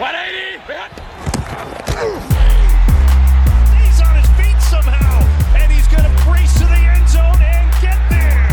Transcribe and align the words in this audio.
He's 0.00 0.08
on 4.00 4.16
his 4.16 4.30
feet 4.40 4.56
somehow, 4.62 5.20
and 5.60 5.70
he's 5.70 5.86
going 5.88 6.04
to 6.04 6.24
brace 6.24 6.54
to 6.54 6.64
the 6.64 6.72
end 6.72 7.06
zone 7.06 7.36
and 7.42 7.70
get 7.82 8.00
there. 8.08 8.48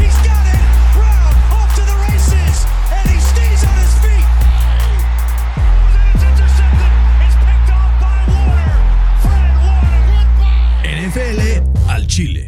He's 0.00 0.16
got 0.24 0.46
it. 0.48 0.64
Brown 0.96 1.34
off 1.52 1.74
to 1.76 1.82
the 1.84 1.92
races, 2.08 2.64
and 2.88 3.04
he 3.04 3.20
stays 3.20 3.64
on 3.68 3.76
his 3.84 3.92
feet. 4.00 4.28
It's 6.08 6.24
intercepted. 6.24 6.92
It's 7.20 7.36
picked 7.36 7.68
off 7.68 7.92
by 8.00 8.24
Warner. 8.32 8.80
Fred 9.20 9.60
Warner. 9.60 10.08
NFL 10.88 11.90
al 11.90 12.06
Chile. 12.06 12.47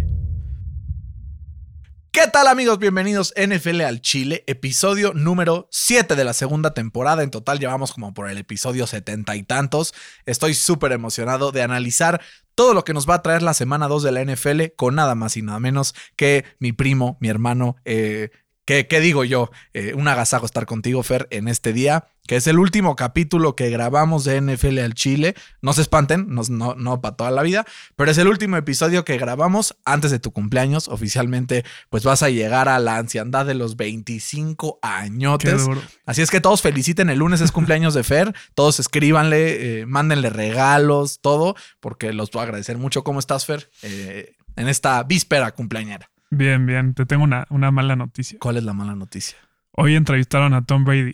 ¿Qué 2.30 2.38
tal 2.38 2.46
amigos? 2.46 2.78
Bienvenidos 2.78 3.34
NFL 3.36 3.80
al 3.80 4.02
Chile, 4.02 4.44
episodio 4.46 5.12
número 5.14 5.66
7 5.72 6.14
de 6.14 6.22
la 6.24 6.32
segunda 6.32 6.74
temporada. 6.74 7.24
En 7.24 7.32
total 7.32 7.58
llevamos 7.58 7.92
como 7.92 8.14
por 8.14 8.30
el 8.30 8.38
episodio 8.38 8.86
setenta 8.86 9.34
y 9.34 9.42
tantos. 9.42 9.94
Estoy 10.26 10.54
súper 10.54 10.92
emocionado 10.92 11.50
de 11.50 11.64
analizar 11.64 12.20
todo 12.54 12.72
lo 12.72 12.84
que 12.84 12.94
nos 12.94 13.10
va 13.10 13.14
a 13.16 13.22
traer 13.22 13.42
la 13.42 13.52
semana 13.52 13.88
2 13.88 14.04
de 14.04 14.12
la 14.12 14.24
NFL 14.24 14.76
con 14.76 14.94
nada 14.94 15.16
más 15.16 15.36
y 15.36 15.42
nada 15.42 15.58
menos 15.58 15.92
que 16.14 16.44
mi 16.60 16.70
primo, 16.70 17.18
mi 17.20 17.28
hermano, 17.28 17.74
eh, 17.84 18.30
¿Qué, 18.70 18.86
qué 18.86 19.00
digo 19.00 19.24
yo? 19.24 19.50
Eh, 19.74 19.94
un 19.94 20.06
agasajo 20.06 20.46
estar 20.46 20.64
contigo, 20.64 21.02
Fer, 21.02 21.26
en 21.32 21.48
este 21.48 21.72
día, 21.72 22.06
que 22.28 22.36
es 22.36 22.46
el 22.46 22.60
último 22.60 22.94
capítulo 22.94 23.56
que 23.56 23.68
grabamos 23.68 24.22
de 24.22 24.40
NFL 24.40 24.78
al 24.78 24.94
Chile. 24.94 25.34
No 25.60 25.72
se 25.72 25.80
espanten, 25.80 26.26
no, 26.28 26.42
no, 26.48 26.76
no 26.76 27.00
para 27.00 27.16
toda 27.16 27.32
la 27.32 27.42
vida, 27.42 27.64
pero 27.96 28.12
es 28.12 28.18
el 28.18 28.28
último 28.28 28.56
episodio 28.56 29.04
que 29.04 29.18
grabamos 29.18 29.76
antes 29.84 30.12
de 30.12 30.20
tu 30.20 30.30
cumpleaños. 30.30 30.86
Oficialmente, 30.86 31.64
pues 31.88 32.04
vas 32.04 32.22
a 32.22 32.30
llegar 32.30 32.68
a 32.68 32.78
la 32.78 32.98
anciandad 32.98 33.44
de 33.44 33.54
los 33.54 33.74
25 33.74 34.78
Qué 34.80 34.88
añotes. 34.88 35.66
Así 36.06 36.22
es 36.22 36.30
que 36.30 36.40
todos 36.40 36.62
feliciten 36.62 37.10
el 37.10 37.18
lunes, 37.18 37.40
es 37.40 37.50
cumpleaños 37.50 37.94
de 37.94 38.04
Fer. 38.04 38.32
Todos 38.54 38.78
escríbanle, 38.78 39.80
eh, 39.80 39.86
mándenle 39.86 40.30
regalos, 40.30 41.18
todo, 41.20 41.56
porque 41.80 42.12
los 42.12 42.30
voy 42.30 42.38
a 42.38 42.44
agradecer 42.44 42.78
mucho. 42.78 43.02
¿Cómo 43.02 43.18
estás, 43.18 43.46
Fer? 43.46 43.68
Eh, 43.82 44.36
en 44.54 44.68
esta 44.68 45.02
víspera 45.02 45.50
cumpleañera. 45.56 46.08
Bien, 46.30 46.64
bien. 46.66 46.94
Te 46.94 47.06
tengo 47.06 47.24
una, 47.24 47.46
una 47.50 47.70
mala 47.70 47.96
noticia. 47.96 48.38
¿Cuál 48.40 48.56
es 48.56 48.64
la 48.64 48.72
mala 48.72 48.94
noticia? 48.94 49.36
Hoy 49.72 49.94
entrevistaron 49.94 50.54
a 50.54 50.64
Tom 50.64 50.84
Brady 50.84 51.12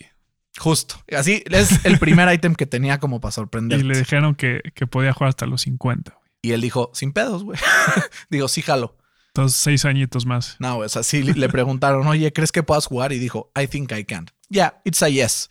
Justo. 0.59 0.97
Así 1.15 1.43
es 1.51 1.85
el 1.85 1.99
primer 1.99 2.33
ítem 2.33 2.55
que 2.55 2.67
tenía 2.67 2.99
como 2.99 3.21
para 3.21 3.33
sorprender. 3.33 3.81
y 3.81 3.83
le 3.83 3.99
dijeron 3.99 4.35
que, 4.35 4.63
que 4.75 4.87
podía 4.87 5.13
jugar 5.13 5.29
hasta 5.31 5.47
los 5.47 5.63
50. 5.63 6.13
güey. 6.13 6.27
Y 6.43 6.53
él 6.53 6.61
dijo, 6.61 6.91
sin 6.95 7.13
pedos, 7.13 7.45
güey. 7.45 7.59
Digo, 8.31 8.49
sí, 8.49 8.63
jalo. 8.63 8.97
Entonces, 9.29 9.59
seis 9.59 9.85
añitos 9.85 10.25
más. 10.25 10.57
No, 10.59 10.77
güey, 10.77 10.87
o 10.87 10.89
sea, 10.89 11.03
sí 11.03 11.23
le 11.23 11.49
preguntaron, 11.51 12.07
oye, 12.07 12.33
¿crees 12.33 12.53
que 12.53 12.63
puedas 12.63 12.87
jugar? 12.87 13.13
Y 13.13 13.19
dijo, 13.19 13.53
I 13.61 13.67
think 13.67 13.93
I 13.93 14.05
can. 14.05 14.31
Yeah, 14.49 14.81
it's 14.85 15.03
a 15.03 15.09
yes. 15.09 15.51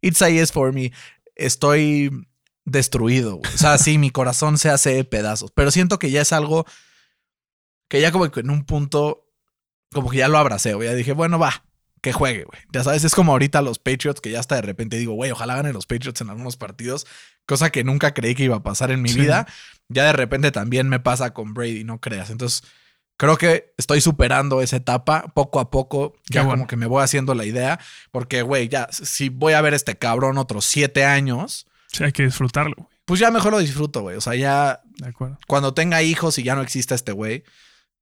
It's 0.00 0.22
a 0.22 0.30
yes 0.30 0.52
for 0.52 0.72
me. 0.72 0.92
Estoy 1.34 2.10
destruido, 2.64 3.36
güey. 3.36 3.54
O 3.54 3.58
sea, 3.58 3.76
sí, 3.76 3.98
mi 3.98 4.10
corazón 4.10 4.56
se 4.56 4.70
hace 4.70 5.04
pedazos. 5.04 5.50
Pero 5.50 5.70
siento 5.70 5.98
que 5.98 6.10
ya 6.10 6.22
es 6.22 6.32
algo 6.32 6.64
que 7.88 8.00
ya 8.00 8.12
como 8.12 8.30
que 8.30 8.40
en 8.40 8.50
un 8.50 8.64
punto, 8.64 9.28
como 9.92 10.10
que 10.10 10.18
ya 10.18 10.28
lo 10.28 10.38
abracé, 10.38 10.74
güey. 10.74 10.88
Ya 10.88 10.94
dije, 10.94 11.12
bueno, 11.12 11.38
va, 11.38 11.64
que 12.02 12.12
juegue, 12.12 12.44
güey. 12.44 12.60
Ya 12.72 12.82
sabes, 12.84 13.04
es 13.04 13.14
como 13.14 13.32
ahorita 13.32 13.62
los 13.62 13.78
Patriots, 13.78 14.20
que 14.20 14.30
ya 14.30 14.40
hasta 14.40 14.56
de 14.56 14.62
repente 14.62 14.96
digo, 14.98 15.14
güey, 15.14 15.30
ojalá 15.30 15.56
ganen 15.56 15.72
los 15.72 15.86
Patriots 15.86 16.20
en 16.20 16.30
algunos 16.30 16.56
partidos, 16.56 17.06
cosa 17.46 17.70
que 17.70 17.84
nunca 17.84 18.12
creí 18.14 18.34
que 18.34 18.44
iba 18.44 18.56
a 18.56 18.62
pasar 18.62 18.90
en 18.90 19.02
mi 19.02 19.08
Sí. 19.10 19.20
vida. 19.20 19.46
Ya 19.88 20.04
de 20.04 20.12
repente 20.12 20.50
también 20.50 20.88
me 20.88 20.98
pasa 21.00 21.32
con 21.32 21.54
Brady, 21.54 21.84
no 21.84 22.00
creas. 22.00 22.30
Entonces, 22.30 22.62
creo 23.16 23.36
que 23.38 23.72
estoy 23.78 24.00
superando 24.00 24.60
esa 24.60 24.76
etapa 24.76 25.32
poco 25.34 25.60
a 25.60 25.70
poco. 25.70 26.14
Ya 26.28 26.42
bueno. 26.42 26.56
como 26.58 26.66
que 26.66 26.76
me 26.76 26.86
voy 26.86 27.02
haciendo 27.04 27.34
la 27.34 27.44
idea, 27.44 27.78
porque, 28.10 28.42
güey, 28.42 28.68
ya, 28.68 28.88
si 28.90 29.28
voy 29.28 29.52
a 29.52 29.60
ver 29.60 29.74
este 29.74 29.96
cabrón 29.96 30.38
otros 30.38 30.64
siete 30.64 31.04
años, 31.04 31.66
Sí, 31.92 32.02
hay 32.04 32.12
que 32.12 32.24
disfrutarlo. 32.24 32.74
güey. 32.76 32.88
pues 33.06 33.20
ya 33.20 33.30
mejor 33.30 33.52
lo 33.52 33.58
disfruto, 33.60 34.00
güey. 34.02 34.16
O 34.16 34.20
sea, 34.20 34.34
ya 34.34 34.82
De 34.98 35.06
acuerdo. 35.08 35.38
cuando 35.46 35.72
tenga 35.72 36.02
hijos 36.02 36.36
y 36.38 36.42
ya 36.42 36.56
no 36.56 36.62
exista 36.62 36.96
este 36.96 37.12
güey, 37.12 37.44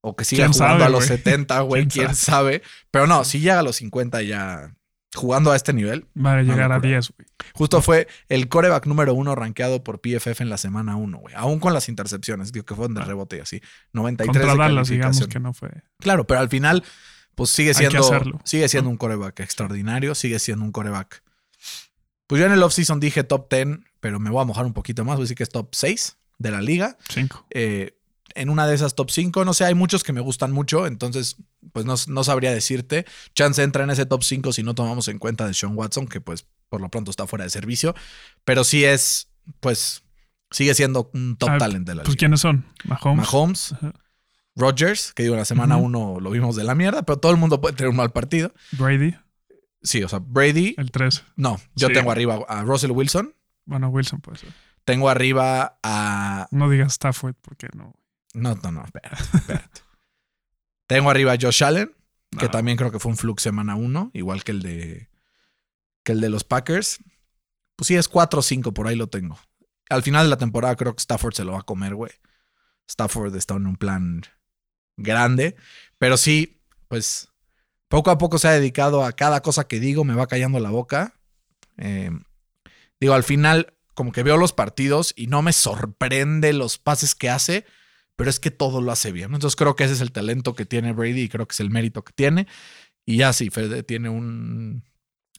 o 0.05 0.15
que 0.15 0.23
siga 0.23 0.45
¿Quién 0.45 0.53
jugando 0.53 0.73
sabe, 0.79 0.83
a 0.83 0.89
los 0.89 1.07
güey? 1.07 1.17
70, 1.17 1.59
güey, 1.61 1.87
¿Quién 1.87 2.05
quién 2.05 2.15
sabe. 2.15 2.61
Pero 2.91 3.07
no, 3.07 3.23
si 3.23 3.39
llega 3.39 3.59
a 3.59 3.63
los 3.63 3.77
50 3.77 4.21
ya 4.21 4.75
jugando 5.15 5.51
a 5.51 5.55
este 5.55 5.73
nivel. 5.73 6.07
Va 6.15 6.33
a 6.33 6.41
llegar 6.43 6.71
a 6.71 6.75
locura. 6.75 6.89
10, 6.89 7.13
güey. 7.17 7.27
Justo 7.53 7.81
fue 7.81 8.07
el 8.29 8.47
coreback 8.49 8.85
número 8.85 9.13
uno 9.13 9.33
rankeado 9.33 9.83
por 9.83 10.01
PFF 10.01 10.41
en 10.41 10.49
la 10.49 10.57
semana 10.57 10.95
1, 10.95 11.17
güey. 11.17 11.33
Aún 11.35 11.59
con 11.59 11.73
las 11.73 11.89
intercepciones, 11.89 12.51
digo 12.51 12.65
que 12.65 12.75
fueron 12.75 12.93
de 12.93 13.01
rebote 13.01 13.37
y 13.37 13.39
así. 13.39 13.61
93 13.93 14.29
Ah. 14.29 14.39
Contra 14.39 14.53
de 14.53 14.69
Dallas, 14.69 14.89
digamos 14.89 15.27
que 15.27 15.39
no 15.39 15.53
fue. 15.53 15.69
Claro, 15.99 16.27
pero 16.27 16.39
al 16.39 16.49
final, 16.49 16.83
pues 17.33 17.49
sigue 17.49 17.73
siendo, 17.73 18.03
sigue 18.43 18.67
siendo 18.69 18.89
un 18.89 18.97
coreback 18.97 19.39
extraordinario, 19.39 20.13
sigue 20.15 20.37
siendo 20.39 20.63
un 20.63 20.71
coreback. 20.71 21.23
Pues 22.27 22.39
yo 22.39 22.45
en 22.47 22.53
el 22.53 22.61
offseason 22.63 22.99
dije 22.99 23.23
top 23.23 23.51
10, 23.51 23.79
pero 23.99 24.19
me 24.19 24.29
voy 24.29 24.41
a 24.41 24.45
mojar 24.45 24.65
un 24.65 24.73
poquito 24.73 25.03
más, 25.05 25.15
voy 25.15 25.23
a 25.23 25.25
decir 25.25 25.37
que 25.37 25.43
es 25.43 25.49
top 25.49 25.69
6 25.73 26.17
de 26.37 26.51
la 26.51 26.61
liga. 26.61 26.97
5. 27.09 27.47
Eh, 27.51 27.94
en 28.35 28.49
una 28.49 28.67
de 28.67 28.75
esas 28.75 28.95
top 28.95 29.09
5, 29.09 29.43
no 29.45 29.53
sé, 29.53 29.65
hay 29.65 29.73
muchos 29.75 30.03
que 30.03 30.13
me 30.13 30.21
gustan 30.21 30.51
mucho, 30.51 30.85
entonces 30.87 31.37
pues 31.73 31.85
no, 31.85 31.95
no 32.07 32.23
sabría 32.23 32.51
decirte. 32.53 33.05
Chance 33.33 33.63
entra 33.63 33.83
en 33.83 33.89
ese 33.89 34.05
top 34.05 34.23
5 34.23 34.53
si 34.53 34.61
no 34.63 34.75
tomamos 34.75 35.07
en 35.07 35.17
cuenta 35.19 35.47
de 35.47 35.53
Sean 35.53 35.75
Watson, 35.77 36.07
que 36.07 36.21
pues 36.21 36.45
por 36.69 36.81
lo 36.81 36.89
pronto 36.89 37.11
está 37.11 37.25
fuera 37.27 37.43
de 37.45 37.49
servicio, 37.49 37.95
pero 38.43 38.63
sí 38.63 38.83
es, 38.85 39.29
pues 39.59 40.03
sigue 40.51 40.73
siendo 40.75 41.09
un 41.13 41.35
top 41.37 41.49
Ah, 41.53 41.57
talent 41.57 41.87
de 41.87 41.95
la 41.95 42.03
Pues, 42.03 42.09
liga. 42.15 42.19
¿quiénes 42.19 42.41
son? 42.41 42.65
Mahomes. 42.85 43.25
Mahomes, 43.25 43.71
Ajá. 43.73 43.93
Rodgers, 44.55 45.11
que 45.13 45.23
digo, 45.23 45.35
en 45.35 45.39
la 45.39 45.45
semana 45.45 45.75
Ujú. 45.77 45.85
1 45.85 46.19
lo 46.21 46.29
vimos 46.31 46.55
de 46.55 46.63
la 46.63 46.75
mierda, 46.75 47.03
pero 47.03 47.17
todo 47.19 47.31
el 47.31 47.37
mundo 47.37 47.59
puede 47.59 47.75
tener 47.75 47.89
un 47.89 47.95
mal 47.97 48.11
partido. 48.11 48.53
Brady, 48.71 49.15
Sí, 49.81 50.01
o 50.03 50.09
sea, 50.09 50.19
Brady, 50.19 50.73
el 50.77 50.89
3. 50.91 51.23
no, 51.35 51.59
yo 51.75 51.87
Sí. 51.89 51.93
tengo 51.93 52.11
arriba 52.11 52.39
a 52.47 52.63
Russell 52.63 52.91
Wilson, 52.91 53.35
Bueno, 53.65 53.89
Wilson 53.89 54.19
puede 54.21 54.39
ser. 54.39 54.49
tengo 54.83 55.09
arriba 55.09 55.77
a... 55.83 56.47
No 56.51 56.69
digas 56.69 56.93
Stafford 56.93 57.35
porque 57.41 57.67
no. 57.75 57.93
No, 58.35 58.55
no, 58.55 58.71
no, 58.71 58.83
espérate, 58.83 59.23
espérate. 59.33 59.81
tengo 60.87 61.09
arriba 61.09 61.33
a 61.33 61.37
Josh 61.39 61.63
Allen, 61.63 61.95
que 62.37 62.49
también 62.49 62.77
creo 62.77 62.91
que 62.91 62.99
fue 62.99 63.11
un 63.11 63.17
flux 63.17 63.41
semana 63.41 63.75
1, 63.75 64.11
igual 64.13 64.43
que 64.43 64.51
el 64.51 64.61
de 64.61 65.09
que 66.03 66.11
el 66.11 66.21
de 66.21 66.29
los 66.29 66.43
Packers. 66.43 66.99
Pues 67.75 67.87
sí, 67.87 67.95
es 67.95 68.07
4 68.07 68.39
o 68.39 68.43
5, 68.43 68.73
por 68.73 68.87
ahí 68.87 68.95
lo 68.95 69.07
tengo. 69.07 69.39
Al 69.89 70.03
final 70.03 70.25
de 70.25 70.29
la 70.29 70.37
temporada 70.37 70.75
creo 70.75 70.95
que 70.95 71.01
Stafford 71.01 71.33
se 71.33 71.45
lo 71.45 71.53
va 71.53 71.59
a 71.59 71.63
comer, 71.63 71.95
güey. 71.95 72.11
Stafford 72.87 73.35
está 73.35 73.55
en 73.55 73.67
un 73.67 73.77
plan 73.77 74.21
grande, 74.97 75.55
pero 75.97 76.17
sí, 76.17 76.61
pues 76.87 77.29
poco 77.87 78.11
a 78.11 78.17
poco 78.17 78.37
se 78.37 78.47
ha 78.47 78.51
dedicado 78.51 79.03
a 79.03 79.13
cada 79.13 79.41
cosa 79.41 79.67
que 79.67 79.79
digo, 79.79 80.03
me 80.03 80.13
va 80.13 80.27
callando 80.27 80.59
la 80.59 80.69
boca. 80.69 81.15
Eh, 81.77 82.11
digo, 82.99 83.13
al 83.13 83.23
final 83.23 83.73
como 83.95 84.11
que 84.11 84.23
veo 84.23 84.37
los 84.37 84.53
partidos 84.53 85.13
y 85.15 85.27
no 85.27 85.41
me 85.41 85.53
sorprende 85.53 86.53
los 86.53 86.77
pases 86.77 87.15
que 87.15 87.29
hace, 87.29 87.65
pero 88.15 88.29
es 88.29 88.39
que 88.39 88.51
todo 88.51 88.81
lo 88.81 88.91
hace 88.91 89.11
bien. 89.11 89.33
Entonces 89.33 89.55
creo 89.55 89.75
que 89.75 89.83
ese 89.83 89.93
es 89.93 90.01
el 90.01 90.11
talento 90.11 90.55
que 90.55 90.65
tiene 90.65 90.93
Brady 90.93 91.21
y 91.21 91.29
creo 91.29 91.47
que 91.47 91.53
es 91.53 91.59
el 91.59 91.69
mérito 91.69 92.03
que 92.03 92.13
tiene. 92.13 92.47
Y 93.05 93.17
ya 93.17 93.33
si 93.33 93.49
Fede 93.49 93.83
tiene 93.83 94.09
un... 94.09 94.83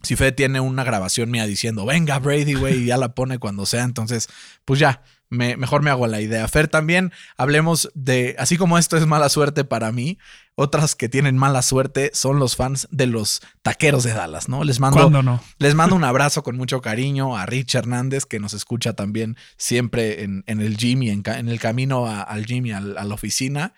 Si 0.02 0.14
Fede 0.14 0.32
tiene 0.32 0.60
una 0.60 0.84
grabación 0.84 1.30
mía 1.30 1.46
diciendo, 1.46 1.86
venga 1.86 2.18
Brady, 2.18 2.54
güey, 2.54 2.82
y 2.82 2.86
ya 2.86 2.98
la 2.98 3.14
pone 3.14 3.38
cuando 3.38 3.64
sea, 3.64 3.82
entonces, 3.82 4.28
pues 4.64 4.78
ya, 4.78 5.02
me, 5.30 5.56
mejor 5.56 5.82
me 5.82 5.90
hago 5.90 6.06
la 6.06 6.20
idea. 6.20 6.46
Fer, 6.48 6.68
también 6.68 7.12
hablemos 7.36 7.90
de, 7.94 8.36
así 8.38 8.56
como 8.58 8.78
esto 8.78 8.96
es 8.98 9.06
mala 9.06 9.30
suerte 9.30 9.64
para 9.64 9.90
mí, 9.92 10.18
otras 10.56 10.96
que 10.96 11.08
tienen 11.08 11.36
mala 11.36 11.62
suerte 11.62 12.10
son 12.14 12.38
los 12.38 12.56
fans 12.56 12.88
de 12.90 13.06
los 13.06 13.42
taqueros 13.62 14.02
de 14.04 14.14
Dallas, 14.14 14.48
¿no? 14.48 14.64
Les 14.64 14.80
mando, 14.80 14.96
¿Cuándo 14.96 15.22
no? 15.22 15.40
les 15.58 15.74
mando 15.74 15.94
un 15.94 16.02
abrazo 16.04 16.42
con 16.42 16.56
mucho 16.56 16.80
cariño 16.80 17.36
a 17.36 17.46
Rich 17.46 17.74
Hernández, 17.76 18.24
que 18.24 18.40
nos 18.40 18.54
escucha 18.54 18.94
también 18.94 19.36
siempre 19.58 20.24
en, 20.24 20.42
en 20.46 20.60
el 20.60 20.76
gym 20.76 21.02
y 21.02 21.10
en, 21.10 21.22
el 21.48 21.60
camino 21.60 22.06
a- 22.06 22.22
al 22.22 22.46
gym 22.46 22.66
y 22.66 22.72
a 22.72 22.80
la 22.80 23.14
oficina. 23.14 23.74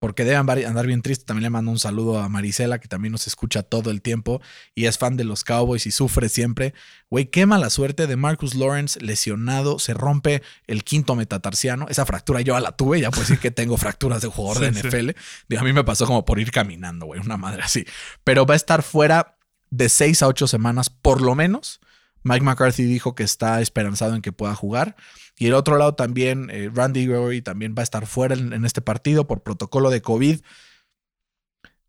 Porque 0.00 0.24
debe 0.24 0.36
andar, 0.36 0.86
bien 0.86 1.02
triste. 1.02 1.26
También 1.26 1.42
le 1.42 1.50
mando 1.50 1.70
un 1.70 1.78
saludo 1.78 2.18
a 2.18 2.28
Marisela, 2.30 2.78
que 2.80 2.88
también 2.88 3.12
nos 3.12 3.26
escucha 3.26 3.62
todo 3.62 3.90
el 3.90 4.00
tiempo 4.00 4.40
y 4.74 4.86
es 4.86 4.96
fan 4.96 5.18
de 5.18 5.24
los 5.24 5.44
Cowboys 5.44 5.86
y 5.86 5.90
sufre 5.90 6.30
siempre. 6.30 6.72
Güey, 7.10 7.26
qué 7.26 7.44
mala 7.44 7.68
suerte 7.68 8.06
de 8.06 8.16
Marcus 8.16 8.54
Lawrence 8.54 8.98
lesionado. 8.98 9.78
Se 9.78 9.92
rompe 9.92 10.42
el 10.66 10.84
quinto 10.84 11.16
metatarsiano. 11.16 11.86
Esa 11.90 12.06
fractura 12.06 12.40
yo 12.40 12.58
la 12.58 12.72
tuve. 12.72 12.98
Ya 13.02 13.10
puedo 13.10 13.22
decir 13.22 13.38
que 13.38 13.50
tengo 13.50 13.76
fracturas 13.76 14.22
de 14.22 14.28
jugador 14.28 14.62
de 14.62 14.72
sí. 14.72 14.88
NFL. 14.88 15.10
Digo, 15.48 15.60
a 15.60 15.64
mí 15.64 15.74
me 15.74 15.84
pasó 15.84 16.06
como 16.06 16.24
por 16.24 16.40
ir 16.40 16.50
caminando, 16.50 17.04
güey. 17.04 17.20
Una 17.20 17.36
madre 17.36 17.62
así. 17.62 17.84
Pero 18.24 18.46
va 18.46 18.54
a 18.54 18.56
estar 18.56 18.82
fuera 18.82 19.36
de 19.68 19.90
seis 19.90 20.22
a 20.22 20.28
ocho 20.28 20.46
semanas, 20.46 20.88
por 20.88 21.20
lo 21.20 21.34
menos. 21.34 21.78
Mike 22.22 22.44
McCarthy 22.44 22.84
dijo 22.84 23.14
que 23.14 23.22
está 23.22 23.60
esperanzado 23.60 24.14
en 24.14 24.22
que 24.22 24.32
pueda 24.32 24.54
jugar. 24.54 24.96
Y 25.38 25.46
el 25.46 25.54
otro 25.54 25.78
lado 25.78 25.94
también, 25.94 26.48
eh, 26.50 26.70
Randy 26.72 27.06
Gregory 27.06 27.42
también 27.42 27.74
va 27.76 27.80
a 27.80 27.84
estar 27.84 28.06
fuera 28.06 28.34
en, 28.34 28.52
en 28.52 28.64
este 28.64 28.82
partido 28.82 29.26
por 29.26 29.42
protocolo 29.42 29.90
de 29.90 30.02
COVID. 30.02 30.40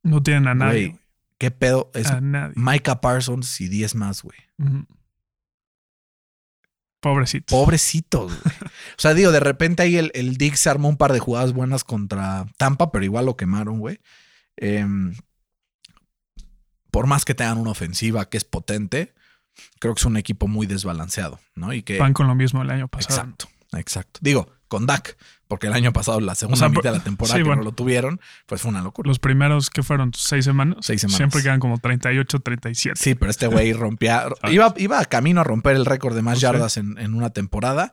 No 0.03 0.23
tienen 0.23 0.47
a 0.47 0.55
nadie. 0.55 0.97
¿Qué 1.37 1.51
pedo? 1.51 1.91
Es 1.93 2.07
A 2.07 2.21
nadie. 2.21 2.53
Micah 2.55 3.01
Parsons 3.01 3.59
y 3.61 3.67
10 3.67 3.95
más, 3.95 4.23
güey. 4.23 4.37
Ujú. 4.57 4.85
Pobrecito. 7.01 7.55
Pobrecitos, 7.55 8.31
güey. 8.39 8.55
O 8.97 9.01
sea, 9.01 9.15
digo, 9.15 9.31
de 9.31 9.39
repente 9.39 9.81
ahí 9.81 9.97
el, 9.97 10.11
el 10.13 10.37
Dick 10.37 10.53
se 10.53 10.69
armó 10.69 10.87
un 10.87 10.97
par 10.97 11.13
de 11.13 11.19
jugadas 11.19 11.53
buenas 11.53 11.83
contra 11.83 12.45
Tampa, 12.57 12.91
pero 12.91 13.03
igual 13.03 13.25
lo 13.25 13.35
quemaron, 13.35 13.79
güey. 13.79 13.99
Em, 14.57 15.15
por 16.91 17.07
más 17.07 17.25
que 17.25 17.33
tengan 17.33 17.57
una 17.57 17.71
ofensiva 17.71 18.29
que 18.29 18.37
es 18.37 18.43
potente, 18.43 19.15
creo 19.79 19.93
que 19.93 19.99
es 19.99 20.05
un 20.05 20.17
equipo 20.17 20.47
muy 20.47 20.67
desbalanceado, 20.67 21.39
¿no? 21.55 21.73
Y 21.73 21.83
que 21.83 21.97
Van 21.97 22.13
con 22.13 22.27
lo 22.27 22.35
mismo 22.35 22.61
el 22.61 22.69
año 22.69 22.87
pasado. 22.87 23.21
Exacto, 23.21 23.47
exacto. 23.77 24.19
Digo, 24.21 24.49
con 24.67 24.85
Dak, 24.85 25.17
porque 25.47 25.67
el 25.67 25.73
año 25.73 25.91
pasado, 25.91 26.21
la 26.21 26.33
segunda 26.33 26.55
O 26.55 26.59
sea, 26.59 26.69
mitad 26.69 26.91
de 26.93 26.97
la 26.99 27.03
temporada 27.03 27.35
sí, 27.35 27.41
que 27.41 27.47
bueno. 27.47 27.61
no 27.61 27.65
lo 27.65 27.73
tuvieron, 27.73 28.21
pues 28.45 28.61
fue 28.61 28.69
una 28.69 28.81
locura. 28.81 29.07
Los 29.07 29.19
primeros 29.19 29.69
que 29.69 29.83
fueron 29.83 30.11
seis 30.15 30.45
semanas, 30.45 30.77
Seis 30.81 31.01
semanas. 31.01 31.17
siempre 31.17 31.43
quedan 31.43 31.59
como 31.59 31.77
38, 31.77 32.39
37. 32.39 32.95
Sí, 32.97 33.15
pero 33.15 33.29
este 33.31 33.47
güey 33.47 33.73
rompía, 33.73 34.25
iba, 34.49 34.73
iba 34.77 34.99
a 34.99 35.05
camino 35.05 35.41
a 35.41 35.43
romper 35.43 35.75
el 35.75 35.85
récord 35.85 36.15
de 36.15 36.21
más 36.21 36.39
yardas 36.39 36.77
en, 36.77 36.97
en 36.97 37.13
una 37.13 37.31
temporada, 37.31 37.91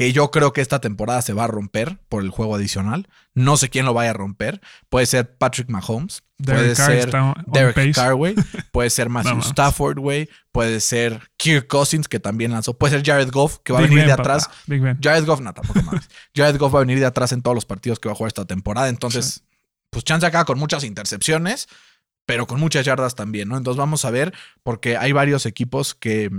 que 0.00 0.14
yo 0.14 0.30
creo 0.30 0.54
que 0.54 0.62
esta 0.62 0.80
temporada 0.80 1.20
se 1.20 1.34
va 1.34 1.44
a 1.44 1.46
romper 1.46 1.98
por 2.08 2.22
el 2.22 2.30
juego 2.30 2.54
adicional. 2.54 3.06
No 3.34 3.58
sé 3.58 3.68
quién 3.68 3.84
lo 3.84 3.92
vaya 3.92 4.08
a 4.08 4.14
romper. 4.14 4.62
Puede 4.88 5.04
ser 5.04 5.36
Patrick 5.36 5.68
Mahomes, 5.68 6.22
puede 6.42 6.62
Derek 6.62 6.76
Carr 6.78 6.86
ser 6.86 7.12
Derek. 7.48 7.94
Carr, 7.94 8.14
güey. 8.14 8.34
Puede 8.72 8.88
ser 8.88 9.10
Matthew 9.10 9.32
Vamos. 9.32 9.48
Stafford, 9.48 9.98
güey. 9.98 10.30
Puede 10.52 10.80
ser 10.80 11.20
Kirk 11.36 11.66
Cousins, 11.66 12.08
que 12.08 12.18
también 12.18 12.52
lanzó. 12.52 12.78
Puede 12.78 12.96
ser 12.96 13.04
Jared 13.04 13.30
Goff, 13.30 13.58
que 13.62 13.74
va 13.74 13.80
a 13.80 13.82
venir 13.82 13.98
Ben, 13.98 14.06
de 14.06 14.12
atrás. 14.14 14.48
Jared 15.02 15.26
Goff, 15.26 15.42
no, 15.42 15.52
tampoco 15.52 15.82
mames. 15.82 16.08
Jared 16.34 16.56
Goff 16.56 16.74
va 16.74 16.78
a 16.78 16.84
venir 16.84 16.98
de 16.98 17.04
atrás 17.04 17.32
en 17.32 17.42
todos 17.42 17.54
los 17.54 17.66
partidos 17.66 18.00
que 18.00 18.08
va 18.08 18.14
a 18.14 18.16
jugar 18.16 18.28
esta 18.28 18.46
temporada. 18.46 18.88
Entonces, 18.88 19.44
pues 19.90 20.02
chance 20.02 20.24
acá 20.24 20.46
con 20.46 20.58
muchas 20.58 20.82
intercepciones, 20.82 21.68
pero 22.24 22.46
con 22.46 22.58
muchas 22.58 22.86
yardas 22.86 23.16
también, 23.16 23.50
¿no? 23.50 23.58
Entonces 23.58 23.76
vamos 23.76 24.06
a 24.06 24.10
ver, 24.10 24.32
porque 24.62 24.96
hay 24.96 25.12
varios 25.12 25.44
equipos 25.44 25.94
que, 25.94 26.30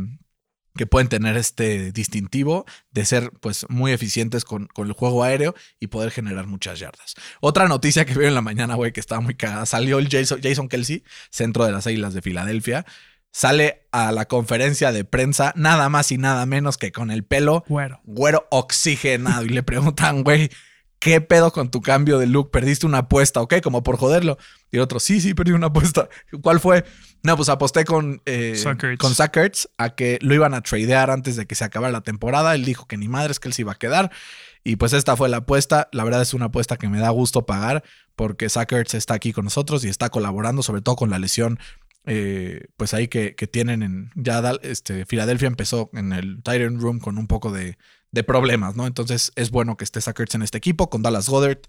que 0.76 0.86
pueden 0.86 1.10
tener 1.10 1.38
este 1.38 1.92
distintivo 1.92 2.66
de 2.92 3.06
ser 3.06 3.32
pues 3.42 3.66
muy 3.70 3.92
eficientes 3.92 4.46
con, 4.46 4.68
con 4.68 4.88
el 4.88 4.94
juego 4.94 5.24
aéreo 5.24 5.54
y 5.80 5.88
poder 5.88 6.12
generar 6.12 6.48
muchas 6.48 6.80
yardas. 6.80 7.16
Otra 7.40 7.68
noticia 7.68 8.06
que 8.06 8.14
veo 8.14 8.28
en 8.28 8.36
la 8.36 8.42
mañana, 8.42 8.76
güey, 8.76 8.92
que 8.92 9.00
estaba 9.00 9.22
muy 9.22 9.36
cagada, 9.36 9.66
salió 9.66 10.00
el 10.00 10.10
Jason, 10.10 10.40
Jason 10.42 10.70
Kelsey, 10.70 11.04
centro 11.30 11.66
de 11.66 11.72
las 11.72 11.88
Águilas 11.88 12.14
de 12.14 12.22
Filadelfia, 12.22 12.86
sale 13.32 13.88
a 13.92 14.12
la 14.12 14.28
conferencia 14.28 14.92
de 14.92 15.06
prensa 15.06 15.54
nada 15.56 15.90
más 15.90 16.12
y 16.12 16.18
nada 16.18 16.46
menos 16.46 16.78
que 16.78 16.92
con 16.92 17.12
el 17.12 17.24
pelo 17.24 17.64
Güero. 17.68 18.02
güero 18.04 18.48
oxigenado 18.52 19.46
y 19.46 19.50
le 19.50 19.64
preguntan, 19.64 20.24
güey, 20.24 20.50
¿qué 21.02 21.20
pedo 21.20 21.52
con 21.52 21.72
tu 21.72 21.82
cambio 21.82 22.20
de 22.20 22.28
look? 22.28 22.52
¿Perdiste 22.52 22.86
una 22.86 23.00
apuesta 23.00 23.42
o 23.42 23.48
qué? 23.48 23.60
Como 23.60 23.84
por 23.84 23.98
joderlo. 23.98 24.38
Y 24.72 24.78
el 24.78 24.84
otro, 24.84 25.00
sí, 25.00 25.20
sí, 25.20 25.34
perdí 25.34 25.52
una 25.52 25.68
apuesta. 25.68 26.08
¿Cuál 26.42 26.62
fue? 26.62 26.86
No, 27.24 27.36
pues 27.36 27.50
aposté 27.50 27.84
con, 27.84 28.22
eh, 28.26 28.56
con 29.00 29.16
Zach 29.16 29.36
Ertz 29.36 29.68
a 29.78 29.96
que 29.96 30.20
lo 30.22 30.34
iban 30.34 30.54
a 30.54 30.62
tradear 30.62 31.10
antes 31.10 31.36
de 31.36 31.48
que 31.48 31.56
se 31.56 31.66
acabara 31.66 31.92
la 31.92 32.02
temporada. 32.02 32.54
Él 32.54 32.64
dijo 32.64 32.86
que 32.86 32.98
ni 32.98 33.08
madres 33.08 33.40
que 33.40 33.48
él 33.50 33.54
se 33.54 33.64
iba 33.64 33.74
a 33.74 33.76
quedar. 33.76 34.12
Y 34.64 34.76
pues 34.76 34.94
esta 34.94 35.18
fue 35.18 35.28
la 35.28 35.38
apuesta. 35.38 35.90
La 35.92 36.04
verdad 36.04 36.22
es 36.22 36.36
una 36.36 36.46
apuesta 36.46 36.78
que 36.78 36.88
me 36.88 37.00
da 37.00 37.10
gusto 37.10 37.48
pagar 37.48 37.84
porque 38.16 38.48
Zach 38.48 38.72
Ertz 38.72 38.94
está 38.94 39.16
aquí 39.16 39.34
con 39.34 39.46
nosotros 39.46 39.84
y 39.84 39.90
está 39.90 40.10
colaborando, 40.10 40.62
sobre 40.62 40.82
todo 40.82 40.96
con 40.96 41.10
la 41.10 41.18
lesión 41.18 41.60
eh, 42.06 42.68
pues 42.78 42.94
ahí 42.94 43.08
que, 43.08 43.36
que 43.36 43.48
tienen 43.48 43.84
en 43.84 44.12
ya 44.16 44.42
este 44.64 45.06
Filadelfia 45.06 45.48
empezó 45.48 45.90
en 45.94 46.14
el 46.14 46.38
Titan 46.38 46.80
Room 46.80 47.00
con 47.00 47.18
un 47.18 47.28
poco 47.28 47.52
de, 47.52 47.78
de 48.12 48.24
problemas, 48.24 48.76
¿no? 48.76 48.88
Entonces 48.88 49.32
es 49.36 49.52
bueno 49.52 49.78
que 49.78 49.84
esté 49.84 50.02
Sackers 50.02 50.36
en 50.36 50.42
este 50.42 50.58
equipo 50.58 50.90
con 50.90 51.02
Dallas 51.02 51.30
Goddard, 51.30 51.60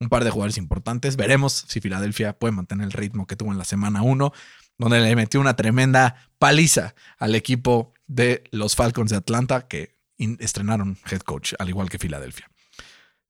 un 0.00 0.08
par 0.08 0.24
de 0.24 0.30
jugadores 0.30 0.58
importantes. 0.58 1.16
Veremos 1.16 1.64
si 1.68 1.80
Filadelfia 1.80 2.38
puede 2.38 2.52
mantener 2.52 2.86
el 2.86 2.92
ritmo 2.92 3.26
que 3.26 3.36
tuvo 3.36 3.52
en 3.52 3.58
la 3.58 3.64
semana 3.64 4.02
1, 4.02 4.32
donde 4.78 5.00
le 5.00 5.16
metió 5.16 5.40
una 5.40 5.56
tremenda 5.56 6.30
paliza 6.38 6.94
al 7.18 7.34
equipo 7.34 7.94
de 8.06 8.44
los 8.50 8.76
Falcons 8.76 9.10
de 9.10 9.16
Atlanta 9.16 9.66
que 9.68 9.96
estrenaron 10.18 10.98
head 11.10 11.20
coach, 11.20 11.54
al 11.58 11.68
igual 11.68 11.90
que 11.90 11.98
Filadelfia. 11.98 12.50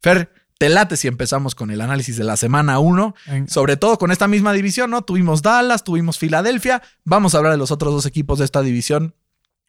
Fer, 0.03 0.31
te 0.59 0.69
late 0.69 0.97
si 0.97 1.07
empezamos 1.09 1.55
con 1.55 1.71
el 1.71 1.81
análisis 1.81 2.17
de 2.17 2.25
la 2.25 2.37
semana 2.37 2.79
1 2.79 3.15
En- 3.27 3.49
sobre 3.49 3.77
todo 3.77 3.99
con 3.99 4.11
esta 4.11 4.27
misma 4.29 4.53
división, 4.53 4.91
¿no? 4.91 5.03
Tuvimos 5.03 5.43
Dallas, 5.43 5.85
tuvimos 5.85 6.19
Filadelfia. 6.19 6.83
Vamos 7.05 7.35
a 7.35 7.39
hablar 7.39 7.53
de 7.53 7.59
los 7.59 7.71
otros 7.71 7.93
dos 7.93 8.07
equipos 8.07 8.39
de 8.39 8.45
esta 8.47 8.63
división 8.63 9.15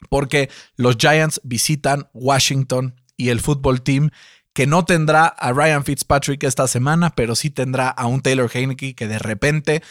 porque 0.10 0.50
los 0.76 0.96
Giants 0.98 1.42
visitan 1.44 2.08
Washington 2.14 2.96
y 3.18 3.30
el 3.30 3.40
fútbol 3.42 3.82
team 3.82 4.12
que 4.54 4.66
no 4.68 4.86
tendrá 4.86 5.26
a 5.26 5.52
Ryan 5.54 5.84
Fitzpatrick 5.84 6.44
esta 6.44 6.68
semana, 6.68 7.12
pero 7.16 7.36
sí 7.36 7.50
tendrá 7.50 7.90
a 7.90 8.08
un 8.08 8.22
Taylor 8.22 8.50
Heineke 8.52 8.96
que 8.96 9.08
de 9.08 9.20
repente 9.20 9.84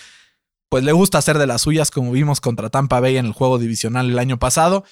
pues 0.68 0.82
le 0.82 0.92
gusta 0.92 1.18
hacer 1.18 1.38
de 1.38 1.46
las 1.46 1.62
suyas 1.62 1.90
como 1.92 2.10
vimos 2.10 2.40
contra 2.40 2.70
Tampa 2.70 2.98
Bay 3.00 3.16
en 3.16 3.26
el 3.26 3.32
juego 3.32 3.58
divisional 3.58 4.10
el 4.10 4.18
año 4.18 4.38
pasado. 4.38 4.84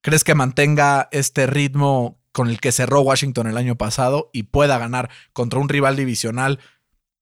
¿Crees 0.00 0.24
que 0.24 0.34
mantenga 0.34 1.08
este 1.12 1.46
ritmo 1.46 2.18
con 2.34 2.50
el 2.50 2.60
que 2.60 2.72
cerró 2.72 3.00
Washington 3.00 3.46
el 3.46 3.56
año 3.56 3.76
pasado 3.76 4.28
y 4.32 4.42
pueda 4.42 4.76
ganar 4.76 5.08
contra 5.32 5.60
un 5.60 5.68
rival 5.68 5.94
divisional 5.94 6.58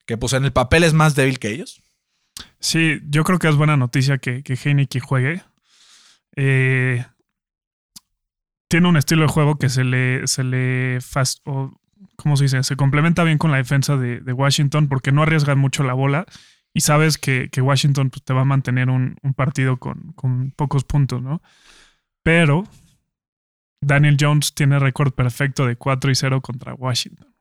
que 0.07 0.17
pues 0.17 0.33
en 0.33 0.45
el 0.45 0.53
papel 0.53 0.85
es 0.85 0.95
más 0.95 1.15
débil 1.15 1.39
que 1.39 1.51
ellos? 1.51 1.83
Sí, 2.59 2.99
yo 3.11 3.23
creo 3.23 3.39
que 3.39 3.49
es 3.49 3.57
buena 3.57 3.77
noticia 3.77 4.17
que, 4.17 4.43
que 4.43 5.01
juegue. 5.01 5.43
Eh, 6.35 7.05
tiene 8.69 8.89
un 8.89 8.97
estilo 8.97 9.23
de 9.23 9.29
juego 9.29 9.59
que 9.59 9.69
se 9.69 9.85
le, 9.85 10.27
se 10.27 10.45
le 10.45 10.99
¿cómo 12.17 12.37
se 12.39 12.45
dice? 12.45 12.63
Se 12.63 12.77
complementa 12.77 13.23
bien 13.23 13.37
con 13.37 13.51
la 13.51 13.59
defensa 13.59 13.99
de, 13.99 14.21
de 14.21 14.33
Washington 14.33 14.89
porque 14.89 15.13
no 15.13 15.25
arriesgan 15.25 15.59
mucho 15.59 15.83
la 15.83 15.93
bola 15.93 16.25
y 16.73 16.81
sabes 16.81 17.19
que, 17.19 17.51
que 17.51 17.61
Washington 17.61 18.09
pues, 18.09 18.25
te 18.25 18.33
va 18.33 18.41
a 18.41 18.47
mantener 18.47 18.89
un, 18.89 19.17
un 19.23 19.35
partido 19.35 19.77
con, 19.77 20.13
con 20.15 20.53
pocos 20.53 20.85
puntos, 20.85 21.21
¿no? 21.21 21.43
Pero 22.23 22.65
Daniel 23.83 24.17
Jones 24.19 24.55
tiene 24.55 24.79
récord 24.79 25.13
perfecto 25.13 25.67
de 25.67 25.77
4 25.77 26.11
y 26.11 26.15
0 26.15 26.41
contra 26.41 26.73
Washington. 26.75 27.35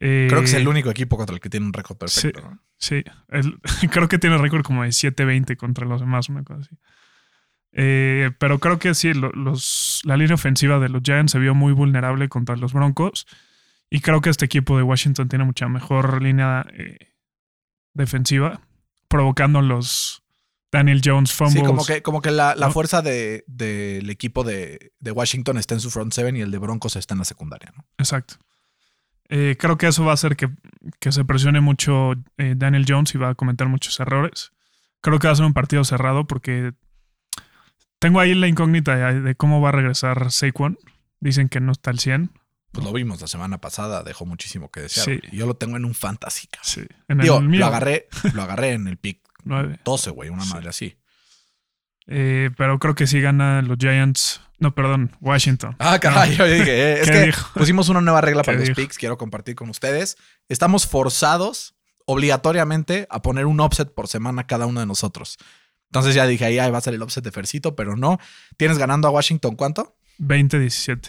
Eh, 0.00 0.26
Creo 0.28 0.40
que 0.40 0.46
es 0.46 0.54
el 0.54 0.66
único 0.68 0.90
equipo 0.90 1.16
contra 1.16 1.34
el 1.34 1.40
que 1.40 1.48
tiene 1.48 1.66
un 1.66 1.72
récord 1.72 1.96
perfecto. 1.96 2.40
sí. 2.40 2.46
¿no? 2.48 2.62
Sí, 2.78 3.04
el- 3.28 3.58
creo 3.90 4.08
que 4.08 4.18
tiene 4.18 4.36
récord 4.38 4.62
como 4.62 4.82
de 4.82 4.90
7-20 4.90 5.56
contra 5.56 5.86
los 5.86 6.00
demás, 6.00 6.28
una 6.28 6.42
cosa 6.42 6.60
así. 6.60 6.76
Eh, 7.78 8.30
pero 8.38 8.58
creo 8.58 8.78
que 8.78 8.94
sí, 8.94 9.12
los, 9.14 10.00
la 10.04 10.16
línea 10.16 10.34
ofensiva 10.34 10.78
de 10.78 10.88
los 10.88 11.02
Giants 11.02 11.32
se 11.32 11.38
vio 11.38 11.54
muy 11.54 11.72
vulnerable 11.72 12.28
contra 12.28 12.56
los 12.56 12.72
Broncos. 12.72 13.26
Y 13.90 14.00
creo 14.00 14.20
que 14.20 14.30
este 14.30 14.44
equipo 14.46 14.76
de 14.76 14.82
Washington 14.82 15.28
tiene 15.28 15.44
mucha 15.44 15.68
mejor 15.68 16.22
línea 16.22 16.66
eh, 16.72 17.12
defensiva, 17.94 18.60
provocando 19.08 19.62
los 19.62 20.22
Daniel 20.72 21.00
Jones 21.04 21.32
fumbles. 21.32 21.60
Sí, 21.60 21.66
como 21.66 21.84
que, 21.84 22.02
como 22.02 22.20
que 22.22 22.30
la, 22.30 22.54
la 22.54 22.66
¿no? 22.66 22.72
fuerza 22.72 23.00
de- 23.02 23.44
del 23.46 24.10
equipo 24.10 24.44
de, 24.44 24.92
de 24.98 25.10
Washington 25.12 25.58
está 25.58 25.74
en 25.74 25.80
su 25.80 25.90
front 25.90 26.12
seven 26.12 26.36
y 26.36 26.40
el 26.40 26.50
de 26.50 26.58
Broncos 26.58 26.96
está 26.96 27.14
en 27.14 27.18
la 27.18 27.24
secundaria. 27.24 27.72
¿no? 27.76 27.84
Exacto. 27.98 28.36
Eh, 29.28 29.56
creo 29.58 29.76
que 29.78 29.86
eso 29.88 30.04
va 30.04 30.12
a 30.12 30.14
hacer 30.14 30.36
que, 30.36 30.48
que 31.00 31.10
se 31.12 31.24
presione 31.24 31.60
mucho 31.60 32.12
eh, 32.38 32.54
Daniel 32.56 32.84
Jones 32.86 33.14
y 33.14 33.18
va 33.18 33.30
a 33.30 33.34
cometer 33.34 33.66
muchos 33.68 33.98
errores. 34.00 34.52
Creo 35.00 35.18
que 35.18 35.26
va 35.28 35.32
a 35.32 35.36
ser 35.36 35.44
un 35.46 35.52
partido 35.54 35.82
cerrado 35.84 36.26
porque 36.26 36.72
tengo 37.98 38.20
ahí 38.20 38.34
la 38.34 38.48
incógnita 38.48 38.96
de, 38.96 39.20
de 39.20 39.34
cómo 39.34 39.60
va 39.60 39.70
a 39.70 39.72
regresar 39.72 40.30
Saquon. 40.30 40.78
Dicen 41.20 41.48
que 41.48 41.60
no 41.60 41.72
está 41.72 41.90
al 41.90 41.98
100. 41.98 42.30
Pues 42.72 42.84
lo 42.84 42.92
vimos 42.92 43.20
la 43.20 43.26
semana 43.26 43.58
pasada, 43.58 44.02
dejó 44.02 44.26
muchísimo 44.26 44.70
que 44.70 44.80
desear. 44.80 45.06
Sí. 45.06 45.20
Yo 45.32 45.46
lo 45.46 45.54
tengo 45.54 45.76
en 45.76 45.84
un 45.86 45.94
fantasy. 45.94 46.46
Sí. 46.62 46.82
En 47.08 47.18
Digo, 47.18 47.38
el 47.38 47.48
mío, 47.48 47.60
lo 47.60 47.66
agarré, 47.66 48.08
lo 48.34 48.42
agarré 48.42 48.72
en 48.72 48.86
el 48.86 48.98
pick 48.98 49.20
9. 49.46 49.80
12, 49.84 50.10
güey, 50.10 50.28
una 50.28 50.44
madre 50.44 50.68
así. 50.68 50.98
Eh, 52.08 52.50
pero 52.56 52.78
creo 52.78 52.94
que 52.94 53.06
sí 53.06 53.20
gana 53.20 53.62
los 53.62 53.78
Giants. 53.78 54.40
No, 54.58 54.74
perdón, 54.74 55.16
Washington. 55.20 55.76
Ah, 55.78 55.98
caray, 55.98 56.36
yo 56.36 56.46
dije, 56.46 56.70
eh, 56.70 57.00
es 57.00 57.06
¿Qué 57.10 57.12
que 57.12 57.26
dijo? 57.26 57.50
pusimos 57.54 57.88
una 57.88 58.00
nueva 58.00 58.20
regla 58.20 58.42
para 58.42 58.56
¿Qué 58.58 58.60
los 58.60 58.68
dijo? 58.68 58.76
picks, 58.76 58.96
quiero 58.98 59.18
compartir 59.18 59.54
con 59.54 59.68
ustedes. 59.70 60.16
Estamos 60.48 60.86
forzados 60.86 61.74
obligatoriamente 62.06 63.06
a 63.10 63.20
poner 63.22 63.46
un 63.46 63.60
offset 63.60 63.92
por 63.92 64.08
semana 64.08 64.46
cada 64.46 64.66
uno 64.66 64.80
de 64.80 64.86
nosotros. 64.86 65.36
Entonces 65.90 66.14
ya 66.14 66.26
dije, 66.26 66.44
ahí 66.44 66.56
va 66.70 66.78
a 66.78 66.80
ser 66.80 66.94
el 66.94 67.02
offset 67.02 67.22
de 67.24 67.32
Fercito, 67.32 67.76
pero 67.76 67.96
no. 67.96 68.18
¿Tienes 68.56 68.78
ganando 68.78 69.08
a 69.08 69.10
Washington 69.10 69.56
cuánto? 69.56 69.96
20-17. 70.18 71.00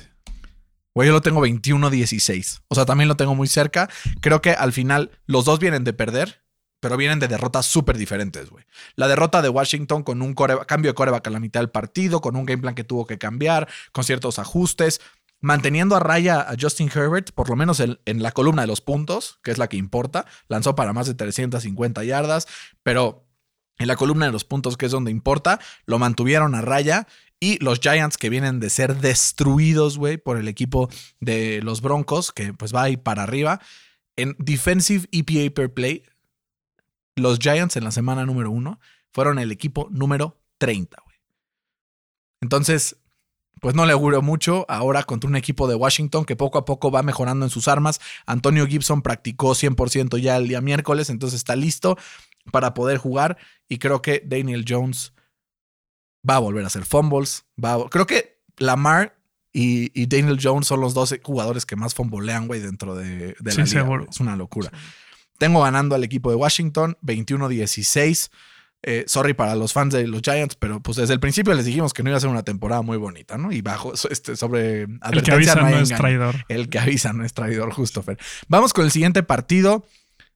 Güey, 0.94 1.08
yo 1.08 1.13
lo 1.13 1.22
tengo 1.22 1.46
21-16. 1.46 2.62
O 2.67 2.75
sea, 2.75 2.86
también 2.86 3.08
lo 3.08 3.15
tengo 3.15 3.36
muy 3.36 3.48
cerca. 3.48 3.88
Creo 4.20 4.41
que 4.41 4.51
al 4.51 4.74
final 4.74 5.12
los 5.25 5.46
dos 5.46 5.60
vienen 5.60 5.84
de 5.84 5.94
perder, 5.94 6.44
pero 6.79 6.98
vienen 6.98 7.19
de 7.19 7.27
derrotas 7.27 7.65
súper 7.65 7.98
diferentes, 7.98 8.50
güey. 8.50 8.65
La 8.96 9.07
derrota 9.07 9.41
de 9.41 9.50
Washington 9.50 10.03
con 10.03 10.22
un 10.22 10.34
cambio 10.34 10.91
de 10.91 10.96
coreback 10.96 11.27
a 11.27 11.29
la 11.31 11.39
mitad 11.39 11.62
del 11.62 11.69
partido, 11.69 12.22
con 12.22 12.36
un 12.36 12.46
game 12.46 12.62
plan 12.62 12.75
que 12.75 12.84
tuvo 12.84 13.05
que 13.05 13.17
cambiar, 13.17 13.67
con 13.91 14.03
ciertos 14.03 14.39
ajustes, 14.39 15.01
manteniendo 15.39 15.96
a 15.96 16.00
raya 16.00 16.41
a 16.41 16.55
Justin 16.60 16.89
Herbert, 16.93 17.31
por 17.31 17.50
lo 17.50 17.55
menos 17.55 17.79
en, 17.79 18.00
en 18.05 18.22
la 18.22 18.31
columna 18.31 18.63
de 18.63 18.67
los 18.67 18.81
puntos, 18.81 19.39
que 19.43 19.51
es 19.51 19.57
la 19.57 19.67
que 19.67 19.77
importa. 19.77 20.25
Lanzó 20.48 20.75
para 20.75 20.93
más 20.93 21.07
de 21.07 21.13
350 21.13 22.03
yardas, 22.03 22.48
pero 22.84 23.27
en 23.79 23.88
la 23.88 23.96
columna 23.96 24.25
de 24.25 24.31
los 24.31 24.43
puntos, 24.43 24.77
que 24.77 24.88
es 24.88 24.91
donde 24.91 25.12
importa, 25.12 25.60
lo 25.86 26.00
mantuvieron 26.00 26.55
a 26.55 26.62
raya. 26.62 27.07
Y 27.39 27.63
los 27.63 27.79
Giants 27.79 28.17
que 28.17 28.31
vienen 28.31 28.60
de 28.60 28.72
ser 28.72 28.98
destruidos, 28.98 30.00
güey, 30.00 30.17
por 30.17 30.38
el 30.38 30.48
equipo 30.48 30.89
de 31.19 31.62
los 31.62 31.81
Broncos, 31.81 32.31
que 32.31 32.53
pues 32.53 32.74
va 32.74 32.84
ahí 32.84 32.98
para 32.98 33.24
arriba. 33.24 33.62
En 34.15 34.36
Defensive 34.39 35.07
EPA 35.12 35.53
per 35.53 35.72
play, 35.72 36.03
los 37.17 37.39
Giants 37.39 37.75
en 37.75 37.83
la 37.83 37.91
semana 37.91 38.25
número 38.25 38.50
uno 38.51 38.79
fueron 39.12 39.39
el 39.39 39.51
equipo 39.51 39.88
número 39.91 40.39
30, 40.59 40.97
güey. 41.03 41.17
Entonces, 42.41 42.97
pues 43.62 43.74
no 43.75 43.86
le 43.86 43.93
auguro 43.93 44.21
mucho 44.21 44.65
ahora 44.69 45.03
contra 45.03 45.27
un 45.29 45.36
equipo 45.36 45.67
de 45.67 45.75
Washington 45.75 46.25
que 46.25 46.36
poco 46.36 46.57
a 46.59 46.65
poco 46.65 46.91
va 46.91 47.01
mejorando 47.03 47.45
en 47.45 47.50
sus 47.50 47.67
armas. 47.67 48.00
Antonio 48.25 48.67
Gibson 48.67 49.01
practicó 49.01 49.55
100% 49.55 50.17
ya 50.19 50.38
el 50.38 50.47
día 50.47 50.62
miércoles, 50.62 51.09
entonces 51.09 51.38
está 51.38 51.55
listo 51.55 51.97
para 52.51 52.74
poder 52.74 52.97
jugar 53.00 53.38
y 53.67 53.79
creo 53.79 54.01
que 54.01 54.21
Daniel 54.25 54.63
Jones 54.67 55.13
va 56.29 56.36
a 56.36 56.39
volver 56.39 56.63
a 56.63 56.67
hacer 56.67 56.86
fumbles. 56.86 57.45
Va 57.63 57.74
a- 57.74 57.89
creo 57.89 58.05
que 58.05 58.39
Lamar 58.57 59.17
y, 59.51 59.91
y 60.00 60.05
Daniel 60.05 60.39
Jones 60.41 60.67
son 60.67 60.79
los 60.81 60.93
dos 60.93 61.15
jugadores 61.24 61.65
que 61.65 61.75
más 61.75 61.95
fumbolean, 61.95 62.47
güey, 62.47 62.59
dentro 62.59 62.95
de, 62.95 63.36
de 63.39 63.51
Sí, 63.51 63.57
la 63.57 63.63
liga. 63.65 64.05
Es 64.09 64.19
una 64.19 64.36
locura. 64.36 64.71
Tengo 65.38 65.62
ganando 65.62 65.96
al 65.96 66.03
equipo 66.03 66.29
de 66.29 66.36
Washington 66.36 66.98
21-16. 67.03 68.29
Eh, 68.84 69.06
sorry 69.08 69.34
para 69.34 69.56
los 69.56 69.74
fans 69.74 69.94
de 69.94 70.08
los 70.08 70.22
Giants, 70.22 70.56
pero 70.56 70.79
pues 70.82 70.98
desde 70.98 71.13
el 71.13 71.20
principio 71.20 71.53
les 71.53 71.65
dijimos 71.65 71.94
que 71.94 72.03
no 72.03 72.10
iba 72.10 72.17
a 72.17 72.22
ser 72.22 72.29
una 72.29 72.44
temporada 72.44 72.84
muy 72.84 72.98
bonita, 72.98 73.38
¿no? 73.38 73.51
Y 73.51 73.62
bajo 73.62 73.94
este, 74.10 74.36
sobre 74.36 74.84
El 74.84 75.24
que 75.24 75.32
avisa 75.32 75.56
no 75.56 75.67
es 75.79 75.89
traidor. 75.89 76.36
El 76.48 76.70
que 76.70 76.79
avisa 76.79 77.12
no 77.12 77.25
es 77.25 77.34
traidor, 77.34 77.72
justo, 77.74 78.03
Fer. 78.03 78.17
Vamos 78.48 78.74
con 78.74 78.86
el 78.86 78.91
siguiente 78.91 79.24
partido. 79.24 79.86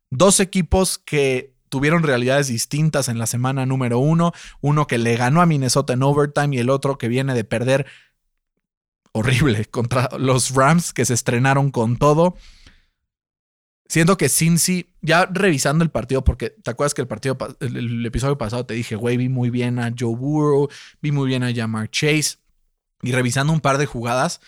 Dos 0.09 0.39
equipos 0.39 0.97
que 0.97 1.53
tuvieron 1.69 2.03
realidades 2.03 2.47
distintas 2.47 3.07
en 3.07 3.19
la 3.19 3.27
semana 3.27 3.65
número 3.65 3.99
uno. 3.99 4.33
Uno 4.59 4.87
que 4.87 4.97
le 4.97 5.15
ganó 5.15 5.41
a 5.41 5.45
Minnesota 5.45 5.93
en 5.93 6.03
overtime 6.03 6.55
y 6.55 6.59
el 6.59 6.69
otro 6.69 6.97
que 6.97 7.07
viene 7.07 7.33
de 7.33 7.43
perder 7.43 7.85
horrible 9.13 9.65
contra 9.71 10.09
los 10.17 10.53
Rams 10.53 10.93
que 10.93 11.05
se 11.05 11.13
estrenaron 11.13 11.71
con 11.71 11.97
todo. 11.97 12.35
Siento 13.91 14.15
que 14.15 14.29
Cincy, 14.29 14.87
ya 15.01 15.25
revisando 15.25 15.83
el 15.83 15.89
partido, 15.89 16.23
porque 16.23 16.51
te 16.51 16.71
acuerdas 16.71 16.93
que 16.93 17.01
el 17.01 17.09
partido, 17.09 17.37
pa- 17.37 17.57
el, 17.59 17.75
el 17.75 18.05
episodio 18.05 18.37
pasado 18.37 18.65
te 18.65 18.73
dije, 18.73 18.95
güey, 18.95 19.17
vi 19.17 19.27
muy 19.27 19.49
bien 19.49 19.79
a 19.79 19.91
Joe 19.97 20.15
Burrow, 20.15 20.69
vi 21.01 21.11
muy 21.11 21.27
bien 21.27 21.43
a 21.43 21.53
Jamar 21.53 21.89
Chase. 21.91 22.37
Y 23.01 23.11
revisando 23.11 23.51
un 23.51 23.59
par 23.59 23.77
de 23.77 23.85
jugadas, 23.87 24.39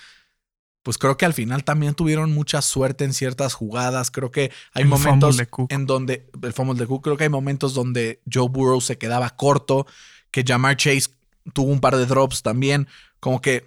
pues 0.82 0.98
creo 0.98 1.18
que 1.18 1.26
al 1.26 1.34
final 1.34 1.66
también 1.66 1.94
tuvieron 1.94 2.32
mucha 2.32 2.62
suerte 2.62 3.04
en 3.04 3.12
ciertas 3.14 3.54
jugadas. 3.54 4.12
Creo 4.12 4.32
que 4.32 4.50
hay 4.74 4.84
El 4.84 4.88
momentos 4.88 5.38
en 5.68 5.86
donde 5.88 6.30
el 6.42 6.54
fumble 6.54 6.80
de 6.80 6.88
Cook, 6.88 7.04
creo 7.04 7.18
que 7.18 7.26
hay 7.26 7.30
momentos 7.30 7.74
donde 7.74 8.22
Joe 8.32 8.48
Burrow 8.48 8.80
se 8.80 8.98
quedaba 8.98 9.32
corto, 9.32 9.86
que 10.32 10.46
Jamar 10.48 10.78
Chase 10.78 11.10
tuvo 11.52 11.70
un 11.70 11.82
par 11.82 11.98
de 11.98 12.06
drops 12.06 12.44
también. 12.44 12.88
Como 13.20 13.42
que 13.42 13.66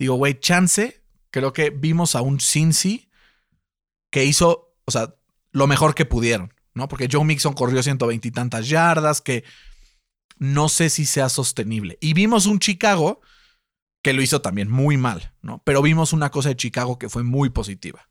digo, 0.00 0.16
güey, 0.16 0.40
chance. 0.40 1.00
Creo 1.30 1.52
que 1.52 1.70
vimos 1.70 2.16
a 2.16 2.22
un 2.22 2.40
Cincy 2.40 3.08
que 4.10 4.24
hizo, 4.24 4.71
o 4.84 4.90
sea, 4.90 5.14
lo 5.52 5.66
mejor 5.66 5.94
que 5.94 6.04
pudieron, 6.04 6.52
¿no? 6.74 6.88
Porque 6.88 7.08
Joe 7.10 7.24
Mixon 7.24 7.54
corrió 7.54 7.82
120 7.82 8.28
y 8.28 8.30
tantas 8.30 8.68
yardas, 8.68 9.20
que 9.20 9.44
no 10.38 10.68
sé 10.68 10.90
si 10.90 11.06
sea 11.06 11.28
sostenible. 11.28 11.98
Y 12.00 12.14
vimos 12.14 12.46
un 12.46 12.58
Chicago 12.58 13.20
que 14.02 14.12
lo 14.12 14.22
hizo 14.22 14.42
también 14.42 14.70
muy 14.70 14.96
mal, 14.96 15.32
¿no? 15.42 15.62
Pero 15.64 15.80
vimos 15.82 16.12
una 16.12 16.30
cosa 16.30 16.48
de 16.48 16.56
Chicago 16.56 16.98
que 16.98 17.08
fue 17.08 17.22
muy 17.22 17.50
positiva. 17.50 18.08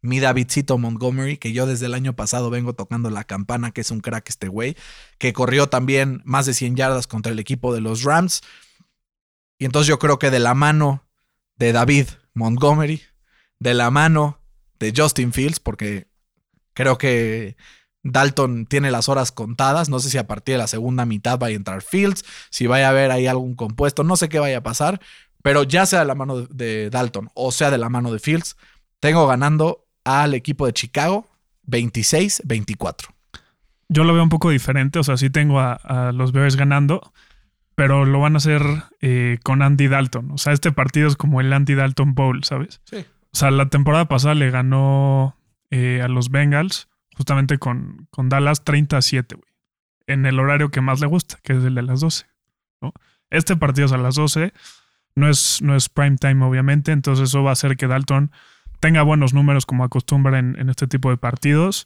Mi 0.00 0.20
Davidcito 0.20 0.78
Montgomery, 0.78 1.36
que 1.38 1.52
yo 1.52 1.66
desde 1.66 1.86
el 1.86 1.94
año 1.94 2.14
pasado 2.14 2.50
vengo 2.50 2.72
tocando 2.72 3.10
la 3.10 3.24
campana, 3.24 3.72
que 3.72 3.82
es 3.82 3.90
un 3.90 4.00
crack 4.00 4.28
este 4.28 4.48
güey, 4.48 4.76
que 5.18 5.32
corrió 5.32 5.68
también 5.68 6.22
más 6.24 6.46
de 6.46 6.54
100 6.54 6.76
yardas 6.76 7.06
contra 7.06 7.32
el 7.32 7.38
equipo 7.38 7.74
de 7.74 7.80
los 7.80 8.04
Rams. 8.04 8.40
Y 9.58 9.64
entonces 9.64 9.88
yo 9.88 9.98
creo 9.98 10.18
que 10.18 10.30
de 10.30 10.38
la 10.38 10.54
mano 10.54 11.04
de 11.56 11.72
David 11.72 12.06
Montgomery, 12.32 13.02
de 13.58 13.74
la 13.74 13.90
mano 13.90 14.37
de 14.80 14.92
Justin 14.96 15.32
Fields, 15.32 15.60
porque 15.60 16.06
creo 16.74 16.98
que 16.98 17.56
Dalton 18.02 18.66
tiene 18.66 18.90
las 18.90 19.08
horas 19.08 19.32
contadas. 19.32 19.88
No 19.88 19.98
sé 19.98 20.10
si 20.10 20.18
a 20.18 20.26
partir 20.26 20.54
de 20.54 20.58
la 20.58 20.66
segunda 20.66 21.04
mitad 21.06 21.38
vaya 21.38 21.54
a 21.54 21.56
entrar 21.56 21.82
Fields, 21.82 22.24
si 22.50 22.66
vaya 22.66 22.86
a 22.86 22.90
haber 22.90 23.10
ahí 23.10 23.26
algún 23.26 23.54
compuesto, 23.54 24.04
no 24.04 24.16
sé 24.16 24.28
qué 24.28 24.38
vaya 24.38 24.58
a 24.58 24.62
pasar, 24.62 25.00
pero 25.42 25.62
ya 25.64 25.86
sea 25.86 26.00
de 26.00 26.04
la 26.06 26.14
mano 26.14 26.42
de- 26.42 26.90
Dalton 26.90 27.28
o 27.34 27.52
sea 27.52 27.70
de 27.70 27.78
la 27.78 27.88
mano 27.88 28.12
de 28.12 28.18
Fields, 28.18 28.56
tengo 29.00 29.26
ganando 29.26 29.84
al 30.04 30.34
equipo 30.34 30.66
de 30.66 30.72
Chicago 30.72 31.26
26-24. 31.66 33.08
Yo 33.88 34.04
lo 34.04 34.12
veo 34.14 34.22
un 34.22 34.28
poco 34.28 34.50
diferente. 34.50 34.98
O 34.98 35.04
sea, 35.04 35.16
sí 35.16 35.30
tengo 35.30 35.60
a, 35.60 35.72
a 35.74 36.12
los 36.12 36.32
Bears 36.32 36.56
ganando, 36.56 37.12
pero 37.74 38.04
lo 38.04 38.20
van 38.20 38.34
a 38.34 38.38
hacer 38.38 38.62
eh, 39.00 39.38
con 39.42 39.62
Andy 39.62 39.88
Dalton. 39.88 40.30
O 40.32 40.38
sea, 40.38 40.52
este 40.52 40.72
partido 40.72 41.08
es 41.08 41.16
como 41.16 41.40
el 41.40 41.52
Andy 41.52 41.74
Dalton 41.74 42.14
Bowl, 42.14 42.44
¿sabes? 42.44 42.80
Sí. 42.84 43.04
O 43.32 43.36
sea, 43.36 43.50
la 43.50 43.68
temporada 43.68 44.08
pasada 44.08 44.34
le 44.34 44.50
ganó 44.50 45.36
eh, 45.70 46.00
a 46.02 46.08
los 46.08 46.30
Bengals 46.30 46.88
justamente 47.16 47.58
con, 47.58 48.06
con 48.10 48.28
Dallas 48.28 48.64
30 48.64 48.96
a 48.96 49.02
7, 49.02 49.34
güey. 49.34 49.48
En 50.06 50.24
el 50.24 50.38
horario 50.40 50.70
que 50.70 50.80
más 50.80 51.00
le 51.00 51.06
gusta, 51.06 51.38
que 51.42 51.52
es 51.52 51.64
el 51.64 51.74
de 51.74 51.82
las 51.82 52.00
12. 52.00 52.26
¿no? 52.80 52.94
Este 53.28 53.56
partido 53.56 53.86
es 53.86 53.92
a 53.92 53.98
las 53.98 54.14
12. 54.14 54.52
No 55.16 55.28
es, 55.28 55.60
no 55.60 55.76
es 55.76 55.88
prime 55.88 56.16
time, 56.16 56.44
obviamente. 56.44 56.92
Entonces, 56.92 57.28
eso 57.28 57.42
va 57.42 57.50
a 57.50 57.52
hacer 57.52 57.76
que 57.76 57.88
Dalton 57.88 58.30
tenga 58.80 59.02
buenos 59.02 59.34
números 59.34 59.66
como 59.66 59.84
acostumbra 59.84 60.38
en, 60.38 60.58
en 60.58 60.70
este 60.70 60.86
tipo 60.86 61.10
de 61.10 61.18
partidos. 61.18 61.84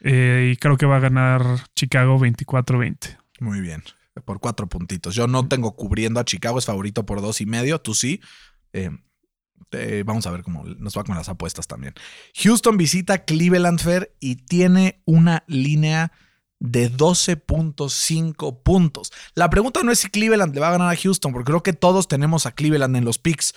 Eh, 0.00 0.52
y 0.52 0.56
creo 0.56 0.76
que 0.76 0.86
va 0.86 0.96
a 0.96 1.00
ganar 1.00 1.42
Chicago 1.74 2.18
24-20. 2.18 3.18
Muy 3.40 3.60
bien. 3.60 3.82
Por 4.24 4.40
cuatro 4.40 4.68
puntitos. 4.68 5.14
Yo 5.14 5.26
no 5.26 5.48
tengo 5.48 5.74
cubriendo 5.74 6.20
a 6.20 6.24
Chicago, 6.24 6.58
es 6.58 6.66
favorito 6.66 7.06
por 7.06 7.20
dos 7.20 7.40
y 7.40 7.46
medio. 7.46 7.80
Tú 7.80 7.94
sí. 7.94 8.20
Eh, 8.72 8.90
eh, 9.72 10.02
vamos 10.06 10.26
a 10.26 10.30
ver 10.30 10.42
cómo 10.42 10.64
nos 10.64 10.96
va 10.96 11.04
con 11.04 11.16
las 11.16 11.28
apuestas 11.28 11.66
también. 11.66 11.94
Houston 12.34 12.76
visita 12.76 13.24
Cleveland 13.24 13.80
Fair 13.80 14.14
y 14.20 14.36
tiene 14.36 15.00
una 15.04 15.44
línea 15.46 16.12
de 16.60 16.90
12.5 16.92 18.62
puntos. 18.62 19.12
La 19.34 19.48
pregunta 19.50 19.82
no 19.82 19.92
es 19.92 20.00
si 20.00 20.08
Cleveland 20.08 20.54
le 20.54 20.60
va 20.60 20.68
a 20.68 20.72
ganar 20.72 20.92
a 20.92 20.96
Houston, 20.96 21.32
porque 21.32 21.46
creo 21.46 21.62
que 21.62 21.72
todos 21.72 22.08
tenemos 22.08 22.46
a 22.46 22.52
Cleveland 22.52 22.96
en 22.96 23.04
los 23.04 23.18
picks. 23.18 23.54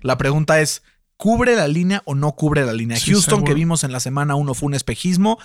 La 0.00 0.18
pregunta 0.18 0.60
es, 0.60 0.82
¿cubre 1.16 1.56
la 1.56 1.68
línea 1.68 2.02
o 2.04 2.14
no 2.14 2.32
cubre 2.32 2.64
la 2.64 2.72
línea? 2.72 2.96
Sí, 2.96 3.10
Houston 3.10 3.36
seguro. 3.36 3.46
que 3.46 3.54
vimos 3.54 3.84
en 3.84 3.92
la 3.92 4.00
semana 4.00 4.34
1 4.34 4.54
fue 4.54 4.66
un 4.68 4.74
espejismo 4.74 5.38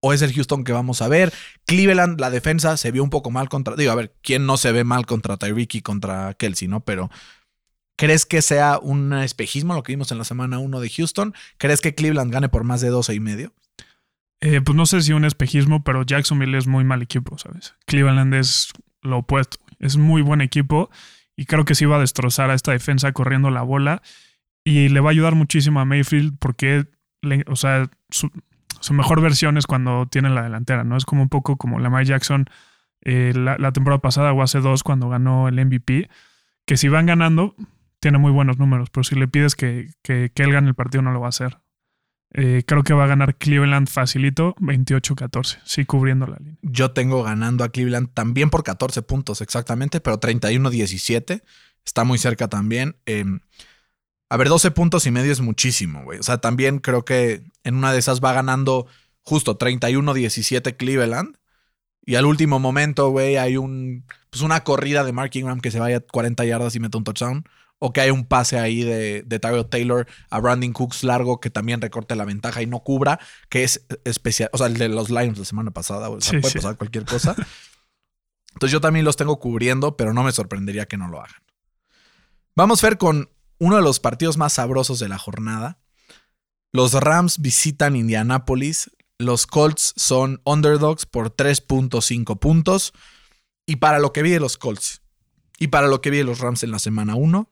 o 0.00 0.12
es 0.12 0.22
el 0.22 0.32
Houston 0.32 0.64
que 0.64 0.72
vamos 0.72 1.02
a 1.02 1.08
ver. 1.08 1.32
Cleveland, 1.66 2.20
la 2.20 2.30
defensa 2.30 2.76
se 2.76 2.92
vio 2.92 3.02
un 3.02 3.10
poco 3.10 3.30
mal 3.30 3.48
contra. 3.48 3.74
Digo, 3.74 3.92
a 3.92 3.96
ver, 3.96 4.14
¿quién 4.22 4.46
no 4.46 4.56
se 4.56 4.72
ve 4.72 4.84
mal 4.84 5.06
contra 5.06 5.36
Tyreek 5.36 5.74
y 5.76 5.82
contra 5.82 6.34
Kelsey, 6.34 6.68
no? 6.68 6.80
Pero. 6.80 7.10
¿Crees 7.98 8.26
que 8.26 8.42
sea 8.42 8.78
un 8.80 9.12
espejismo 9.12 9.74
lo 9.74 9.82
que 9.82 9.90
vimos 9.90 10.12
en 10.12 10.18
la 10.18 10.24
semana 10.24 10.60
1 10.60 10.78
de 10.78 10.88
Houston? 10.88 11.34
¿Crees 11.56 11.80
que 11.80 11.96
Cleveland 11.96 12.32
gane 12.32 12.48
por 12.48 12.62
más 12.62 12.80
de 12.80 12.90
12 12.90 13.12
y 13.12 13.18
medio? 13.18 13.52
Eh, 14.40 14.60
pues 14.60 14.76
no 14.76 14.86
sé 14.86 15.02
si 15.02 15.12
un 15.12 15.24
espejismo, 15.24 15.82
pero 15.82 16.04
Jacksonville 16.04 16.56
es 16.56 16.68
muy 16.68 16.84
mal 16.84 17.02
equipo, 17.02 17.36
¿sabes? 17.38 17.74
Cleveland 17.86 18.34
es 18.34 18.68
lo 19.02 19.18
opuesto. 19.18 19.58
Es 19.80 19.96
muy 19.96 20.22
buen 20.22 20.40
equipo 20.40 20.90
y 21.34 21.46
creo 21.46 21.64
que 21.64 21.74
sí 21.74 21.86
va 21.86 21.96
a 21.96 22.00
destrozar 22.00 22.50
a 22.50 22.54
esta 22.54 22.70
defensa 22.70 23.10
corriendo 23.10 23.50
la 23.50 23.62
bola 23.62 24.00
y 24.62 24.90
le 24.90 25.00
va 25.00 25.10
a 25.10 25.12
ayudar 25.12 25.34
muchísimo 25.34 25.80
a 25.80 25.84
Mayfield 25.84 26.38
porque, 26.38 26.86
o 27.48 27.56
sea, 27.56 27.90
su, 28.10 28.30
mejor 28.92 29.20
versión 29.20 29.58
es 29.58 29.66
cuando 29.66 30.06
tiene 30.06 30.30
la 30.30 30.44
delantera, 30.44 30.84
¿no? 30.84 30.96
Es 30.96 31.04
como 31.04 31.22
un 31.22 31.28
poco 31.28 31.56
como 31.56 31.80
Lamar 31.80 32.04
Jackson 32.04 32.48
eh, 33.00 33.32
la 33.34 33.72
temporada 33.72 34.00
pasada 34.00 34.32
o 34.32 34.40
hace 34.40 34.60
dos 34.60 34.84
cuando 34.84 35.08
ganó 35.08 35.48
el 35.48 35.64
MVP, 35.66 36.08
que 36.64 36.76
si 36.76 36.86
van 36.86 37.06
ganando, 37.06 37.56
tiene 38.00 38.18
muy 38.18 38.32
buenos 38.32 38.58
números, 38.58 38.90
pero 38.90 39.04
si 39.04 39.14
le 39.14 39.28
pides 39.28 39.54
que, 39.54 39.90
que, 40.02 40.30
que 40.34 40.42
él 40.42 40.52
gane 40.52 40.68
el 40.68 40.74
partido 40.74 41.02
no 41.02 41.12
lo 41.12 41.20
va 41.20 41.26
a 41.26 41.30
hacer. 41.30 41.58
Eh, 42.34 42.62
creo 42.66 42.82
que 42.82 42.92
va 42.92 43.04
a 43.04 43.08
ganar 43.08 43.36
Cleveland 43.36 43.88
facilito 43.88 44.54
28-14, 44.56 45.60
sí 45.64 45.86
cubriendo 45.86 46.26
la 46.26 46.36
línea. 46.36 46.58
Yo 46.62 46.90
tengo 46.90 47.22
ganando 47.22 47.64
a 47.64 47.70
Cleveland 47.70 48.12
también 48.12 48.50
por 48.50 48.64
14 48.64 49.00
puntos 49.02 49.40
exactamente, 49.40 50.00
pero 50.00 50.20
31-17. 50.20 51.42
Está 51.86 52.04
muy 52.04 52.18
cerca 52.18 52.48
también. 52.48 52.96
Eh, 53.06 53.24
a 54.28 54.36
ver, 54.36 54.48
12 54.48 54.72
puntos 54.72 55.06
y 55.06 55.10
medio 55.10 55.32
es 55.32 55.40
muchísimo, 55.40 56.04
güey. 56.04 56.18
O 56.18 56.22
sea, 56.22 56.38
también 56.38 56.80
creo 56.80 57.04
que 57.04 57.42
en 57.64 57.76
una 57.76 57.92
de 57.92 57.98
esas 57.98 58.22
va 58.22 58.34
ganando 58.34 58.86
justo 59.22 59.58
31-17 59.58 60.76
Cleveland. 60.76 61.36
Y 62.04 62.16
al 62.16 62.26
último 62.26 62.58
momento, 62.58 63.08
güey, 63.10 63.36
hay 63.36 63.56
un, 63.56 64.04
pues 64.30 64.42
una 64.42 64.64
corrida 64.64 65.02
de 65.04 65.12
Mark 65.12 65.30
Ingram 65.34 65.60
que 65.60 65.70
se 65.70 65.80
vaya 65.80 66.00
40 66.00 66.44
yardas 66.44 66.74
y 66.74 66.80
mete 66.80 66.98
un 66.98 67.04
touchdown. 67.04 67.44
O 67.80 67.92
que 67.92 68.00
hay 68.00 68.10
un 68.10 68.26
pase 68.26 68.58
ahí 68.58 68.82
de, 68.82 69.22
de 69.22 69.38
Tyrell 69.38 69.68
Taylor 69.68 70.06
a 70.30 70.40
Brandon 70.40 70.72
Cooks 70.72 71.04
largo 71.04 71.38
que 71.40 71.48
también 71.50 71.80
recorte 71.80 72.16
la 72.16 72.24
ventaja 72.24 72.60
y 72.62 72.66
no 72.66 72.80
cubra, 72.80 73.20
que 73.48 73.62
es 73.64 73.86
especial. 74.04 74.50
O 74.52 74.58
sea, 74.58 74.66
el 74.66 74.74
de 74.78 74.88
los 74.88 75.10
Lions 75.10 75.38
la 75.38 75.44
semana 75.44 75.70
pasada, 75.70 76.10
o 76.10 76.20
sea, 76.20 76.32
Sí, 76.32 76.38
puede 76.38 76.52
sí. 76.52 76.58
pasar 76.58 76.76
cualquier 76.76 77.04
cosa. 77.04 77.36
Entonces 78.54 78.72
yo 78.72 78.80
también 78.80 79.04
los 79.04 79.16
tengo 79.16 79.38
cubriendo, 79.38 79.96
pero 79.96 80.12
no 80.12 80.24
me 80.24 80.32
sorprendería 80.32 80.86
que 80.86 80.96
no 80.96 81.06
lo 81.08 81.20
hagan. 81.20 81.40
Vamos 82.56 82.82
a 82.82 82.88
ver 82.88 82.98
con 82.98 83.30
uno 83.58 83.76
de 83.76 83.82
los 83.82 84.00
partidos 84.00 84.36
más 84.36 84.54
sabrosos 84.54 84.98
de 84.98 85.08
la 85.08 85.18
jornada. 85.18 85.78
Los 86.72 86.92
Rams 86.94 87.38
visitan 87.40 87.94
Indianapolis. 87.94 88.90
Los 89.18 89.46
Colts 89.46 89.94
son 89.96 90.40
underdogs 90.44 91.06
por 91.06 91.34
3.5 91.34 92.38
puntos. 92.40 92.92
Y 93.66 93.76
para 93.76 94.00
lo 94.00 94.12
que 94.12 94.22
vi 94.22 94.30
de 94.30 94.40
los 94.40 94.58
Colts 94.58 95.02
y 95.58 95.68
para 95.68 95.86
lo 95.88 96.00
que 96.00 96.10
vi 96.10 96.18
de 96.18 96.24
los 96.24 96.40
Rams 96.40 96.62
en 96.62 96.70
la 96.70 96.78
semana 96.78 97.14
1, 97.16 97.48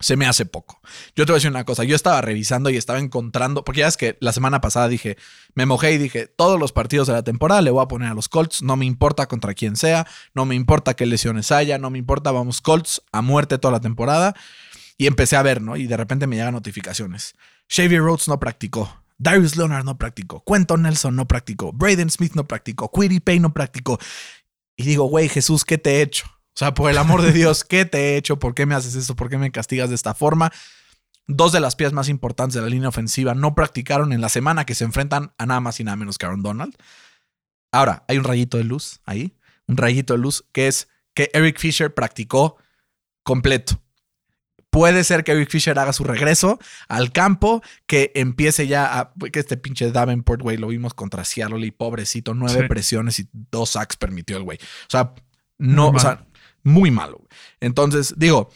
se 0.00 0.16
me 0.16 0.26
hace 0.26 0.46
poco. 0.46 0.80
Yo 1.14 1.26
te 1.26 1.32
voy 1.32 1.36
a 1.36 1.40
decir 1.40 1.50
una 1.50 1.64
cosa. 1.64 1.84
Yo 1.84 1.94
estaba 1.94 2.20
revisando 2.22 2.70
y 2.70 2.76
estaba 2.76 2.98
encontrando, 2.98 3.64
porque 3.64 3.80
ya 3.80 3.86
es 3.86 3.98
que 3.98 4.16
la 4.20 4.32
semana 4.32 4.60
pasada 4.60 4.88
dije, 4.88 5.16
me 5.54 5.66
mojé 5.66 5.92
y 5.92 5.98
dije, 5.98 6.26
todos 6.26 6.58
los 6.58 6.72
partidos 6.72 7.06
de 7.06 7.12
la 7.12 7.22
temporada 7.22 7.60
le 7.60 7.70
voy 7.70 7.82
a 7.82 7.88
poner 7.88 8.08
a 8.08 8.14
los 8.14 8.28
Colts. 8.28 8.62
No 8.62 8.76
me 8.76 8.86
importa 8.86 9.26
contra 9.26 9.54
quién 9.54 9.76
sea, 9.76 10.06
no 10.34 10.46
me 10.46 10.54
importa 10.54 10.94
qué 10.94 11.04
lesiones 11.04 11.52
haya, 11.52 11.78
no 11.78 11.90
me 11.90 11.98
importa, 11.98 12.32
vamos 12.32 12.60
Colts 12.62 13.02
a 13.12 13.20
muerte 13.20 13.58
toda 13.58 13.72
la 13.72 13.80
temporada. 13.80 14.34
Y 14.96 15.06
empecé 15.06 15.36
a 15.36 15.42
ver, 15.42 15.60
¿no? 15.60 15.76
Y 15.76 15.86
de 15.86 15.96
repente 15.96 16.26
me 16.26 16.36
llegan 16.36 16.54
notificaciones. 16.54 17.34
Xavier 17.68 18.00
Rhodes 18.00 18.26
no 18.26 18.40
practicó. 18.40 19.02
Darius 19.18 19.56
Leonard 19.56 19.84
no 19.84 19.98
practicó. 19.98 20.42
Quentin 20.44 20.82
Nelson 20.82 21.14
no 21.14 21.28
practicó. 21.28 21.72
Braden 21.72 22.10
Smith 22.10 22.32
no 22.34 22.48
practicó. 22.48 22.90
Quiddy 22.90 23.20
Pay 23.20 23.38
no 23.38 23.52
practicó. 23.52 23.98
Y 24.76 24.84
digo, 24.84 25.04
güey, 25.04 25.28
Jesús, 25.28 25.66
¿qué 25.66 25.76
te 25.76 25.96
he 25.96 26.02
hecho? 26.02 26.24
O 26.54 26.58
sea, 26.60 26.74
por 26.74 26.90
el 26.90 26.98
amor 26.98 27.22
de 27.22 27.32
Dios, 27.32 27.64
¿qué 27.64 27.84
te 27.84 27.98
he 27.98 28.16
hecho? 28.16 28.38
¿Por 28.38 28.54
qué 28.54 28.66
me 28.66 28.74
haces 28.74 28.94
esto? 28.94 29.16
¿Por 29.16 29.30
qué 29.30 29.38
me 29.38 29.50
castigas 29.50 29.88
de 29.88 29.94
esta 29.94 30.14
forma? 30.14 30.52
Dos 31.26 31.52
de 31.52 31.60
las 31.60 31.76
piezas 31.76 31.92
más 31.92 32.08
importantes 32.08 32.54
de 32.54 32.60
la 32.60 32.68
línea 32.68 32.88
ofensiva 32.88 33.34
no 33.34 33.54
practicaron 33.54 34.12
en 34.12 34.20
la 34.20 34.28
semana 34.28 34.64
que 34.66 34.74
se 34.74 34.84
enfrentan 34.84 35.32
a 35.38 35.46
nada 35.46 35.60
más 35.60 35.78
y 35.80 35.84
nada 35.84 35.96
menos 35.96 36.18
que 36.18 36.26
Aaron 36.26 36.42
Donald. 36.42 36.74
Ahora, 37.72 38.04
hay 38.08 38.18
un 38.18 38.24
rayito 38.24 38.56
de 38.58 38.64
luz 38.64 39.00
ahí, 39.04 39.36
un 39.68 39.76
rayito 39.76 40.14
de 40.14 40.18
luz 40.18 40.44
que 40.52 40.66
es 40.66 40.88
que 41.14 41.30
Eric 41.32 41.58
Fisher 41.58 41.94
practicó 41.94 42.56
completo. 43.22 43.80
Puede 44.70 45.02
ser 45.02 45.24
que 45.24 45.32
Eric 45.32 45.50
Fisher 45.50 45.76
haga 45.78 45.92
su 45.92 46.04
regreso 46.04 46.58
al 46.88 47.10
campo, 47.12 47.60
que 47.86 48.12
empiece 48.14 48.66
ya 48.68 48.98
a. 48.98 49.12
Que 49.32 49.40
este 49.40 49.56
pinche 49.56 49.90
Davenport, 49.90 50.42
güey, 50.42 50.56
lo 50.58 50.68
vimos 50.68 50.94
contra 50.94 51.24
Seattle 51.24 51.66
y 51.66 51.70
pobrecito, 51.72 52.34
nueve 52.34 52.62
Sí. 52.62 52.68
presiones 52.68 53.18
y 53.18 53.28
dos 53.32 53.70
sacks 53.70 53.96
permitió 53.96 54.36
el 54.36 54.44
güey. 54.44 54.58
O 54.58 54.90
sea, 54.90 55.14
no, 55.58 55.88
o 55.90 55.98
sea, 55.98 56.24
muy 56.62 56.90
malo. 56.90 57.20
Entonces, 57.60 58.14
digo, 58.16 58.50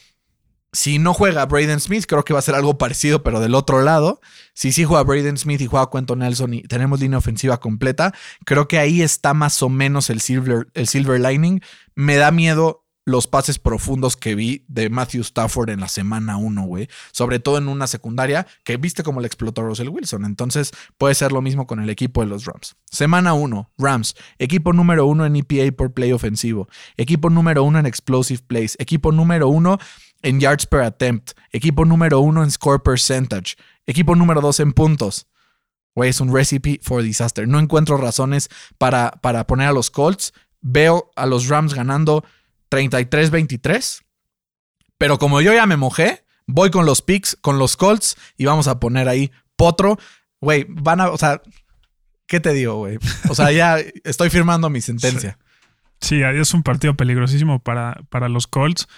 si 0.75 0.99
no 0.99 1.15
juega 1.15 1.47
Braden 1.47 1.81
Smith, 1.81 2.05
creo 2.07 2.25
que 2.25 2.33
va 2.33 2.41
a 2.41 2.43
ser 2.43 2.57
algo 2.57 2.77
parecido, 2.77 3.23
pero 3.23 3.41
del 3.41 3.55
otro 3.55 3.83
lado. 3.83 4.21
Si 4.55 4.73
sí 4.73 4.85
juega 4.85 5.05
Braden 5.05 5.39
Smith 5.39 5.61
y 5.61 5.67
juega 5.67 5.89
Quentin 5.91 6.19
Nelson 6.19 6.55
y 6.55 6.63
tenemos 6.63 7.01
línea 7.01 7.19
ofensiva 7.19 7.61
completa, 7.61 8.13
creo 8.45 8.67
que 8.67 8.79
ahí 8.79 9.01
está 9.01 9.35
más 9.35 9.63
o 9.63 9.69
menos 9.69 10.11
el 10.11 10.21
silver, 10.21 10.67
el 10.75 10.89
silver 10.89 11.21
lining. 11.21 11.61
Me 11.95 12.17
da 12.17 12.31
miedo 12.33 12.84
los 13.05 13.27
pases 13.27 13.59
profundos 13.59 14.17
que 14.17 14.35
vi 14.35 14.65
de 14.69 14.89
Matthew 14.89 15.23
Stafford 15.23 15.71
en 15.71 15.81
la 15.81 15.89
semana 15.89 16.37
1, 16.37 16.63
güey. 16.63 16.89
Sobre 17.13 17.39
todo 17.39 17.59
en 17.59 17.69
una 17.69 17.87
secundaria 17.87 18.47
que 18.65 18.77
viste 18.77 19.03
como 19.03 19.21
le 19.21 19.27
explotó 19.27 19.63
Russell 19.63 19.89
Wilson. 19.89 20.25
Entonces 20.25 20.73
puede 20.97 21.15
ser 21.15 21.33
lo 21.33 21.43
mismo 21.43 21.67
con 21.67 21.81
el 21.81 21.91
equipo 21.91 22.23
de 22.23 22.29
los 22.29 22.47
Rams. 22.47 22.77
Semana 22.91 23.35
1, 23.35 23.73
Rams. 23.77 24.15
Equipo 24.39 24.73
número 24.73 25.07
1 25.07 25.27
en 25.27 25.37
EPA 25.37 25.77
por 25.77 25.93
play 25.93 26.13
ofensivo. 26.13 26.69
Equipo 26.97 27.29
número 27.29 27.63
1 27.65 27.81
en 27.81 27.87
explosive 27.87 28.43
plays. 28.47 28.77
Equipo 28.79 29.13
número 29.13 29.49
1 29.49 29.79
en 30.23 30.41
yards 30.41 30.67
per 30.67 30.81
attempt. 30.81 31.33
Equipo 31.53 31.85
número 31.85 32.21
1 32.21 32.43
en 32.43 32.51
score 32.51 32.83
percentage. 32.83 33.57
Equipo 33.87 34.15
número 34.15 34.41
2 34.41 34.61
en 34.61 34.73
puntos. 34.73 35.27
Güey, 35.95 36.11
es 36.11 36.21
un 36.21 36.35
recipe 36.35 36.81
for 36.83 37.03
disaster. 37.03 37.47
No 37.47 37.61
encuentro 37.61 37.99
razones 37.99 38.49
para, 38.79 39.13
para 39.23 39.47
poner 39.47 39.69
a 39.69 39.73
los 39.73 39.91
Colts. 39.91 40.33
Veo 40.61 41.11
a 41.15 41.27
los 41.27 41.49
Rams 41.49 41.75
ganando 41.75 42.25
33-23. 42.75 44.03
Pero 44.99 45.19
como 45.19 45.41
yo 45.41 45.53
ya 45.53 45.67
me 45.67 45.77
mojé, 45.77 46.25
voy 46.47 46.71
con 46.71 46.87
los 46.87 47.03
picks, 47.03 47.37
con 47.41 47.59
los 47.59 47.77
Colts 47.77 48.17
y 48.37 48.45
vamos 48.45 48.69
a 48.69 48.81
poner 48.81 49.09
ahí 49.09 49.31
potro. 49.57 49.99
Güey, 50.41 50.67
van 50.69 51.01
a, 51.01 51.11
o 51.11 51.19
sea, 51.19 51.41
¿qué 52.27 52.41
te 52.41 52.53
digo, 52.53 52.77
güey? 52.77 52.99
O 53.29 53.35
sea, 53.35 53.51
ya 53.53 53.79
estoy 54.05 54.31
firmando 54.31 54.71
mi 54.71 54.81
sentencia. 54.81 55.39
Sí, 56.01 56.21
es 56.23 56.53
un 56.53 56.63
partido 56.63 56.95
peligrosísimo 56.95 57.61
para, 57.61 57.99
para 58.11 58.29
los 58.29 58.47
Colts, 58.47 58.89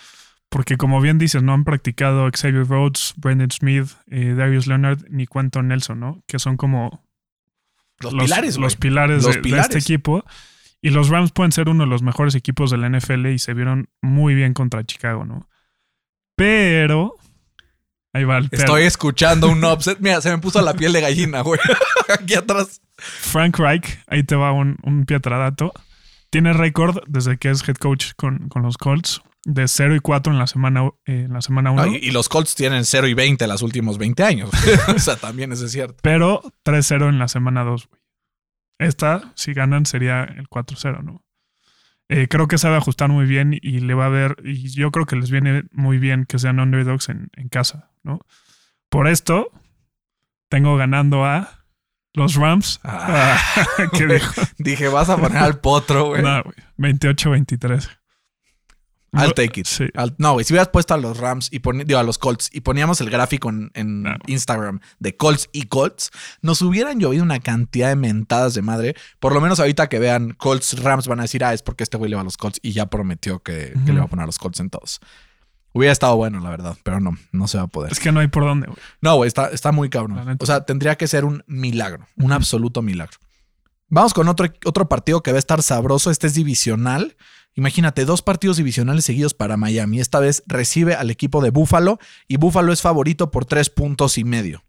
porque 0.49 0.77
como 0.77 1.01
bien 1.01 1.19
dices, 1.19 1.43
no 1.43 1.53
han 1.53 1.65
practicado 1.65 2.29
Xavier 2.33 2.67
Rhodes, 2.67 3.15
Brandon 3.17 3.51
Smith, 3.51 3.91
eh, 4.11 4.35
Darius 4.37 4.67
Leonard 4.67 5.05
ni 5.09 5.27
Quentin 5.27 5.69
Nelson, 5.69 6.01
¿no? 6.01 6.23
Que 6.27 6.39
son 6.39 6.57
como 6.57 7.05
Los, 8.01 8.15
pilares, 8.15 8.57
güey. 8.57 8.65
los 8.65 8.77
pilares, 8.77 9.23
Los 9.23 9.41
de, 9.41 9.59
este 9.59 9.79
equipo. 9.79 10.25
Y 10.87 10.91
los 10.91 11.09
Rams 11.09 11.33
pueden 11.33 11.51
ser 11.51 11.69
uno 11.69 11.83
de 11.83 11.91
los 11.91 12.03
mejores 12.03 12.37
equipos 12.37 12.71
de 12.71 12.77
la 12.77 12.89
NFL 12.89 13.27
y 13.27 13.41
se 13.41 13.55
vieron 13.55 13.89
muy 14.03 14.37
bien 14.37 14.55
contra 14.55 14.85
Chicago, 14.85 15.25
¿no? 15.25 15.49
Pero. 16.37 17.17
Ahí 18.13 18.23
va 18.23 18.39
el. 18.39 18.49
Estoy 18.53 18.85
escuchando 18.85 19.49
un 19.49 19.65
upset. 19.65 19.99
Mira, 19.99 20.21
se 20.21 20.31
me 20.31 20.39
puso 20.39 20.63
la 20.63 20.75
piel 20.75 20.93
de 20.93 21.01
gallina, 21.01 21.41
güey. 21.41 21.59
Aquí 22.09 22.35
atrás. 22.35 22.81
Frank 22.99 23.59
Reich, 23.59 23.99
ahí 24.07 24.23
te 24.23 24.37
va 24.37 24.53
un, 24.53 24.77
un 24.85 25.07
pietradato. 25.07 25.73
Tiene 26.31 26.53
récord 26.53 26.99
desde 27.09 27.37
que 27.37 27.51
es 27.51 27.69
head 27.69 27.79
coach 27.79 28.13
con, 28.17 28.49
con 28.49 28.63
los 28.63 28.79
Colts 28.79 29.23
de 29.45 29.67
0 29.67 29.97
y 29.97 29.99
4 29.99 30.33
en 30.33 30.39
la 30.39 30.47
semana 30.47 30.87
eh, 31.07 31.25
en 31.25 31.33
la 31.33 31.43
semana 31.43 31.73
1. 31.73 31.85
No, 31.85 31.93
y, 31.95 31.97
y 31.97 32.11
los 32.13 32.29
Colts 32.29 32.55
tienen 32.55 32.85
0 32.85 33.09
y 33.09 33.15
20 33.15 33.45
los 33.49 33.63
últimos 33.63 33.99
20 33.99 34.23
años. 34.23 34.51
o 34.95 34.99
sea, 35.01 35.17
también 35.17 35.51
eso 35.51 35.67
es 35.67 35.73
cierto. 35.73 35.97
pero 36.01 36.43
3-0 36.65 37.09
en 37.09 37.19
la 37.19 37.27
semana 37.27 37.65
2, 37.65 37.89
güey. 37.89 38.06
Esta, 38.79 39.33
si 39.35 39.55
ganan, 39.55 39.87
sería 39.87 40.25
el 40.25 40.49
4-0, 40.49 41.03
¿no? 41.03 41.23
Eh, 42.09 42.29
creo 42.29 42.47
que 42.47 42.59
sabe 42.59 42.77
ajustar 42.77 43.09
muy 43.09 43.27
bien 43.27 43.59
y 43.61 43.81
le 43.81 43.95
va 43.95 44.07
a 44.07 44.11
ver, 44.11 44.37
y 44.45 44.69
yo 44.69 44.93
creo 44.93 45.07
que 45.07 45.17
les 45.17 45.31
viene 45.31 45.65
muy 45.73 45.99
bien 45.99 46.25
que 46.25 46.39
sean 46.39 46.61
underdogs 46.61 47.09
en, 47.09 47.31
en 47.35 47.49
casa, 47.49 47.91
¿no? 48.05 48.21
Por 48.89 49.09
esto, 49.09 49.51
tengo 50.49 50.77
ganando 50.77 51.25
a 51.25 51.65
los 52.15 52.35
Rams. 52.37 52.81
Ah. 52.85 53.39
¿Qué 53.93 54.07
dijo? 54.07 54.43
Dije, 54.59 54.89
vas 54.89 55.09
a 55.11 55.17
poner 55.17 55.39
al 55.39 55.61
potro, 55.61 56.07
güey. 56.07 56.23
No, 56.23 56.43
güey. 56.43 56.95
28-23. 56.95 57.91
I'll 59.25 59.35
take 59.35 59.61
it. 59.61 59.67
Sí. 59.67 59.87
No, 60.19 60.35
güey, 60.35 60.45
si 60.45 60.53
hubieras 60.53 60.69
puesto 60.69 60.95
a 60.95 60.97
los 60.97 61.19
Rams 61.19 61.49
y 61.53 61.61
poni- 61.61 61.85
digo, 61.85 61.99
a 61.99 62.03
los 62.03 62.19
Colts 62.19 62.51
y 62.53 62.61
poníamos 62.61 63.01
el 63.01 63.11
gráfico 63.11 63.49
en, 63.51 63.71
en 63.75 64.03
No. 64.03 64.17
Instagram 64.27 64.81
de 64.99 65.17
Colts 65.17 65.49
y 65.53 65.65
Colts, 65.65 66.11
nos 66.43 66.63
hubieran 66.63 66.99
llovido 67.01 67.23
una 67.23 67.41
cantidad 67.41 67.89
de 67.89 67.97
mentadas 67.97 68.55
de 68.55 68.63
madre. 68.63 68.95
Por 69.21 69.33
lo 69.35 69.41
menos 69.41 69.61
ahorita 69.61 69.89
que 69.89 69.99
vean 69.99 70.33
Colts 70.35 70.83
Rams 70.83 71.07
van 71.09 71.21
a 71.21 71.23
decir, 71.23 71.45
ah, 71.45 71.53
es 71.55 71.63
porque 71.63 71.85
este 71.85 71.97
güey 71.97 72.11
le 72.11 72.17
va 72.17 72.23
a 72.23 72.25
los 72.25 72.37
Colts 72.37 72.59
y 72.63 72.73
ya 72.73 72.87
prometió 72.87 73.41
que, 73.43 73.73
le 73.87 73.93
va 73.99 74.05
a 74.05 74.09
poner 74.09 74.25
a 74.25 74.27
los 74.27 74.39
Colts 74.39 74.61
en 74.61 74.71
todos. 74.71 75.01
Hubiera 75.73 75.93
estado 75.93 76.17
bueno, 76.17 76.41
la 76.41 76.49
verdad, 76.49 76.77
pero 76.83 77.01
no, 77.01 77.19
no 77.33 77.49
se 77.49 77.59
va 77.59 77.65
a 77.65 77.67
poder. 77.67 77.93
Es 77.93 78.01
que 78.01 78.11
no 78.11 78.21
hay 78.21 78.29
por 78.29 78.45
dónde, 78.45 78.67
güey. 78.67 78.79
No, 79.03 79.17
güey, 79.17 79.29
está, 79.29 79.49
está 79.51 79.73
muy 79.73 79.91
cabrón. 79.91 80.37
O 80.41 80.47
sea, 80.47 80.65
tendría 80.65 80.97
que 80.97 81.07
ser 81.07 81.27
un 81.27 81.45
milagro, 81.47 82.07
un 82.17 82.33
absoluto 82.33 82.81
milagro. 82.81 83.19
Vamos 83.89 84.15
con 84.15 84.27
otro, 84.29 84.47
otro 84.65 84.89
partido 84.89 85.23
que 85.23 85.33
va 85.33 85.37
a 85.37 85.39
estar 85.39 85.63
sabroso. 85.63 86.11
Este 86.11 86.27
es 86.27 86.35
divisional. 86.35 87.15
Imagínate, 87.57 88.05
dos 88.05 88.21
partidos 88.21 88.59
divisionales 88.59 89.07
seguidos 89.07 89.33
para 89.33 89.57
Miami. 89.57 89.99
Esta 89.99 90.21
vez 90.21 90.43
recibe 90.47 90.95
al 90.95 91.11
equipo 91.11 91.41
de 91.41 91.51
Buffalo 91.51 91.99
y 92.29 92.37
Buffalo 92.37 92.71
es 92.73 92.83
favorito 92.83 93.31
por 93.31 93.47
tres 93.47 93.71
puntos 93.71 94.19
y 94.19 94.25
medio. 94.25 94.63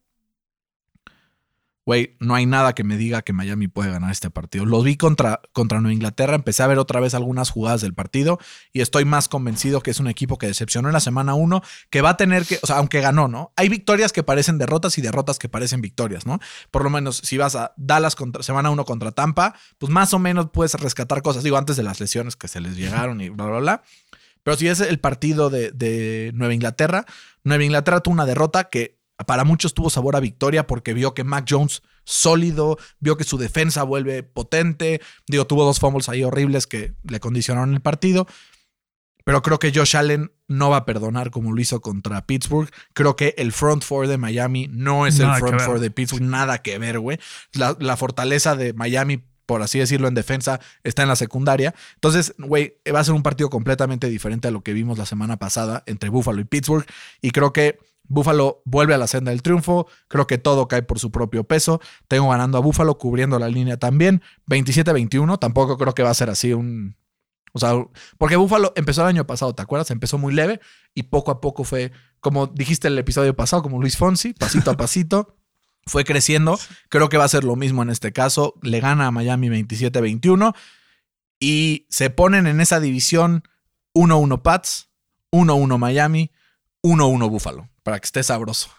Güey, 1.87 2.17
no 2.19 2.35
hay 2.35 2.45
nada 2.45 2.75
que 2.75 2.83
me 2.83 2.97
diga 2.97 3.21
que 3.21 3.31
Miami 3.31 3.69
puede 3.69 3.89
ganar 3.89 4.11
este 4.11 4.29
partido. 4.29 4.65
Lo 4.65 4.83
vi 4.83 4.97
contra, 4.97 5.39
contra 5.53 5.79
Nueva 5.79 5.93
Inglaterra, 5.93 6.35
empecé 6.35 6.61
a 6.61 6.67
ver 6.67 6.79
otra 6.79 6.99
vez 6.99 7.13
algunas 7.13 7.49
jugadas 7.49 7.79
del 7.79 7.93
partido 7.93 8.39
y 8.73 8.81
estoy 8.81 9.05
más 9.05 9.29
convencido 9.29 9.79
que 9.79 9.91
es 9.91 10.01
un 10.01 10.09
equipo 10.09 10.37
que 10.37 10.47
decepcionó 10.47 10.89
en 10.89 10.93
la 10.93 10.99
semana 10.99 11.33
1, 11.33 11.61
que 11.89 12.01
va 12.01 12.09
a 12.09 12.17
tener 12.17 12.45
que, 12.45 12.59
o 12.61 12.67
sea, 12.67 12.79
aunque 12.79 12.99
ganó, 12.99 13.29
¿no? 13.29 13.53
Hay 13.55 13.69
victorias 13.69 14.11
que 14.11 14.21
parecen 14.21 14.57
derrotas 14.57 14.97
y 14.97 15.01
derrotas 15.01 15.39
que 15.39 15.47
parecen 15.47 15.79
victorias, 15.79 16.25
¿no? 16.25 16.41
Por 16.71 16.83
lo 16.83 16.89
menos 16.89 17.21
si 17.23 17.37
vas 17.37 17.55
a 17.55 17.73
Dallas 17.77 18.17
contra 18.17 18.43
semana 18.43 18.69
1 18.69 18.83
contra 18.83 19.13
Tampa, 19.13 19.55
pues 19.77 19.89
más 19.89 20.13
o 20.13 20.19
menos 20.19 20.49
puedes 20.51 20.73
rescatar 20.73 21.21
cosas, 21.21 21.45
digo, 21.45 21.55
antes 21.55 21.77
de 21.77 21.83
las 21.83 22.01
lesiones 22.01 22.35
que 22.35 22.49
se 22.49 22.59
les 22.59 22.75
llegaron 22.75 23.21
y 23.21 23.29
bla, 23.29 23.45
bla, 23.45 23.59
bla. 23.59 23.83
Pero 24.43 24.57
si 24.57 24.67
es 24.67 24.81
el 24.81 24.99
partido 24.99 25.49
de 25.49 26.31
Nueva 26.33 26.53
Inglaterra, 26.53 27.05
Nueva 27.45 27.63
Inglaterra 27.63 28.01
tuvo 28.01 28.13
una 28.13 28.25
derrota 28.25 28.65
que 28.65 28.96
para 29.25 29.43
muchos 29.43 29.73
tuvo 29.73 29.89
sabor 29.89 30.15
a 30.15 30.19
victoria 30.19 30.67
porque 30.67 30.93
vio 30.93 31.13
que 31.13 31.23
Mac 31.23 31.45
Jones 31.49 31.81
sólido, 32.03 32.77
vio 32.99 33.17
que 33.17 33.23
su 33.23 33.37
defensa 33.37 33.83
vuelve 33.83 34.23
potente, 34.23 35.01
digo, 35.27 35.45
tuvo 35.47 35.65
dos 35.65 35.79
fumbles 35.79 36.07
ahí 36.09 36.23
horribles 36.23 36.67
que 36.67 36.93
le 37.03 37.19
condicionaron 37.19 37.73
el 37.73 37.81
partido, 37.81 38.27
pero 39.25 39.41
creo 39.41 39.59
que 39.59 39.73
Josh 39.73 39.97
Allen 39.97 40.31
no 40.47 40.69
va 40.69 40.77
a 40.77 40.85
perdonar 40.85 41.31
como 41.31 41.51
lo 41.51 41.59
hizo 41.59 41.81
contra 41.81 42.25
Pittsburgh. 42.25 42.69
Creo 42.93 43.17
que 43.17 43.35
el 43.37 43.51
front 43.51 43.83
four 43.83 44.07
de 44.07 44.17
Miami 44.17 44.69
no 44.71 45.05
es 45.05 45.19
Nada 45.19 45.35
el 45.35 45.39
front 45.41 45.59
four 45.59 45.79
de 45.81 45.91
Pittsburgh, 45.91 46.23
nada 46.23 46.59
que 46.59 46.79
ver, 46.79 46.99
güey. 46.99 47.19
La, 47.51 47.75
la 47.81 47.97
fortaleza 47.97 48.55
de 48.55 48.71
Miami, 48.71 49.25
por 49.45 49.61
así 49.61 49.79
decirlo, 49.79 50.07
en 50.07 50.13
defensa 50.13 50.61
está 50.85 51.01
en 51.01 51.09
la 51.09 51.17
secundaria. 51.17 51.75
Entonces, 51.95 52.35
güey, 52.37 52.77
va 52.95 53.01
a 53.01 53.03
ser 53.03 53.15
un 53.15 53.23
partido 53.23 53.49
completamente 53.49 54.07
diferente 54.07 54.47
a 54.47 54.51
lo 54.51 54.61
que 54.61 54.71
vimos 54.71 54.97
la 54.97 55.05
semana 55.05 55.35
pasada 55.35 55.83
entre 55.87 56.07
Buffalo 56.07 56.39
y 56.39 56.45
Pittsburgh. 56.45 56.85
Y 57.21 57.31
creo 57.31 57.51
que 57.51 57.79
Buffalo 58.07 58.61
vuelve 58.65 58.93
a 58.93 58.97
la 58.97 59.07
senda 59.07 59.31
del 59.31 59.41
triunfo. 59.41 59.87
Creo 60.07 60.27
que 60.27 60.37
todo 60.37 60.67
cae 60.67 60.83
por 60.83 60.99
su 60.99 61.11
propio 61.11 61.43
peso. 61.43 61.81
Tengo 62.07 62.29
ganando 62.29 62.57
a 62.57 62.61
Buffalo, 62.61 62.97
cubriendo 62.97 63.39
la 63.39 63.49
línea 63.49 63.77
también. 63.77 64.21
27-21. 64.47 65.39
Tampoco 65.39 65.77
creo 65.77 65.93
que 65.93 66.03
va 66.03 66.09
a 66.09 66.13
ser 66.13 66.29
así 66.29 66.53
un. 66.53 66.95
O 67.53 67.59
sea, 67.59 67.73
porque 68.17 68.35
Buffalo 68.35 68.73
empezó 68.75 69.01
el 69.01 69.07
año 69.07 69.25
pasado, 69.25 69.55
¿te 69.55 69.61
acuerdas? 69.61 69.89
Empezó 69.89 70.17
muy 70.17 70.33
leve 70.33 70.59
y 70.93 71.03
poco 71.03 71.31
a 71.31 71.41
poco 71.41 71.63
fue, 71.63 71.91
como 72.19 72.47
dijiste 72.47 72.87
el 72.87 72.97
episodio 72.99 73.35
pasado, 73.35 73.63
como 73.63 73.79
Luis 73.79 73.97
Fonsi, 73.97 74.33
pasito 74.33 74.71
a 74.71 74.77
pasito. 74.77 75.35
Fue 75.87 76.03
creciendo. 76.03 76.59
Creo 76.89 77.07
que 77.07 77.15
va 77.15 77.23
a 77.23 77.29
ser 77.29 77.45
lo 77.45 77.55
mismo 77.55 77.81
en 77.81 77.89
este 77.89 78.11
caso. 78.11 78.55
Le 78.61 78.81
gana 78.81 79.07
a 79.07 79.11
Miami 79.11 79.47
27-21 79.47 80.53
y 81.39 81.87
se 81.89 82.09
ponen 82.09 82.47
en 82.47 82.61
esa 82.61 82.79
división 82.79 83.43
1-1 83.93 84.41
Pats, 84.41 84.89
1-1 85.31 85.77
Miami, 85.77 86.31
1-1 86.83 87.29
Buffalo, 87.29 87.69
para 87.87 88.01
que 88.01 88.03
esté 88.03 88.21
sabroso. 88.21 88.69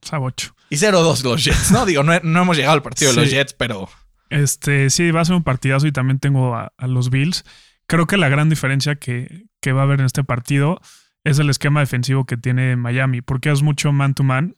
Sabocho. 0.00 0.56
Y 0.70 0.76
0-2 0.76 1.22
los 1.22 1.44
Jets, 1.44 1.70
¿no? 1.70 1.84
Digo, 1.84 2.02
no, 2.02 2.18
no 2.22 2.40
hemos 2.40 2.56
llegado 2.56 2.72
al 2.72 2.82
partido 2.82 3.10
de 3.12 3.20
los. 3.20 3.30
Jets, 3.30 3.52
pero 3.52 3.90
Este, 4.30 4.88
sí, 4.88 5.10
va 5.10 5.20
a 5.20 5.24
ser 5.26 5.34
un 5.34 5.42
partidazo 5.42 5.86
y 5.86 5.92
también 5.92 6.18
tengo 6.18 6.56
a, 6.56 6.72
a 6.78 6.86
los 6.86 7.10
Bills. 7.10 7.44
Creo 7.86 8.06
que 8.06 8.16
la 8.16 8.30
gran 8.30 8.48
diferencia 8.48 8.94
que, 8.94 9.44
que 9.60 9.72
va 9.72 9.82
a 9.82 9.84
haber 9.84 10.00
en 10.00 10.06
este 10.06 10.24
partido 10.24 10.80
es 11.24 11.38
el 11.40 11.50
esquema 11.50 11.80
defensivo 11.80 12.24
que 12.24 12.38
tiene 12.38 12.74
Miami, 12.76 13.20
porque 13.20 13.50
es 13.50 13.60
mucho 13.60 13.92
man 13.92 14.14
to 14.14 14.22
man 14.22 14.56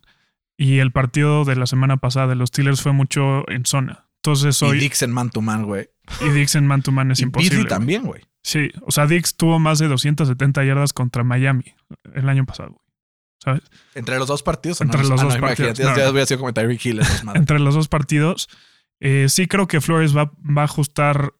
y 0.56 0.78
el 0.78 0.92
partido 0.92 1.44
de 1.44 1.56
la 1.56 1.66
semana 1.66 1.96
pasada 1.96 2.28
de 2.28 2.36
los 2.36 2.50
Steelers 2.50 2.80
fue 2.80 2.92
mucho 2.92 3.42
en 3.50 3.66
zona. 3.66 4.06
Entonces 4.22 4.62
Y 4.62 4.66
hoy. 4.66 4.78
Dix 4.78 5.02
en 5.02 5.10
man 5.10 5.30
to 5.30 5.40
man, 5.40 5.64
güey. 5.64 5.88
Y 6.20 6.28
Dix 6.28 6.54
en 6.54 6.68
man 6.68 6.82
to 6.82 6.92
man 6.92 7.10
es 7.10 7.18
Y 7.18 7.24
imposible. 7.24 7.56
Güey. 7.56 7.68
también, 7.68 8.04
güey. 8.04 8.22
Sí, 8.44 8.70
o 8.82 8.92
sea, 8.92 9.08
Dix 9.08 9.34
tuvo 9.34 9.58
más 9.58 9.80
de 9.80 9.88
270 9.88 10.62
yardas 10.62 10.92
contra 10.92 11.24
Miami 11.24 11.64
el 12.14 12.28
año 12.28 12.46
pasado. 12.46 12.83
Entre 13.94 14.18
los 14.18 14.28
dos 14.28 14.42
partidos. 14.42 14.80
¿o 14.80 14.84
Entre 14.84 15.02
no? 15.02 15.08
los 15.10 15.20
Ah, 15.20 15.24
dos 15.24 15.36
partidos, 15.36 15.78
no. 15.78 15.96
ya 16.14 16.26
sido 16.26 16.38
como 16.40 16.52
Tyreek 16.52 16.84
Hill. 16.84 17.00
Entre 17.34 17.58
los 17.58 17.74
dos 17.74 17.88
partidos. 17.88 18.48
Eh, 19.00 19.26
sí 19.28 19.46
creo 19.46 19.66
que 19.66 19.80
Flores 19.80 20.16
va, 20.16 20.32
va 20.46 20.62
a 20.62 20.64
ajustar 20.64 21.32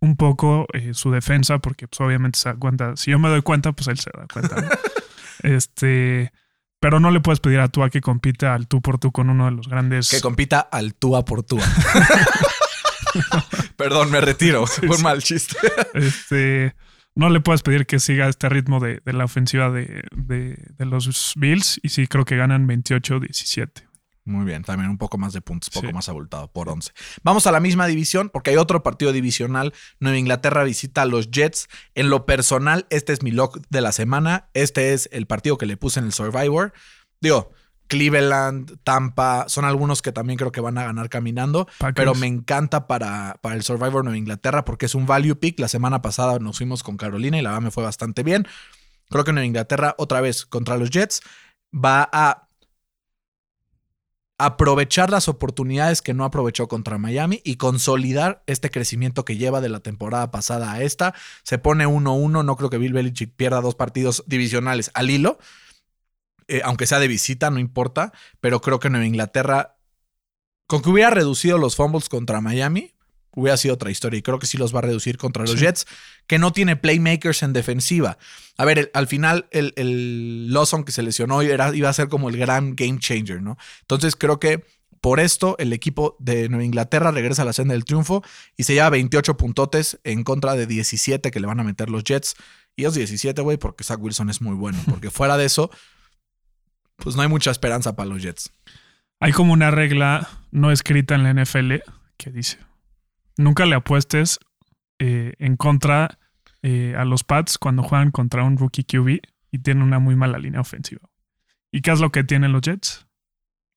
un 0.00 0.16
poco 0.16 0.66
eh, 0.72 0.92
su 0.94 1.10
defensa 1.10 1.58
porque 1.58 1.86
pues, 1.88 2.00
obviamente 2.00 2.38
se 2.38 2.48
da 2.50 2.56
cuenta. 2.56 2.96
Si 2.96 3.10
yo 3.10 3.18
me 3.18 3.28
doy 3.28 3.42
cuenta, 3.42 3.72
pues 3.72 3.88
él 3.88 3.98
se 3.98 4.10
da 4.16 4.26
cuenta. 4.32 4.78
este, 5.42 6.32
pero 6.80 7.00
no 7.00 7.10
le 7.10 7.20
puedes 7.20 7.40
pedir 7.40 7.60
a 7.60 7.68
Tua 7.68 7.90
que 7.90 8.00
compita 8.00 8.54
al 8.54 8.66
tú 8.68 8.82
por 8.82 8.98
tú 8.98 9.12
con 9.12 9.30
uno 9.30 9.46
de 9.46 9.52
los 9.52 9.68
grandes. 9.68 10.10
que 10.10 10.20
compita 10.20 10.60
al 10.60 10.94
túa 10.94 11.24
por 11.24 11.42
túa. 11.42 11.64
Perdón, 13.76 14.10
me 14.10 14.20
retiro. 14.20 14.66
Fue 14.66 14.96
un 14.96 15.02
mal 15.02 15.22
chiste. 15.22 15.56
Este, 15.94 16.74
no 17.14 17.28
le 17.30 17.40
puedes 17.40 17.62
pedir 17.62 17.86
que 17.86 18.00
siga 18.00 18.28
este 18.28 18.48
ritmo 18.48 18.80
de, 18.80 19.00
de 19.04 19.12
la 19.12 19.24
ofensiva 19.24 19.70
de, 19.70 20.02
de- 20.14 20.56
de 20.76 20.84
los 20.86 21.32
Bills. 21.36 21.78
Y 21.82 21.90
sí 21.90 22.06
creo 22.06 22.24
que 22.24 22.36
ganan 22.36 22.66
28-17. 22.68 23.88
Muy 24.26 24.46
bien, 24.46 24.62
también 24.64 24.88
un 24.90 24.96
poco 24.96 25.18
más 25.18 25.34
de 25.34 25.42
puntos, 25.42 25.68
poco 25.68 25.86
Sí. 25.88 25.92
más 25.92 26.08
abultado 26.08 26.50
por 26.50 26.70
11. 26.70 26.92
Vamos 27.22 27.46
a 27.46 27.52
la 27.52 27.60
misma 27.60 27.86
división 27.86 28.30
porque 28.32 28.50
hay 28.50 28.56
otro 28.56 28.82
partido 28.82 29.12
divisional. 29.12 29.74
Nueva 30.00 30.16
Inglaterra 30.16 30.64
visita 30.64 31.02
a 31.02 31.04
los 31.04 31.30
Jets. 31.30 31.68
En 31.94 32.08
lo 32.08 32.24
personal, 32.24 32.86
este 32.88 33.12
es 33.12 33.22
mi 33.22 33.32
lock 33.32 33.58
de 33.68 33.82
la 33.82 33.92
semana. 33.92 34.48
Este 34.54 34.94
es 34.94 35.10
el 35.12 35.26
partido 35.26 35.58
que 35.58 35.66
le 35.66 35.76
puse 35.76 36.00
en 36.00 36.06
el 36.06 36.12
Survivor. 36.14 36.72
Digo, 37.20 37.52
Cleveland, 37.88 38.78
Tampa, 38.82 39.44
son 39.48 39.64
algunos 39.64 40.02
que 40.02 40.12
también 40.12 40.38
creo 40.38 40.52
que 40.52 40.60
van 40.60 40.78
a 40.78 40.84
ganar 40.84 41.08
caminando. 41.08 41.66
Packers. 41.78 41.94
Pero 41.94 42.14
me 42.14 42.26
encanta 42.26 42.86
para, 42.86 43.36
para 43.40 43.54
el 43.54 43.62
Survivor 43.62 44.04
Nueva 44.04 44.18
Inglaterra 44.18 44.64
porque 44.64 44.86
es 44.86 44.94
un 44.94 45.06
value 45.06 45.36
pick. 45.36 45.58
La 45.60 45.68
semana 45.68 46.02
pasada 46.02 46.38
nos 46.38 46.58
fuimos 46.58 46.82
con 46.82 46.96
Carolina 46.96 47.38
y 47.38 47.42
la 47.42 47.50
verdad 47.50 47.62
me 47.62 47.70
fue 47.70 47.84
bastante 47.84 48.22
bien. 48.22 48.46
Creo 49.10 49.24
que 49.24 49.32
Nueva 49.32 49.46
Inglaterra, 49.46 49.94
otra 49.98 50.20
vez 50.20 50.46
contra 50.46 50.76
los 50.76 50.90
Jets, 50.90 51.20
va 51.72 52.08
a 52.12 52.48
aprovechar 54.38 55.10
las 55.10 55.28
oportunidades 55.28 56.02
que 56.02 56.14
no 56.14 56.24
aprovechó 56.24 56.66
contra 56.66 56.98
Miami 56.98 57.40
y 57.44 57.56
consolidar 57.56 58.42
este 58.46 58.70
crecimiento 58.70 59.24
que 59.24 59.36
lleva 59.36 59.60
de 59.60 59.68
la 59.68 59.80
temporada 59.80 60.30
pasada 60.30 60.72
a 60.72 60.82
esta. 60.82 61.14
Se 61.44 61.58
pone 61.58 61.86
1-1. 61.86 62.44
No 62.44 62.56
creo 62.56 62.70
que 62.70 62.78
Bill 62.78 62.92
Belichick 62.92 63.32
pierda 63.34 63.60
dos 63.60 63.74
partidos 63.74 64.24
divisionales 64.26 64.90
al 64.94 65.10
hilo. 65.10 65.38
Eh, 66.48 66.60
aunque 66.64 66.86
sea 66.86 66.98
de 66.98 67.08
visita, 67.08 67.50
no 67.50 67.58
importa. 67.58 68.12
Pero 68.40 68.60
creo 68.60 68.78
que 68.78 68.90
Nueva 68.90 69.06
Inglaterra, 69.06 69.76
con 70.66 70.82
que 70.82 70.90
hubiera 70.90 71.10
reducido 71.10 71.58
los 71.58 71.76
fumbles 71.76 72.08
contra 72.08 72.40
Miami, 72.40 72.94
hubiera 73.36 73.56
sido 73.56 73.74
otra 73.74 73.90
historia. 73.90 74.18
Y 74.18 74.22
creo 74.22 74.38
que 74.38 74.46
sí 74.46 74.56
los 74.58 74.74
va 74.74 74.78
a 74.78 74.82
reducir 74.82 75.18
contra 75.18 75.42
los 75.42 75.52
Sí. 75.52 75.58
Jets, 75.58 75.86
que 76.26 76.38
no 76.38 76.52
tiene 76.52 76.76
playmakers 76.76 77.42
en 77.42 77.52
defensiva. 77.52 78.16
A 78.56 78.64
ver, 78.64 78.78
el- 78.78 78.90
al 78.94 79.06
final 79.08 79.48
el, 79.50 79.72
el 79.76 80.52
Lawson 80.52 80.84
que 80.84 80.92
se 80.92 81.02
lesionó 81.02 81.42
era, 81.42 81.74
iba 81.74 81.88
a 81.88 81.92
ser 81.92 82.08
como 82.08 82.28
el 82.28 82.36
gran 82.36 82.76
game 82.76 82.98
changer, 83.00 83.42
¿no? 83.42 83.56
Entonces 83.80 84.14
creo 84.16 84.38
que 84.38 84.64
por 85.00 85.20
esto 85.20 85.56
el 85.58 85.72
equipo 85.74 86.16
de 86.18 86.48
Nueva 86.48 86.64
Inglaterra 86.64 87.10
regresa 87.10 87.42
a 87.42 87.44
la 87.44 87.52
senda 87.52 87.74
del 87.74 87.84
triunfo 87.84 88.22
y 88.56 88.62
se 88.64 88.72
lleva 88.72 88.88
28 88.88 89.36
puntotes 89.36 89.98
en 90.04 90.24
contra 90.24 90.54
de 90.54 90.66
17 90.66 91.30
que 91.30 91.40
le 91.40 91.46
van 91.46 91.60
a 91.60 91.64
meter 91.64 91.90
los 91.90 92.04
Jets. 92.04 92.36
Y 92.76 92.84
es 92.86 92.94
17, 92.94 93.42
güey, 93.42 93.56
porque 93.58 93.84
Zach 93.84 94.00
Wilson 94.00 94.30
es 94.30 94.40
muy 94.40 94.54
bueno. 94.54 94.78
Porque 94.88 95.10
fuera 95.10 95.36
de 95.36 95.44
eso, 95.44 95.70
pues 96.96 97.16
no 97.16 97.22
hay 97.22 97.28
mucha 97.28 97.50
esperanza 97.50 97.96
para 97.96 98.08
los 98.08 98.22
Jets. 98.22 98.52
Hay 99.20 99.32
como 99.32 99.52
una 99.52 99.70
regla 99.70 100.28
no 100.50 100.70
escrita 100.70 101.14
en 101.14 101.22
la 101.22 101.32
NFL 101.32 101.74
que 102.16 102.30
dice: 102.30 102.58
nunca 103.36 103.66
le 103.66 103.74
apuestes 103.76 104.38
eh, 104.98 105.34
en 105.38 105.56
contra 105.56 106.18
eh, 106.62 106.94
a 106.96 107.04
los 107.04 107.24
Pats 107.24 107.58
cuando 107.58 107.82
juegan 107.82 108.10
contra 108.10 108.42
un 108.44 108.56
rookie 108.56 108.84
QB 108.84 109.20
y 109.50 109.58
tienen 109.58 109.82
una 109.82 109.98
muy 109.98 110.16
mala 110.16 110.38
línea 110.38 110.60
ofensiva. 110.60 111.08
¿Y 111.72 111.80
qué 111.80 111.90
es 111.92 112.00
lo 112.00 112.10
que 112.12 112.22
tienen 112.24 112.52
los 112.52 112.62
Jets? 112.62 113.06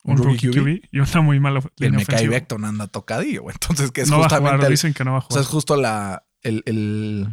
¿Un 0.03 0.13
Un, 0.19 0.25
rookie 0.25 0.47
rookie, 0.47 0.60
QB? 0.60 0.82
QB? 0.84 0.89
y 0.91 0.99
una 0.99 1.21
muy 1.21 1.39
mala 1.39 1.60
el 1.60 1.71
línea 1.77 1.99
ofensiva. 2.03 2.32
Becton 2.32 2.63
anda 2.65 2.88
tocadillo. 2.88 3.45
Entonces, 3.51 3.91
que 3.91 4.01
es 4.01 4.10
no 4.10 4.19
va 4.19 4.25
a 4.27 4.30
justamente. 4.30 4.56
jugar, 4.58 4.65
el- 4.65 4.71
dicen 4.71 4.93
que 4.93 5.03
no 5.03 5.12
va 5.12 5.17
a 5.17 5.19
o 5.19 5.21
sea, 5.23 5.27
jugar. 5.30 5.41
es 5.43 5.47
justo 5.47 5.75
la. 5.75 6.23
El, 6.43 6.63
el- 6.65 7.27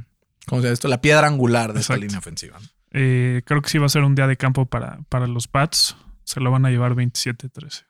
¿Cómo 0.46 0.60
se 0.60 0.66
llama 0.68 0.74
esto? 0.74 0.88
La 0.88 1.00
piedra 1.00 1.26
angular 1.26 1.72
de 1.72 1.80
esta 1.80 1.94
Exacto. 1.94 2.02
línea 2.06 2.18
ofensiva. 2.18 2.58
¿no? 2.60 2.66
Eh, 2.94 3.42
creo 3.44 3.60
que 3.60 3.68
sí 3.68 3.78
va 3.78 3.86
a 3.86 3.90
ser 3.90 4.04
un 4.04 4.14
día 4.14 4.26
de 4.26 4.36
campo 4.36 4.66
para, 4.66 5.00
para 5.08 5.26
los 5.26 5.48
Pats. 5.48 5.96
Se 6.22 6.40
lo 6.40 6.50
van 6.50 6.64
a 6.64 6.70
llevar 6.70 6.94
27-13. 6.94 7.84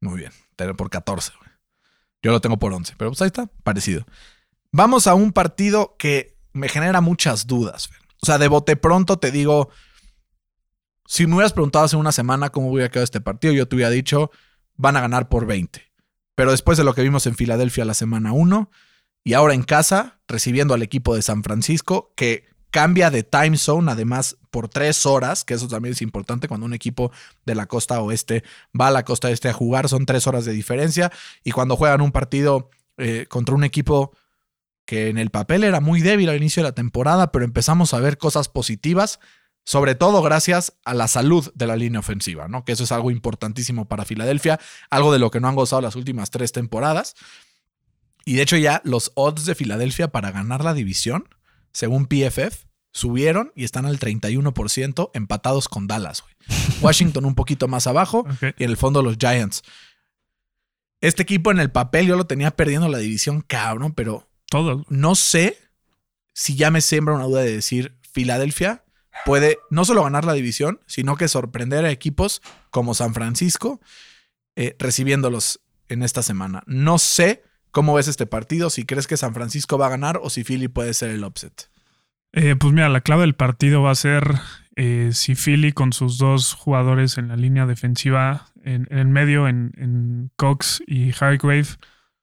Muy 0.00 0.20
bien. 0.20 0.32
Por 0.76 0.88
14, 0.88 1.32
güey. 1.38 1.50
Yo 2.22 2.32
lo 2.32 2.40
tengo 2.40 2.58
por 2.58 2.72
11, 2.72 2.94
pero 2.96 3.10
pues 3.10 3.20
ahí 3.20 3.26
está, 3.26 3.46
parecido. 3.62 4.06
Vamos 4.72 5.06
a 5.06 5.14
un 5.14 5.32
partido 5.32 5.96
que 5.98 6.38
me 6.52 6.68
genera 6.68 7.00
muchas 7.00 7.46
dudas. 7.46 7.90
O 8.22 8.26
sea, 8.26 8.38
de 8.38 8.48
bote 8.48 8.76
pronto 8.76 9.18
te 9.18 9.30
digo, 9.30 9.68
si 11.06 11.26
me 11.26 11.34
hubieras 11.34 11.52
preguntado 11.52 11.84
hace 11.84 11.96
una 11.96 12.12
semana 12.12 12.50
cómo 12.50 12.70
hubiera 12.70 12.88
quedado 12.88 13.04
este 13.04 13.20
partido, 13.20 13.52
yo 13.52 13.68
te 13.68 13.76
hubiera 13.76 13.90
dicho, 13.90 14.30
van 14.76 14.96
a 14.96 15.00
ganar 15.00 15.28
por 15.28 15.46
20. 15.46 15.82
Pero 16.34 16.50
después 16.50 16.78
de 16.78 16.84
lo 16.84 16.94
que 16.94 17.02
vimos 17.02 17.26
en 17.26 17.36
Filadelfia 17.36 17.84
la 17.84 17.94
semana 17.94 18.32
1 18.32 18.70
y 19.24 19.34
ahora 19.34 19.54
en 19.54 19.62
casa, 19.62 20.20
recibiendo 20.28 20.74
al 20.74 20.82
equipo 20.82 21.14
de 21.14 21.22
San 21.22 21.42
Francisco, 21.42 22.12
que 22.16 22.48
cambia 22.70 23.10
de 23.10 23.22
time 23.22 23.56
zone, 23.56 23.90
además 23.90 24.36
por 24.50 24.68
tres 24.68 25.06
horas, 25.06 25.44
que 25.44 25.54
eso 25.54 25.68
también 25.68 25.92
es 25.92 26.02
importante 26.02 26.48
cuando 26.48 26.66
un 26.66 26.74
equipo 26.74 27.10
de 27.44 27.54
la 27.54 27.66
costa 27.66 28.00
oeste 28.00 28.44
va 28.78 28.88
a 28.88 28.90
la 28.90 29.04
costa 29.04 29.30
este 29.30 29.48
a 29.48 29.52
jugar, 29.52 29.88
son 29.88 30.06
tres 30.06 30.26
horas 30.26 30.44
de 30.44 30.52
diferencia. 30.52 31.10
Y 31.44 31.52
cuando 31.52 31.76
juegan 31.76 32.00
un 32.00 32.12
partido 32.12 32.70
eh, 32.98 33.26
contra 33.28 33.54
un 33.54 33.64
equipo 33.64 34.12
que 34.86 35.08
en 35.08 35.18
el 35.18 35.30
papel 35.30 35.64
era 35.64 35.80
muy 35.80 36.00
débil 36.00 36.28
al 36.28 36.36
inicio 36.36 36.62
de 36.62 36.68
la 36.68 36.74
temporada, 36.74 37.32
pero 37.32 37.44
empezamos 37.44 37.92
a 37.92 38.00
ver 38.00 38.18
cosas 38.18 38.48
positivas, 38.48 39.18
sobre 39.64 39.96
todo 39.96 40.22
gracias 40.22 40.74
a 40.84 40.94
la 40.94 41.08
salud 41.08 41.52
de 41.54 41.66
la 41.66 41.76
línea 41.76 41.98
ofensiva, 41.98 42.46
¿no? 42.46 42.64
Que 42.64 42.72
eso 42.72 42.84
es 42.84 42.92
algo 42.92 43.10
importantísimo 43.10 43.88
para 43.88 44.04
Filadelfia, 44.04 44.60
algo 44.90 45.12
de 45.12 45.18
lo 45.18 45.30
que 45.30 45.40
no 45.40 45.48
han 45.48 45.56
gozado 45.56 45.82
las 45.82 45.96
últimas 45.96 46.30
tres 46.30 46.52
temporadas. 46.52 47.16
Y 48.24 48.34
de 48.34 48.42
hecho 48.42 48.56
ya 48.56 48.80
los 48.84 49.10
odds 49.14 49.44
de 49.44 49.56
Filadelfia 49.56 50.08
para 50.08 50.30
ganar 50.30 50.64
la 50.64 50.72
división, 50.72 51.28
según 51.76 52.06
PFF, 52.06 52.64
subieron 52.90 53.52
y 53.54 53.64
están 53.64 53.84
al 53.84 53.98
31% 53.98 55.10
empatados 55.12 55.68
con 55.68 55.86
Dallas. 55.86 56.24
Washington 56.80 57.26
un 57.26 57.34
poquito 57.34 57.68
más 57.68 57.86
abajo 57.86 58.26
y 58.56 58.64
en 58.64 58.70
el 58.70 58.78
fondo 58.78 59.02
los 59.02 59.18
Giants. 59.18 59.62
Este 61.02 61.22
equipo 61.22 61.50
en 61.50 61.60
el 61.60 61.70
papel 61.70 62.06
yo 62.06 62.16
lo 62.16 62.26
tenía 62.26 62.50
perdiendo 62.50 62.88
la 62.88 62.96
división, 62.96 63.42
cabrón, 63.42 63.92
pero 63.92 64.26
Todos. 64.48 64.86
no 64.88 65.14
sé 65.14 65.58
si 66.32 66.56
ya 66.56 66.70
me 66.70 66.80
siembra 66.80 67.14
una 67.14 67.24
duda 67.24 67.42
de 67.42 67.56
decir 67.56 67.98
Filadelfia 68.10 68.82
puede 69.26 69.58
no 69.68 69.84
solo 69.84 70.02
ganar 70.02 70.24
la 70.24 70.32
división, 70.32 70.80
sino 70.86 71.16
que 71.16 71.28
sorprender 71.28 71.84
a 71.84 71.90
equipos 71.90 72.40
como 72.70 72.94
San 72.94 73.12
Francisco 73.12 73.82
eh, 74.54 74.76
recibiéndolos 74.78 75.60
en 75.90 76.02
esta 76.02 76.22
semana. 76.22 76.62
No 76.66 76.96
sé 76.98 77.42
cómo 77.76 77.92
ves 77.92 78.08
este 78.08 78.24
partido, 78.24 78.70
si 78.70 78.86
crees 78.86 79.06
que 79.06 79.18
San 79.18 79.34
Francisco 79.34 79.76
va 79.76 79.88
a 79.88 79.90
ganar 79.90 80.18
o 80.22 80.30
si 80.30 80.44
Philly 80.44 80.68
puede 80.68 80.94
ser 80.94 81.10
el 81.10 81.22
upset. 81.24 81.68
Eh, 82.32 82.56
pues 82.58 82.72
mira, 82.72 82.88
la 82.88 83.02
clave 83.02 83.20
del 83.20 83.34
partido 83.34 83.82
va 83.82 83.90
a 83.90 83.94
ser 83.94 84.34
eh, 84.76 85.10
si 85.12 85.34
Philly 85.34 85.72
con 85.72 85.92
sus 85.92 86.16
dos 86.16 86.54
jugadores 86.54 87.18
en 87.18 87.28
la 87.28 87.36
línea 87.36 87.66
defensiva, 87.66 88.46
en, 88.64 88.88
en 88.90 88.96
el 88.98 89.08
medio, 89.08 89.46
en, 89.46 89.72
en 89.76 90.30
Cox 90.36 90.82
y 90.86 91.10
Hargrave, 91.20 91.66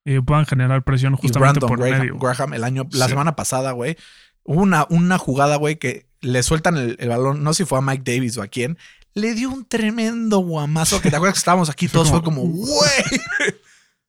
eh, 0.05 0.21
puedan 0.25 0.47
generar 0.47 0.83
presión 0.83 1.13
Y 1.13 1.17
justamente 1.17 1.59
Brandon 1.59 1.69
por 1.69 1.79
Graham, 1.85 1.99
medio. 1.99 2.17
Graham 2.17 2.53
el 2.55 2.63
año, 2.63 2.87
la 2.91 3.05
Sí. 3.05 3.11
semana 3.11 3.35
pasada, 3.35 3.73
güey, 3.73 3.95
hubo 4.41 4.59
una, 4.59 4.87
una 4.89 5.19
jugada, 5.19 5.57
güey, 5.57 5.75
que 5.77 6.07
le 6.21 6.41
sueltan 6.41 6.77
el, 6.77 6.95
el 6.99 7.09
balón, 7.09 7.43
no 7.43 7.53
sé 7.53 7.63
si 7.63 7.69
fue 7.69 7.77
a 7.77 7.81
Mike 7.81 8.11
Davis 8.11 8.37
o 8.39 8.41
a 8.41 8.47
quién, 8.47 8.79
le 9.13 9.35
dio 9.35 9.51
un 9.51 9.65
tremendo 9.65 10.39
guamazo 10.39 10.99
que 10.99 11.11
te 11.11 11.15
acuerdas 11.15 11.35
que 11.35 11.39
estábamos 11.45 11.69
aquí 11.69 11.87
todos, 11.87 12.09
fue 12.09 12.23
como, 12.23 12.41
güey. 12.41 13.03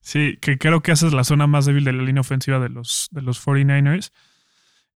Sí, 0.05 0.37
que 0.40 0.59
creo 0.59 0.83
que 0.83 0.93
esa 0.93 1.07
es 1.07 1.14
la 1.14 1.25
zona 1.25 1.47
más 1.47 1.64
débil 1.64 1.83
de 1.85 1.93
la 1.95 2.03
línea 2.03 2.21
ofensiva 2.21 2.61
de 2.61 2.69
los, 2.69 3.09
de 3.11 3.23
los 3.23 3.45
49ers. 3.45 4.12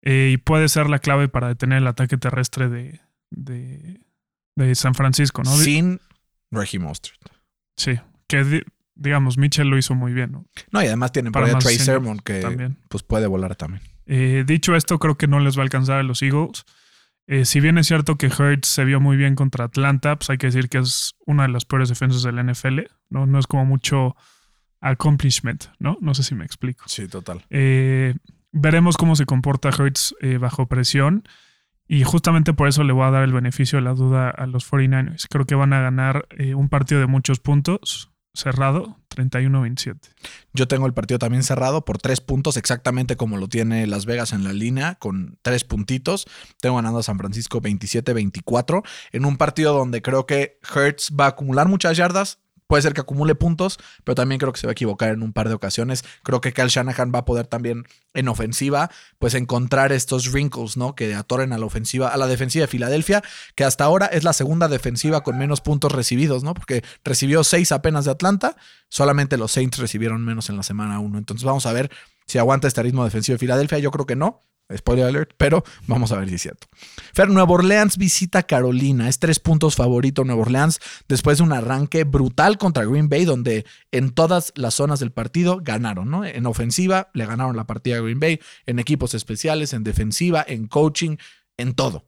Eh, 0.02 0.30
y 0.32 0.36
puede 0.36 0.68
ser 0.68 0.88
la 0.90 0.98
clave 0.98 1.28
para 1.28 1.48
detener 1.48 1.78
el 1.78 1.86
ataque 1.86 2.16
terrestre 2.16 2.68
de, 2.68 3.00
de, 3.30 4.00
de 4.56 4.74
San 4.74 4.94
Francisco, 4.94 5.42
¿no? 5.44 5.56
Sin 5.56 6.00
Reggie 6.50 6.78
Mostert. 6.80 7.20
Sí, 7.76 7.98
que 8.26 8.42
di- 8.44 8.62
digamos, 8.96 9.38
Mitchell 9.38 9.68
lo 9.68 9.78
hizo 9.78 9.94
muy 9.94 10.12
bien, 10.12 10.32
¿no? 10.32 10.44
No, 10.72 10.82
y 10.82 10.86
además 10.86 11.12
tienen 11.12 11.32
Para 11.32 11.46
ahí 11.46 11.52
a 11.52 11.54
más 11.54 11.64
Trey 11.64 11.78
Sermon 11.78 12.18
que 12.18 12.40
También. 12.40 12.76
pues 12.88 13.02
puede 13.04 13.26
volar 13.28 13.54
también. 13.56 13.82
Eh, 14.06 14.44
dicho 14.46 14.74
esto, 14.74 14.98
creo 14.98 15.16
que 15.16 15.28
no 15.28 15.38
les 15.40 15.56
va 15.56 15.60
a 15.60 15.64
alcanzar 15.64 15.98
a 15.98 16.02
los 16.02 16.20
Eagles. 16.22 16.64
Eh, 17.28 17.44
si 17.44 17.60
bien 17.60 17.78
es 17.78 17.86
cierto 17.86 18.16
que 18.16 18.26
Hurts 18.28 18.68
se 18.68 18.84
vio 18.84 19.00
muy 19.00 19.16
bien 19.16 19.34
contra 19.36 19.64
Atlanta, 19.66 20.16
pues 20.16 20.30
hay 20.30 20.38
que 20.38 20.46
decir 20.48 20.68
que 20.68 20.78
es 20.78 21.14
una 21.26 21.42
de 21.44 21.48
las 21.50 21.64
peores 21.64 21.88
defensas 21.88 22.22
del 22.22 22.36
NFL. 22.44 22.80
No, 23.08 23.26
no 23.26 23.38
es 23.38 23.46
como 23.46 23.64
mucho 23.64 24.16
accomplishment, 24.80 25.66
¿no? 25.78 25.96
No 26.00 26.14
sé 26.14 26.22
si 26.22 26.34
me 26.34 26.44
explico. 26.44 26.84
Sí, 26.86 27.08
total. 27.08 27.44
Eh, 27.50 28.14
veremos 28.52 28.96
cómo 28.96 29.16
se 29.16 29.26
comporta 29.26 29.70
Hurts 29.70 30.14
eh, 30.20 30.38
bajo 30.38 30.66
presión. 30.66 31.24
Y 31.88 32.02
justamente 32.02 32.52
por 32.52 32.66
eso 32.66 32.82
le 32.82 32.92
voy 32.92 33.04
a 33.04 33.10
dar 33.10 33.22
el 33.22 33.32
beneficio 33.32 33.78
de 33.78 33.84
la 33.84 33.94
duda 33.94 34.30
a 34.30 34.46
los 34.46 34.70
49ers. 34.70 35.26
Creo 35.30 35.44
que 35.44 35.54
van 35.54 35.72
a 35.72 35.80
ganar 35.80 36.26
eh, 36.36 36.54
un 36.54 36.68
partido 36.68 37.00
de 37.00 37.06
muchos 37.06 37.38
puntos. 37.38 38.10
cerrado, 38.34 38.98
31-27. 39.10 39.96
Yo 40.52 40.68
tengo 40.68 40.86
el 40.86 40.92
partido 40.92 41.18
también 41.18 41.42
cerrado 41.42 41.84
por 41.86 41.96
tres 41.96 42.20
puntos, 42.20 42.58
exactamente 42.58 43.16
como 43.16 43.38
lo 43.38 43.48
tiene 43.48 43.86
Las 43.86 44.04
Vegas 44.04 44.32
en 44.32 44.44
la 44.44 44.52
línea, 44.52 44.96
con 44.96 45.38
tres 45.40 45.64
puntitos. 45.64 46.26
Tengo 46.60 46.76
ganando 46.76 46.98
a 46.98 47.02
San 47.02 47.18
Francisco 47.18 47.62
27-24 47.62 48.82
en 49.12 49.24
un 49.24 49.38
partido 49.38 49.72
donde 49.72 50.02
creo 50.02 50.26
que 50.26 50.58
Hertz 50.74 51.12
va 51.18 51.26
a 51.26 51.28
acumular 51.28 51.68
muchas 51.68 51.96
yardas. 51.96 52.40
Puede 52.66 52.82
ser 52.82 52.94
que 52.94 53.00
acumule 53.00 53.34
puntos, 53.34 53.78
pero 54.02 54.14
también 54.14 54.38
creo 54.38 54.52
que 54.52 54.58
se 54.58 54.66
va 54.66 54.72
a 54.72 54.72
equivocar 54.72 55.10
en 55.10 55.22
un 55.22 55.32
par 55.32 55.48
de 55.48 55.54
ocasiones. 55.54 56.04
Creo 56.22 56.40
que 56.40 56.52
Kyle 56.52 56.68
Shanahan 56.68 57.12
va 57.14 57.20
a 57.20 57.24
poder 57.24 57.46
también 57.46 57.84
en 58.14 58.28
ofensiva, 58.28 58.90
pues 59.18 59.34
encontrar 59.34 59.92
estos 59.92 60.32
wrinkles, 60.32 60.76
¿no? 60.76 60.94
Que 60.94 61.14
atoren 61.14 61.52
a 61.52 61.58
la 61.58 61.66
ofensiva, 61.66 62.08
a 62.08 62.16
la 62.16 62.26
defensiva 62.26 62.62
de 62.62 62.68
Filadelfia, 62.68 63.22
que 63.54 63.64
hasta 63.64 63.84
ahora 63.84 64.06
es 64.06 64.24
la 64.24 64.32
segunda 64.32 64.68
defensiva 64.68 65.22
con 65.22 65.38
menos 65.38 65.60
puntos 65.60 65.92
recibidos, 65.92 66.42
¿no? 66.42 66.54
Porque 66.54 66.82
recibió 67.04 67.44
seis 67.44 67.72
apenas 67.72 68.04
de 68.04 68.10
Atlanta, 68.10 68.56
solamente 68.88 69.36
los 69.36 69.52
Saints 69.52 69.78
recibieron 69.78 70.24
menos 70.24 70.50
en 70.50 70.56
la 70.56 70.62
semana 70.62 70.98
uno. 70.98 71.18
Entonces 71.18 71.44
vamos 71.44 71.66
a 71.66 71.72
ver 71.72 71.90
si 72.26 72.38
aguanta 72.38 72.66
este 72.66 72.82
ritmo 72.82 73.04
defensivo 73.04 73.34
de 73.34 73.38
Filadelfia. 73.38 73.78
Yo 73.78 73.90
creo 73.90 74.06
que 74.06 74.16
no, 74.16 74.42
Spoiler 74.74 75.06
alert, 75.06 75.30
pero 75.36 75.62
vamos 75.86 76.10
a 76.10 76.18
ver 76.18 76.28
si 76.28 76.34
es 76.34 76.42
cierto. 76.42 76.66
Fer, 77.14 77.28
Nueva 77.28 77.52
Orleans 77.52 77.96
visita 77.98 78.42
Carolina. 78.42 79.08
Es 79.08 79.20
tres 79.20 79.38
puntos 79.38 79.76
favorito 79.76 80.24
Nueva 80.24 80.42
Orleans 80.42 80.80
después 81.08 81.38
de 81.38 81.44
un 81.44 81.52
arranque 81.52 82.02
brutal 82.02 82.58
contra 82.58 82.84
Green 82.84 83.08
Bay, 83.08 83.24
donde 83.24 83.64
en 83.92 84.10
todas 84.10 84.52
las 84.56 84.74
zonas 84.74 84.98
del 84.98 85.12
partido 85.12 85.60
ganaron, 85.62 86.10
¿no? 86.10 86.24
En 86.24 86.46
ofensiva 86.46 87.10
le 87.14 87.26
ganaron 87.26 87.56
la 87.56 87.66
partida 87.66 87.98
a 87.98 88.00
Green 88.00 88.18
Bay, 88.18 88.40
en 88.66 88.80
equipos 88.80 89.14
especiales, 89.14 89.72
en 89.72 89.84
defensiva, 89.84 90.44
en 90.46 90.66
coaching, 90.66 91.16
en 91.56 91.74
todo. 91.74 92.04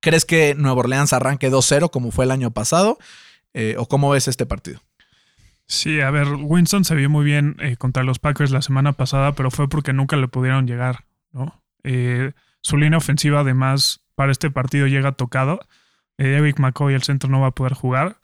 ¿Crees 0.00 0.24
que 0.24 0.54
Nueva 0.56 0.80
Orleans 0.80 1.12
arranque 1.12 1.50
2-0 1.50 1.90
como 1.90 2.10
fue 2.10 2.24
el 2.24 2.30
año 2.30 2.52
pasado? 2.52 2.98
Eh, 3.52 3.74
¿O 3.78 3.86
cómo 3.86 4.08
ves 4.08 4.28
este 4.28 4.46
partido? 4.46 4.80
Sí, 5.66 6.00
a 6.00 6.10
ver, 6.10 6.26
Winston 6.26 6.84
se 6.84 6.94
vio 6.94 7.10
muy 7.10 7.24
bien 7.24 7.56
eh, 7.60 7.76
contra 7.76 8.02
los 8.02 8.18
Packers 8.18 8.50
la 8.50 8.62
semana 8.62 8.92
pasada, 8.92 9.34
pero 9.34 9.50
fue 9.50 9.68
porque 9.68 9.92
nunca 9.92 10.16
le 10.16 10.26
pudieron 10.26 10.66
llegar 10.66 11.04
¿no? 11.32 11.62
Eh, 11.84 12.32
su 12.60 12.76
línea 12.76 12.98
ofensiva, 12.98 13.40
además, 13.40 14.02
para 14.14 14.32
este 14.32 14.50
partido 14.50 14.86
llega 14.86 15.12
tocado. 15.12 15.60
Eh, 16.18 16.36
Eric 16.38 16.58
McCoy, 16.58 16.94
el 16.94 17.02
centro, 17.02 17.30
no 17.30 17.40
va 17.40 17.48
a 17.48 17.54
poder 17.54 17.74
jugar. 17.74 18.18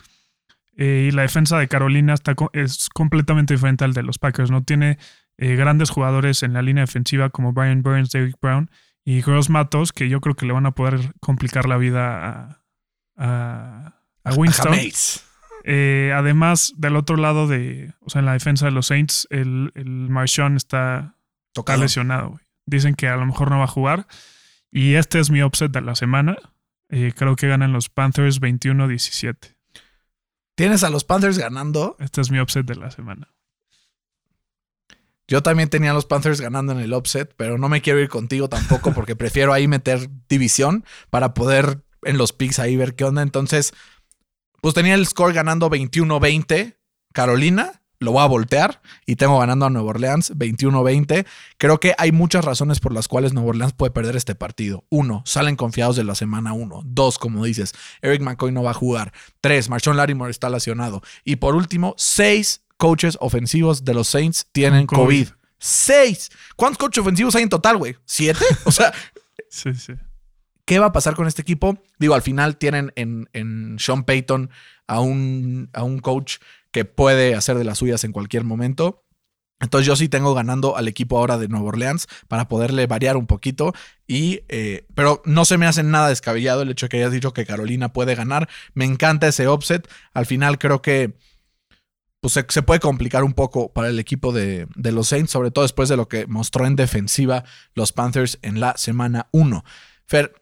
Eh, 0.76 1.08
y 1.08 1.10
la 1.10 1.22
defensa 1.22 1.58
de 1.58 1.68
Carolina 1.68 2.12
está, 2.14 2.34
es 2.52 2.88
completamente 2.90 3.54
diferente 3.54 3.84
al 3.84 3.94
de 3.94 4.02
los 4.02 4.18
Packers. 4.18 4.50
No 4.50 4.62
tiene 4.62 4.98
grandes 5.38 5.90
jugadores 5.90 6.42
en 6.42 6.54
la 6.54 6.62
línea 6.62 6.84
defensiva 6.84 7.28
como 7.28 7.52
Brian 7.52 7.82
Burns, 7.82 8.10
David 8.10 8.36
Brown 8.40 8.70
y 9.04 9.20
Gross 9.20 9.50
Matos, 9.50 9.92
que 9.92 10.08
yo 10.08 10.22
creo 10.22 10.34
que 10.34 10.46
le 10.46 10.54
van 10.54 10.64
a 10.64 10.70
poder 10.70 11.12
complicar 11.20 11.68
la 11.68 11.76
vida 11.76 12.62
a, 13.16 14.00
a, 14.24 14.34
Winston. 14.34 14.74
además, 16.14 16.72
del 16.78 16.96
otro 16.96 17.18
lado 17.18 17.48
de, 17.48 17.92
o 18.00 18.08
sea, 18.08 18.20
en 18.20 18.26
la 18.26 18.32
defensa 18.32 18.64
de 18.64 18.72
los 18.72 18.86
Saints, 18.86 19.28
el, 19.28 19.72
el 19.74 20.08
Marshawn 20.08 20.56
está, 20.56 21.16
está 21.54 21.76
lesionado, 21.76 22.40
Dicen 22.66 22.94
que 22.94 23.08
a 23.08 23.16
lo 23.16 23.24
mejor 23.26 23.50
no 23.50 23.58
va 23.58 23.64
a 23.64 23.68
jugar. 23.68 24.06
Y 24.70 24.94
este 24.94 25.20
es 25.20 25.30
mi 25.30 25.42
upset 25.42 25.72
de 25.72 25.80
la 25.80 25.94
semana. 25.94 26.36
Eh, 26.88 27.12
creo 27.16 27.36
que 27.36 27.48
ganan 27.48 27.72
los 27.72 27.88
Panthers 27.88 28.40
21-17. 28.40 29.56
¿Tienes 30.54 30.84
a 30.84 30.90
los 30.90 31.04
Panthers 31.04 31.38
ganando? 31.38 31.96
Este 31.98 32.20
es 32.20 32.30
mi 32.30 32.40
upset 32.40 32.66
de 32.66 32.76
la 32.76 32.90
semana. 32.90 33.32
Yo 35.28 35.42
también 35.42 35.68
tenía 35.68 35.90
a 35.90 35.94
los 35.94 36.06
Panthers 36.06 36.40
ganando 36.40 36.72
en 36.72 36.78
el 36.78 36.94
upset, 36.94 37.34
pero 37.36 37.58
no 37.58 37.68
me 37.68 37.82
quiero 37.82 38.00
ir 38.00 38.08
contigo 38.08 38.48
tampoco 38.48 38.92
porque 38.92 39.16
prefiero 39.16 39.52
ahí 39.52 39.66
meter 39.66 40.08
división 40.28 40.84
para 41.10 41.34
poder 41.34 41.84
en 42.02 42.18
los 42.18 42.32
picks 42.32 42.58
ahí 42.58 42.76
ver 42.76 42.94
qué 42.94 43.04
onda. 43.04 43.22
Entonces, 43.22 43.74
pues 44.60 44.74
tenía 44.74 44.94
el 44.94 45.06
score 45.06 45.32
ganando 45.32 45.68
21-20 45.68 46.76
Carolina 47.12 47.82
lo 47.98 48.12
voy 48.12 48.22
a 48.22 48.26
voltear 48.26 48.80
y 49.06 49.16
tengo 49.16 49.38
ganando 49.38 49.66
a 49.66 49.70
Nueva 49.70 49.90
Orleans 49.90 50.32
21-20. 50.36 51.26
Creo 51.58 51.80
que 51.80 51.94
hay 51.98 52.12
muchas 52.12 52.44
razones 52.44 52.80
por 52.80 52.92
las 52.92 53.08
cuales 53.08 53.32
Nueva 53.32 53.50
Orleans 53.50 53.72
puede 53.72 53.90
perder 53.90 54.16
este 54.16 54.34
partido. 54.34 54.84
Uno, 54.90 55.22
salen 55.24 55.56
confiados 55.56 55.96
de 55.96 56.04
la 56.04 56.14
semana 56.14 56.52
uno. 56.52 56.82
Dos, 56.84 57.18
como 57.18 57.44
dices, 57.44 57.74
Eric 58.02 58.22
McCoy 58.22 58.52
no 58.52 58.62
va 58.62 58.72
a 58.72 58.74
jugar. 58.74 59.12
Tres, 59.40 59.68
Marshawn 59.68 59.96
Larimore 59.96 60.30
está 60.30 60.50
lesionado. 60.50 61.02
Y 61.24 61.36
por 61.36 61.54
último, 61.54 61.94
seis 61.96 62.62
coaches 62.76 63.16
ofensivos 63.20 63.84
de 63.84 63.94
los 63.94 64.08
Saints 64.08 64.46
tienen 64.52 64.86
COVID. 64.86 65.28
Seis. 65.58 66.30
¿Cuántos 66.56 66.78
coaches 66.78 67.00
ofensivos 67.00 67.34
hay 67.34 67.44
en 67.44 67.48
total, 67.48 67.78
güey? 67.78 67.96
¿Siete? 68.04 68.44
O 68.64 68.72
sea. 68.72 68.92
sí, 69.48 69.74
sí. 69.74 69.94
¿Qué 70.66 70.80
va 70.80 70.86
a 70.86 70.92
pasar 70.92 71.14
con 71.14 71.28
este 71.28 71.42
equipo? 71.42 71.78
Digo, 71.98 72.14
al 72.14 72.22
final 72.22 72.56
tienen 72.56 72.92
en, 72.96 73.28
en 73.32 73.76
Sean 73.78 74.02
Payton 74.02 74.50
a 74.88 75.00
un, 75.00 75.70
a 75.72 75.84
un 75.84 76.00
coach 76.00 76.38
que 76.76 76.84
puede 76.84 77.34
hacer 77.34 77.56
de 77.56 77.64
las 77.64 77.78
suyas 77.78 78.04
en 78.04 78.12
cualquier 78.12 78.44
momento. 78.44 79.02
Entonces 79.60 79.86
yo 79.86 79.96
sí 79.96 80.10
tengo 80.10 80.34
ganando 80.34 80.76
al 80.76 80.88
equipo 80.88 81.16
ahora 81.16 81.38
de 81.38 81.48
Nueva 81.48 81.68
Orleans 81.68 82.06
para 82.28 82.48
poderle 82.48 82.86
variar 82.86 83.16
un 83.16 83.26
poquito. 83.26 83.72
Y, 84.06 84.42
eh, 84.48 84.86
pero 84.94 85.22
no 85.24 85.46
se 85.46 85.56
me 85.56 85.64
hace 85.64 85.82
nada 85.82 86.10
descabellado 86.10 86.60
el 86.60 86.70
hecho 86.70 86.84
de 86.84 86.90
que 86.90 86.96
hayas 86.98 87.12
dicho 87.12 87.32
que 87.32 87.46
Carolina 87.46 87.94
puede 87.94 88.14
ganar. 88.14 88.50
Me 88.74 88.84
encanta 88.84 89.26
ese 89.26 89.46
offset. 89.46 89.88
Al 90.12 90.26
final 90.26 90.58
creo 90.58 90.82
que 90.82 91.14
pues, 92.20 92.34
se, 92.34 92.62
puede 92.62 92.80
complicar 92.80 93.24
un 93.24 93.32
poco 93.32 93.72
para 93.72 93.88
el 93.88 93.98
equipo 93.98 94.34
de, 94.34 94.68
de, 94.76 94.92
los 94.92 95.08
Saints, 95.08 95.30
sobre 95.30 95.50
todo 95.50 95.64
después 95.64 95.88
de 95.88 95.96
lo 95.96 96.08
que 96.08 96.26
mostró 96.26 96.66
en 96.66 96.76
defensiva 96.76 97.44
los 97.72 97.92
Panthers 97.92 98.38
en 98.42 98.60
la 98.60 98.76
semana 98.76 99.28
1. 99.30 99.64
Fer, 100.04 100.34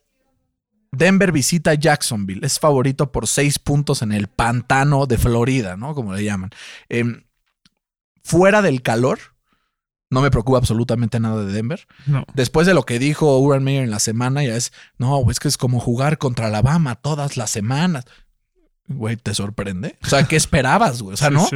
Denver 0.97 1.33
visita 1.33 1.75
Jacksonville. 1.75 2.45
Es 2.45 2.59
favorito 2.59 3.13
por 3.13 3.27
seis 3.27 3.59
puntos 3.59 4.03
en 4.03 4.13
el 4.13 4.29
pantano 4.29 5.07
de 5.07 5.19
Florida, 5.19 5.77
¿no? 5.77 5.95
Como 5.95 6.15
le 6.15 6.25
llaman. 6.25 6.51
Em, 6.89 7.25
fuera 8.23 8.63
del 8.63 8.83
calor, 8.83 9.19
no 10.11 10.21
me 10.21 10.31
preocupa 10.31 10.59
absolutamente 10.59 11.21
nada 11.21 11.45
de 11.45 11.53
Denver. 11.53 11.87
No. 12.07 12.25
Después 12.35 12.67
de 12.67 12.75
lo 12.75 12.85
que 12.85 12.99
dijo 12.99 13.39
Urban 13.39 13.65
Meyer 13.65 13.85
en 13.85 13.91
la 13.91 13.99
semana, 13.99 14.43
ya 14.45 14.57
es, 14.57 14.73
no, 14.99 15.31
es 15.31 15.41
que 15.41 15.49
es 15.49 15.57
como 15.57 15.81
jugar 15.81 16.19
contra 16.19 16.47
Alabama 16.47 16.95
todas 16.95 17.37
las 17.37 17.51
semanas. 17.51 18.05
Güey, 18.87 19.17
¿te 19.17 19.35
sorprende? 19.35 19.99
O 20.03 20.07
sea, 20.07 20.25
¿qué 20.25 20.37
esperabas, 20.37 21.01
güey? 21.01 21.15
O 21.15 21.17
sea, 21.17 21.31
¿no? 21.31 21.47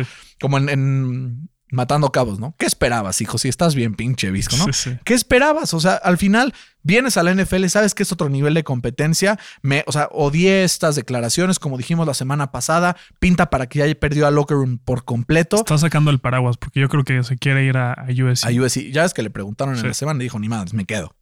Como 0.40 0.58
en 0.58 1.48
matando 1.70 2.10
cabos, 2.10 2.38
¿no? 2.38 2.54
¿Qué 2.58 2.66
esperabas, 2.66 3.20
hijo? 3.20 3.38
Si 3.38 3.48
estás 3.48 3.74
bien 3.74 3.94
pinche 3.94 4.30
visco, 4.30 4.56
¿no? 4.56 4.64
Sí, 4.66 4.72
sí. 4.72 4.96
¿Qué 5.04 5.14
esperabas? 5.14 5.74
O 5.74 5.80
sea, 5.80 5.94
al 5.94 6.18
final 6.18 6.54
vienes 6.82 7.16
a 7.16 7.22
la 7.22 7.34
NFL, 7.34 7.66
sabes 7.66 7.94
que 7.94 8.02
es 8.02 8.12
otro 8.12 8.28
nivel 8.28 8.54
de 8.54 8.64
competencia. 8.64 9.38
Me, 9.62 9.84
o 9.86 9.92
sea, 9.92 10.08
odié 10.10 10.64
estas 10.64 10.96
declaraciones, 10.96 11.58
como 11.58 11.76
dijimos 11.76 12.06
la 12.06 12.14
semana 12.14 12.50
pasada, 12.50 12.96
pinta 13.18 13.50
para 13.50 13.68
que 13.68 13.78
ya 13.80 13.94
perdió 13.94 14.26
a 14.26 14.30
Locker 14.30 14.56
Room 14.56 14.78
por 14.78 15.04
completo. 15.04 15.56
Está 15.56 15.78
sacando 15.78 16.10
el 16.10 16.18
paraguas 16.18 16.56
porque 16.56 16.80
yo 16.80 16.88
creo 16.88 17.04
que 17.04 17.22
se 17.24 17.36
quiere 17.36 17.64
ir 17.64 17.76
a, 17.76 17.92
a 17.92 18.06
USC. 18.06 18.46
A 18.46 18.50
USC. 18.50 18.90
Ya 18.90 19.02
ves 19.02 19.14
que 19.14 19.22
le 19.22 19.30
preguntaron 19.30 19.76
en 19.76 19.86
la 19.86 19.94
semana 19.94 20.20
y 20.20 20.24
dijo, 20.24 20.38
ni 20.38 20.48
más, 20.48 20.72
me 20.72 20.84
quedo. 20.84 21.14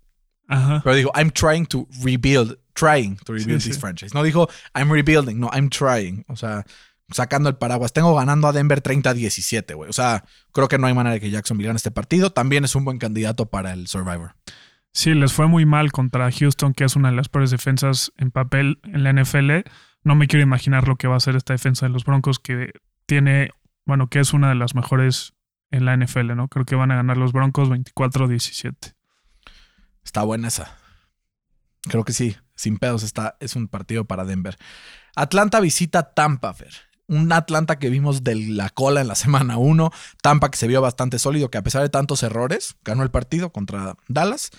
Ajá. 0.48 0.80
Pero 0.84 0.94
dijo, 0.94 1.10
I'm 1.16 1.30
trying 1.30 1.66
to 1.66 1.88
rebuild, 2.02 2.56
trying 2.74 3.16
to 3.24 3.32
rebuild 3.32 3.62
this 3.62 3.78
franchise. 3.78 4.14
No 4.14 4.22
dijo, 4.22 4.48
I'm 4.74 4.90
rebuilding, 4.90 5.40
no, 5.40 5.50
I'm 5.52 5.68
trying. 5.68 6.24
O 6.28 6.36
sea, 6.36 6.64
sacando 7.10 7.48
el 7.48 7.56
paraguas. 7.56 7.92
Tengo 7.92 8.14
ganando 8.14 8.48
a 8.48 8.52
Denver 8.52 8.82
30-17, 8.82 9.74
güey. 9.74 9.90
O 9.90 9.92
sea, 9.92 10.24
creo 10.52 10.68
que 10.68 10.78
no 10.78 10.86
hay 10.86 10.94
manera 10.94 11.14
de 11.14 11.20
que 11.20 11.30
Jacksonville 11.30 11.68
gane 11.68 11.76
este 11.76 11.90
partido. 11.90 12.30
También 12.30 12.64
es 12.64 12.74
un 12.74 12.84
buen 12.84 12.98
candidato 12.98 13.46
para 13.46 13.72
el 13.72 13.86
Survivor. 13.86 14.34
Sí, 14.92 15.12
les 15.14 15.32
fue 15.32 15.46
muy 15.46 15.66
mal 15.66 15.92
contra 15.92 16.30
Houston, 16.30 16.72
que 16.72 16.84
es 16.84 16.96
una 16.96 17.10
de 17.10 17.16
las 17.16 17.28
peores 17.28 17.50
defensas 17.50 18.12
en 18.16 18.30
papel 18.30 18.80
en 18.84 19.04
la 19.04 19.12
NFL. 19.12 19.68
No 20.02 20.14
me 20.14 20.26
quiero 20.26 20.42
imaginar 20.42 20.88
lo 20.88 20.96
que 20.96 21.06
va 21.06 21.14
a 21.14 21.16
hacer 21.18 21.36
esta 21.36 21.52
defensa 21.52 21.86
de 21.86 21.92
los 21.92 22.04
Broncos, 22.04 22.38
que 22.38 22.72
tiene, 23.04 23.50
bueno, 23.84 24.08
que 24.08 24.20
es 24.20 24.32
una 24.32 24.48
de 24.48 24.54
las 24.54 24.74
mejores 24.74 25.34
en 25.70 25.84
la 25.84 25.96
NFL, 25.96 26.34
¿no? 26.34 26.48
Creo 26.48 26.64
que 26.64 26.76
van 26.76 26.92
a 26.92 26.96
ganar 26.96 27.18
los 27.18 27.32
Broncos 27.32 27.68
24-17. 27.68 28.94
Está 30.02 30.22
buena 30.22 30.48
esa. 30.48 30.76
Creo 31.82 32.04
que 32.04 32.12
sí, 32.12 32.36
sin 32.54 32.78
pedos, 32.78 33.02
está, 33.02 33.36
es 33.40 33.54
un 33.54 33.68
partido 33.68 34.06
para 34.06 34.24
Denver. 34.24 34.56
Atlanta 35.14 35.60
visita 35.60 36.14
Tampa, 36.14 36.54
Fer. 36.54 36.72
Un 37.08 37.32
Atlanta 37.32 37.78
que 37.78 37.88
vimos 37.90 38.24
de 38.24 38.34
la 38.34 38.68
cola 38.70 39.00
en 39.00 39.08
la 39.08 39.14
semana 39.14 39.58
1. 39.58 39.90
Tampa 40.22 40.50
que 40.50 40.58
se 40.58 40.66
vio 40.66 40.80
bastante 40.80 41.18
sólido, 41.18 41.50
que 41.50 41.58
a 41.58 41.62
pesar 41.62 41.82
de 41.82 41.88
tantos 41.88 42.22
errores, 42.22 42.76
ganó 42.84 43.02
el 43.02 43.10
partido 43.10 43.52
contra 43.52 43.96
Dallas. 44.08 44.50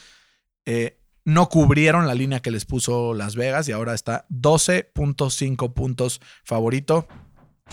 Eh, 0.66 1.00
no 1.26 1.50
cubrieron 1.50 2.08
la 2.08 2.14
línea 2.16 2.40
que 2.40 2.52
les 2.52 2.66
puso 2.66 3.14
Las 3.14 3.36
Vegas 3.36 3.68
y 3.68 3.74
ahora 3.74 3.94
está 3.94 4.26
12.5 4.30 5.74
puntos 5.74 6.22
favorito 6.46 7.08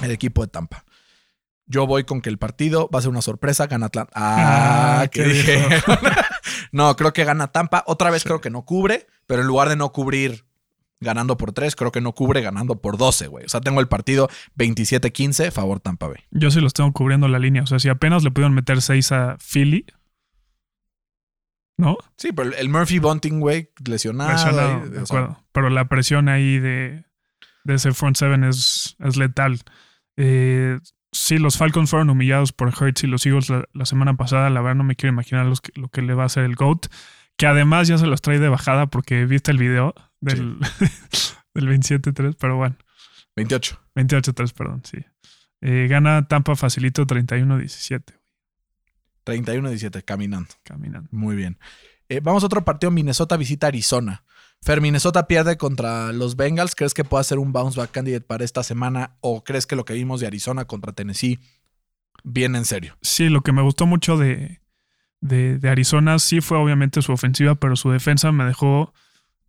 el 0.02 0.10
equipo 0.10 0.42
de 0.42 0.48
Tampa. 0.48 0.84
Yo 1.66 1.86
voy 1.86 2.04
con 2.04 2.20
que 2.20 2.28
el 2.28 2.38
partido 2.38 2.90
va 2.92 2.98
a 2.98 3.02
ser 3.02 3.10
una 3.10 3.22
sorpresa, 3.22 3.66
gana 3.68 3.86
Atlanta. 3.86 4.12
Ah, 4.14 5.02
Ah, 5.02 5.06
¿qué 5.06 5.22
¿qué 5.22 5.28
dije? 5.28 5.66
no, 6.72 6.94
creo 6.96 7.12
que 7.12 7.24
gana 7.24 7.52
Tampa. 7.52 7.84
Otra 7.86 8.10
vez 8.10 8.24
creo 8.24 8.40
que 8.40 8.50
no 8.50 8.64
cubre, 8.64 9.06
pero 9.26 9.42
en 9.42 9.46
lugar 9.46 9.68
de 9.68 9.76
no 9.76 9.92
cubrir 9.92 10.44
ganando 11.04 11.36
por 11.36 11.52
3, 11.52 11.76
creo 11.76 11.92
que 11.92 12.00
no 12.00 12.12
cubre 12.12 12.40
ganando 12.40 12.80
por 12.80 12.96
12, 12.98 13.28
güey. 13.28 13.44
O 13.44 13.48
sea, 13.48 13.60
tengo 13.60 13.80
el 13.80 13.86
partido 13.86 14.28
27-15, 14.58 15.52
favor 15.52 15.78
Tampa 15.78 16.08
Bay. 16.08 16.24
Yo 16.32 16.50
sí 16.50 16.60
los 16.60 16.72
tengo 16.74 16.92
cubriendo 16.92 17.28
la 17.28 17.38
línea. 17.38 17.62
O 17.62 17.66
sea, 17.66 17.78
si 17.78 17.88
apenas 17.88 18.24
le 18.24 18.32
pudieron 18.32 18.54
meter 18.54 18.82
6 18.82 19.12
a 19.12 19.36
Philly, 19.38 19.86
¿no? 21.76 21.96
Sí, 22.16 22.32
pero 22.32 22.54
el 22.54 22.68
Murphy 22.68 22.98
Bunting, 22.98 23.40
güey, 23.40 23.70
lesionado. 23.86 24.32
Lesionado, 24.32 24.86
y- 24.86 24.90
de 24.90 24.98
o 25.00 25.06
sea, 25.06 25.18
acuerdo. 25.18 25.44
Pero 25.52 25.70
la 25.70 25.86
presión 25.88 26.28
ahí 26.28 26.58
de, 26.58 27.04
de 27.64 27.74
ese 27.74 27.92
front 27.92 28.16
seven 28.16 28.44
es, 28.44 28.96
es 29.00 29.16
letal. 29.16 29.60
Eh, 30.16 30.78
sí, 31.12 31.38
los 31.38 31.56
Falcons 31.58 31.90
fueron 31.90 32.10
humillados 32.10 32.52
por 32.52 32.68
Hurts 32.68 33.04
y 33.04 33.06
los 33.08 33.26
Eagles 33.26 33.50
la, 33.50 33.64
la 33.72 33.86
semana 33.86 34.14
pasada. 34.16 34.50
La 34.50 34.60
verdad 34.60 34.76
no 34.76 34.84
me 34.84 34.94
quiero 34.96 35.12
imaginar 35.12 35.46
los 35.46 35.60
que- 35.60 35.72
lo 35.78 35.88
que 35.88 36.02
le 36.02 36.14
va 36.14 36.22
a 36.24 36.26
hacer 36.26 36.44
el 36.44 36.54
GOAT. 36.54 36.86
Que 37.36 37.48
además 37.48 37.88
ya 37.88 37.98
se 37.98 38.06
los 38.06 38.22
trae 38.22 38.38
de 38.38 38.48
bajada 38.48 38.86
porque 38.86 39.24
viste 39.26 39.50
el 39.50 39.58
video 39.58 39.92
del, 40.24 40.58
del 41.54 41.68
27-3, 41.68 42.36
pero 42.38 42.56
bueno, 42.56 42.76
28. 43.36 43.80
28-3, 43.94 44.52
perdón, 44.52 44.82
sí. 44.84 44.98
Eh, 45.60 45.86
gana 45.88 46.28
Tampa 46.28 46.56
facilito 46.56 47.06
31-17, 47.06 48.02
31-17, 49.24 50.04
caminando. 50.04 50.50
caminando. 50.62 51.08
Muy 51.10 51.36
bien. 51.36 51.58
Eh, 52.08 52.20
vamos 52.22 52.42
a 52.42 52.46
otro 52.46 52.64
partido. 52.64 52.90
Minnesota 52.90 53.36
visita 53.36 53.68
Arizona. 53.68 54.24
Fer, 54.60 54.80
Minnesota 54.80 55.26
pierde 55.26 55.56
contra 55.56 56.12
los 56.12 56.36
Bengals. 56.36 56.74
¿Crees 56.74 56.94
que 56.94 57.04
pueda 57.04 57.24
ser 57.24 57.38
un 57.38 57.52
bounce 57.52 57.78
back 57.78 57.90
candidate 57.90 58.24
para 58.24 58.44
esta 58.44 58.62
semana? 58.62 59.16
¿O 59.20 59.42
crees 59.42 59.66
que 59.66 59.76
lo 59.76 59.84
que 59.84 59.94
vimos 59.94 60.20
de 60.20 60.26
Arizona 60.26 60.66
contra 60.66 60.92
Tennessee 60.92 61.38
viene 62.22 62.58
en 62.58 62.64
serio? 62.64 62.96
Sí, 63.00 63.28
lo 63.28 63.42
que 63.42 63.52
me 63.52 63.62
gustó 63.62 63.86
mucho 63.86 64.16
de, 64.18 64.60
de, 65.20 65.58
de 65.58 65.68
Arizona 65.70 66.18
sí 66.18 66.40
fue 66.40 66.58
obviamente 66.58 67.02
su 67.02 67.12
ofensiva, 67.12 67.54
pero 67.54 67.76
su 67.76 67.90
defensa 67.90 68.32
me 68.32 68.44
dejó 68.44 68.92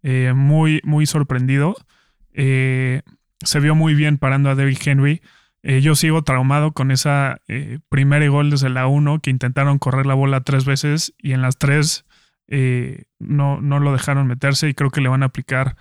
eh, 0.06 0.34
muy, 0.34 0.82
muy 0.84 1.08
sorprendido. 1.08 1.76
Eh, 2.32 3.02
se 3.44 3.60
vio 3.60 3.74
muy 3.74 3.96
bien 3.96 4.20
parando 4.20 4.52
a 4.52 4.56
Derrick 4.56 4.86
Henry. 4.86 5.24
Eh, 5.64 5.82
yo 5.82 5.96
sigo 5.96 6.24
traumado 6.24 6.74
con 6.74 6.92
esa 6.92 7.42
eh, 7.48 7.80
primera 7.90 8.28
gol 8.28 8.52
desde 8.52 8.70
la 8.70 8.86
1 8.86 9.20
que 9.22 9.32
intentaron 9.32 9.80
correr 9.80 10.06
la 10.06 10.14
bola 10.14 10.42
tres 10.42 10.64
veces 10.64 11.16
y 11.18 11.32
en 11.32 11.42
las 11.42 11.58
tres 11.58 12.06
eh, 12.48 13.06
no, 13.18 13.60
no 13.62 13.80
lo 13.80 13.94
dejaron 13.94 14.28
meterse 14.28 14.70
y 14.70 14.76
creo 14.76 14.92
que 14.92 15.02
le 15.02 15.10
van 15.10 15.24
a 15.24 15.28
aplicar 15.28 15.76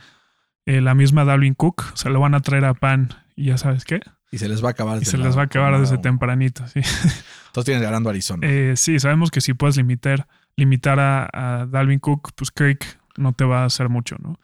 la 0.64 0.94
misma 0.94 1.26
Dalvin 1.26 1.52
Cook. 1.52 1.92
Se 1.92 2.08
lo 2.08 2.20
van 2.20 2.34
a 2.34 2.40
traer 2.40 2.64
a 2.64 2.72
Pan 2.72 3.10
y 3.36 3.48
ya 3.48 3.58
sabes 3.58 3.84
qué. 3.84 4.00
Y 4.32 4.38
se 4.38 4.48
les 4.48 4.64
va 4.64 4.68
a 4.68 4.70
acabar. 4.70 5.02
Y 5.02 5.04
se 5.04 5.18
les 5.18 5.36
va 5.36 5.42
a 5.42 5.44
acabar 5.44 5.78
desde 5.78 5.98
tempranito. 5.98 6.66
Sí. 6.68 6.80
Entonces 7.48 7.66
tienes 7.66 7.82
ganando 7.82 8.08
Arizona. 8.08 8.46
Eh, 8.48 8.72
sí, 8.74 8.98
sabemos 8.98 9.30
que 9.30 9.42
si 9.42 9.52
puedes 9.52 9.76
limitar, 9.76 10.26
limitar 10.56 10.98
a, 10.98 11.28
a 11.30 11.66
Dalvin 11.66 11.98
Cook, 11.98 12.32
pues 12.34 12.50
Kirk 12.50 12.98
no 13.16 13.32
te 13.32 13.44
va 13.44 13.62
a 13.62 13.64
hacer 13.66 13.88
mucho, 13.88 14.16
¿no? 14.20 14.38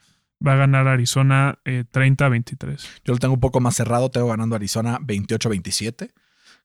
Va 0.45 0.53
a 0.53 0.55
ganar 0.55 0.87
Arizona 0.87 1.59
eh, 1.65 1.83
30-23. 1.91 2.87
Yo 3.05 3.13
lo 3.13 3.19
tengo 3.19 3.35
un 3.35 3.39
poco 3.39 3.59
más 3.59 3.75
cerrado. 3.75 4.09
Tengo 4.09 4.27
ganando 4.27 4.55
Arizona 4.55 4.97
28-27. 4.99 6.11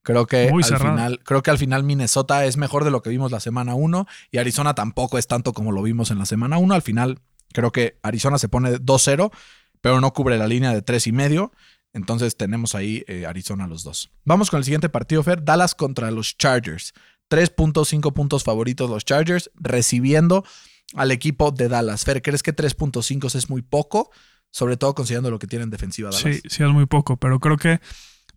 Creo 0.02 0.26
que, 0.26 0.50
Muy 0.50 0.62
al 0.62 0.68
cerrado. 0.68 0.96
final, 0.96 1.20
creo 1.24 1.42
que 1.42 1.50
al 1.50 1.58
final 1.58 1.82
Minnesota 1.82 2.44
es 2.44 2.56
mejor 2.56 2.84
de 2.84 2.90
lo 2.90 3.02
que 3.02 3.10
vimos 3.10 3.32
la 3.32 3.40
semana 3.40 3.74
1 3.74 4.06
y 4.30 4.38
Arizona 4.38 4.74
tampoco 4.74 5.18
es 5.18 5.26
tanto 5.26 5.52
como 5.52 5.72
lo 5.72 5.82
vimos 5.82 6.10
en 6.10 6.18
la 6.18 6.26
semana 6.26 6.58
1. 6.58 6.74
Al 6.74 6.82
final, 6.82 7.18
creo 7.52 7.72
que 7.72 7.98
Arizona 8.02 8.38
se 8.38 8.48
pone 8.48 8.70
2-0, 8.78 9.32
pero 9.80 10.00
no 10.00 10.12
cubre 10.12 10.38
la 10.38 10.46
línea 10.46 10.72
de 10.72 10.80
3 10.80 11.08
y 11.08 11.12
medio. 11.12 11.52
Entonces 11.92 12.36
tenemos 12.36 12.74
ahí 12.74 13.04
eh, 13.08 13.26
Arizona 13.26 13.66
los 13.66 13.82
dos. 13.82 14.10
Vamos 14.24 14.50
con 14.50 14.58
el 14.58 14.64
siguiente 14.64 14.88
partido, 14.88 15.22
Fer. 15.22 15.44
Dallas 15.44 15.74
contra 15.74 16.10
los 16.10 16.38
Chargers. 16.38 16.94
3.5 17.30 18.12
puntos 18.12 18.44
favoritos 18.44 18.88
los 18.88 19.04
Chargers, 19.04 19.50
recibiendo 19.56 20.44
al 20.94 21.10
equipo 21.10 21.50
de 21.50 21.68
Dallas. 21.68 22.04
Fer, 22.04 22.22
¿crees 22.22 22.42
que 22.42 22.54
3.5 22.54 23.34
es 23.34 23.50
muy 23.50 23.62
poco? 23.62 24.10
Sobre 24.50 24.76
todo 24.76 24.94
considerando 24.94 25.30
lo 25.30 25.38
que 25.38 25.46
tienen 25.46 25.70
defensiva 25.70 26.10
Dallas. 26.10 26.22
Sí, 26.22 26.48
sí 26.48 26.62
es 26.62 26.70
muy 26.70 26.86
poco, 26.86 27.16
pero 27.16 27.40
creo 27.40 27.56
que 27.56 27.80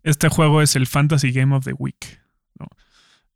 este 0.02 0.28
juego 0.28 0.62
es 0.62 0.76
el 0.76 0.86
Fantasy 0.86 1.32
Game 1.32 1.54
of 1.54 1.64
the 1.64 1.72
Week. 1.72 2.20
¿no? 2.58 2.66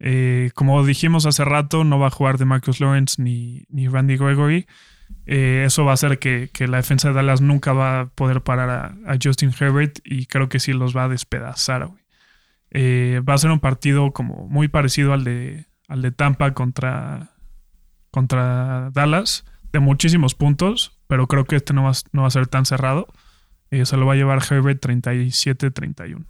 Eh, 0.00 0.50
como 0.55 0.85
dijimos 0.85 1.27
hace 1.27 1.44
rato, 1.44 1.85
no 1.85 1.98
va 1.98 2.09
a 2.09 2.11
jugar 2.11 2.38
de 2.38 2.44
Marcus 2.44 2.81
Lawrence 2.81 3.22
ni, 3.22 3.64
ni 3.68 3.88
Randy 3.88 4.16
Gregory. 4.16 4.66
Eh, 5.27 5.64
eso 5.66 5.85
va 5.85 5.92
a 5.92 5.94
hacer 5.94 6.18
que, 6.18 6.50
que 6.53 6.66
la 6.66 6.79
defensa 6.79 7.09
de 7.09 7.14
Dallas 7.14 7.40
nunca 7.40 7.72
va 7.72 8.00
a 8.00 8.07
poder 8.07 8.42
parar 8.42 8.70
a, 8.70 9.12
a 9.12 9.18
Justin 9.22 9.55
Herbert 9.59 10.00
y 10.05 10.27
creo 10.27 10.48
que 10.48 10.61
sí 10.61 10.72
los 10.72 10.96
va 10.96 11.05
a 11.05 11.09
despedazar. 11.09 11.87
güey. 11.87 12.05
Eh, 12.77 13.22
va 13.27 13.35
a 13.35 13.38
ser 13.38 13.53
un 13.53 13.61
partido 13.61 14.12
como 14.12 14.48
muy 14.48 14.66
parecido 14.66 15.12
al 15.12 15.22
de, 15.22 15.66
al 15.87 16.03
de 16.03 16.11
Tampa 16.11 16.55
contra, 16.55 17.34
contra 18.14 18.90
Dallas, 18.92 19.44
de 19.72 19.81
muchísimos 19.81 20.37
puntos, 20.37 20.96
pero 21.09 21.27
creo 21.27 21.44
que 21.46 21.57
este 21.57 21.74
no 21.74 21.83
va, 21.83 21.90
a- 21.90 22.09
no 22.12 22.22
va 22.22 22.29
a 22.29 22.31
ser 22.31 22.46
tan 22.46 22.64
cerrado. 22.64 23.09
Eh, 23.72 23.85
se 23.87 23.96
lo 23.96 24.07
va 24.07 24.12
a 24.12 24.16
llevar 24.16 24.40
Herbert 24.48 24.81
37-31. 24.81 26.24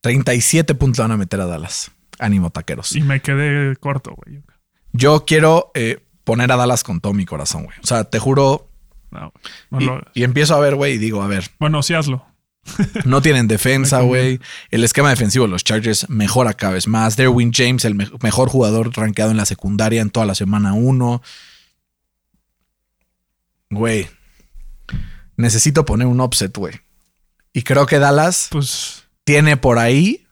37 0.00 0.74
puntos 0.74 0.98
van 0.98 1.12
a 1.12 1.16
meter 1.18 1.40
a 1.42 1.46
Dallas. 1.46 1.92
Ánimo, 2.18 2.50
taqueros. 2.50 2.96
Y 2.96 3.02
me 3.02 3.20
quedé 3.20 3.76
corto, 3.76 4.14
güey. 4.16 4.42
Yo 4.92 5.24
quiero 5.26 5.70
eh, 5.74 6.02
poner 6.24 6.50
a 6.52 6.56
Dallas 6.56 6.84
con 6.84 7.00
todo 7.00 7.12
mi 7.12 7.26
corazón, 7.26 7.64
güey. 7.64 7.76
O 7.82 7.86
sea, 7.86 8.04
te 8.04 8.18
juro. 8.18 8.68
No, 9.10 9.32
no 9.70 9.80
y, 9.80 9.84
lo 9.84 10.00
y 10.14 10.22
empiezo 10.24 10.54
a 10.56 10.60
ver, 10.60 10.74
güey, 10.74 10.94
y 10.94 10.98
digo, 10.98 11.22
a 11.22 11.26
ver, 11.26 11.44
Bueno, 11.60 11.82
sí 11.82 11.92
hazlo. 11.94 12.24
No 13.04 13.20
tienen 13.22 13.48
defensa, 13.48 14.00
güey. 14.02 14.40
El 14.70 14.84
esquema 14.84 15.10
defensivo 15.10 15.44
de 15.46 15.50
los 15.50 15.64
Chargers 15.64 16.08
mejora 16.08 16.54
cada 16.54 16.74
vez 16.74 16.86
más. 16.86 17.16
Derwin 17.16 17.52
James, 17.52 17.84
el 17.84 17.94
me- 17.94 18.10
mejor 18.22 18.48
jugador 18.48 18.96
rankeado 18.96 19.30
en 19.30 19.36
la 19.36 19.44
secundaria 19.46 20.00
en 20.00 20.10
toda 20.10 20.26
la 20.26 20.34
semana 20.34 20.72
1. 20.74 21.22
Güey, 23.70 24.08
necesito 25.36 25.84
poner 25.84 26.06
un 26.06 26.20
offset, 26.20 26.56
güey. 26.56 26.74
Y 27.52 27.62
creo 27.62 27.86
que 27.86 27.98
Dallas 27.98 28.48
Pues 28.50 29.04
tiene 29.24 29.56
por 29.56 29.78
ahí. 29.78 30.26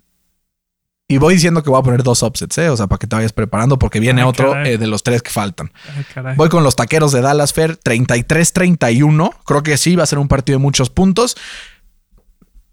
Y 1.09 1.19
voy 1.19 1.35
diciendo 1.35 1.65
que 1.65 1.71
voy 1.71 1.81
a 1.81 1.83
poner 1.83 2.05
dos 2.05 2.23
offsets, 2.23 2.57
¿eh? 2.59 2.69
O 2.69 2.77
sea, 2.77 2.87
para 2.87 2.99
que 3.01 3.09
te 3.09 3.17
vayas 3.17 3.33
preparando, 3.33 3.81
porque 3.81 3.99
viene 3.99 4.21
Ay, 4.23 4.29
otro 4.29 4.57
eh, 4.65 4.79
de 4.79 4.87
los 4.87 5.03
tres 5.03 5.23
que 5.23 5.31
faltan. 5.31 5.73
ay. 6.15 6.37
Voy 6.37 6.49
con 6.49 6.63
los 6.63 6.77
taqueros 6.77 7.11
de 7.11 7.21
Dallas 7.21 7.53
Fair, 7.53 7.81
33-31. 7.81 9.35
Creo 9.45 9.63
que 9.65 9.77
sí, 9.77 9.97
va 9.97 10.05
a 10.05 10.07
ser 10.07 10.21
un 10.21 10.29
partido 10.29 10.59
de 10.59 10.63
muchos 10.63 10.89
puntos. 10.89 11.37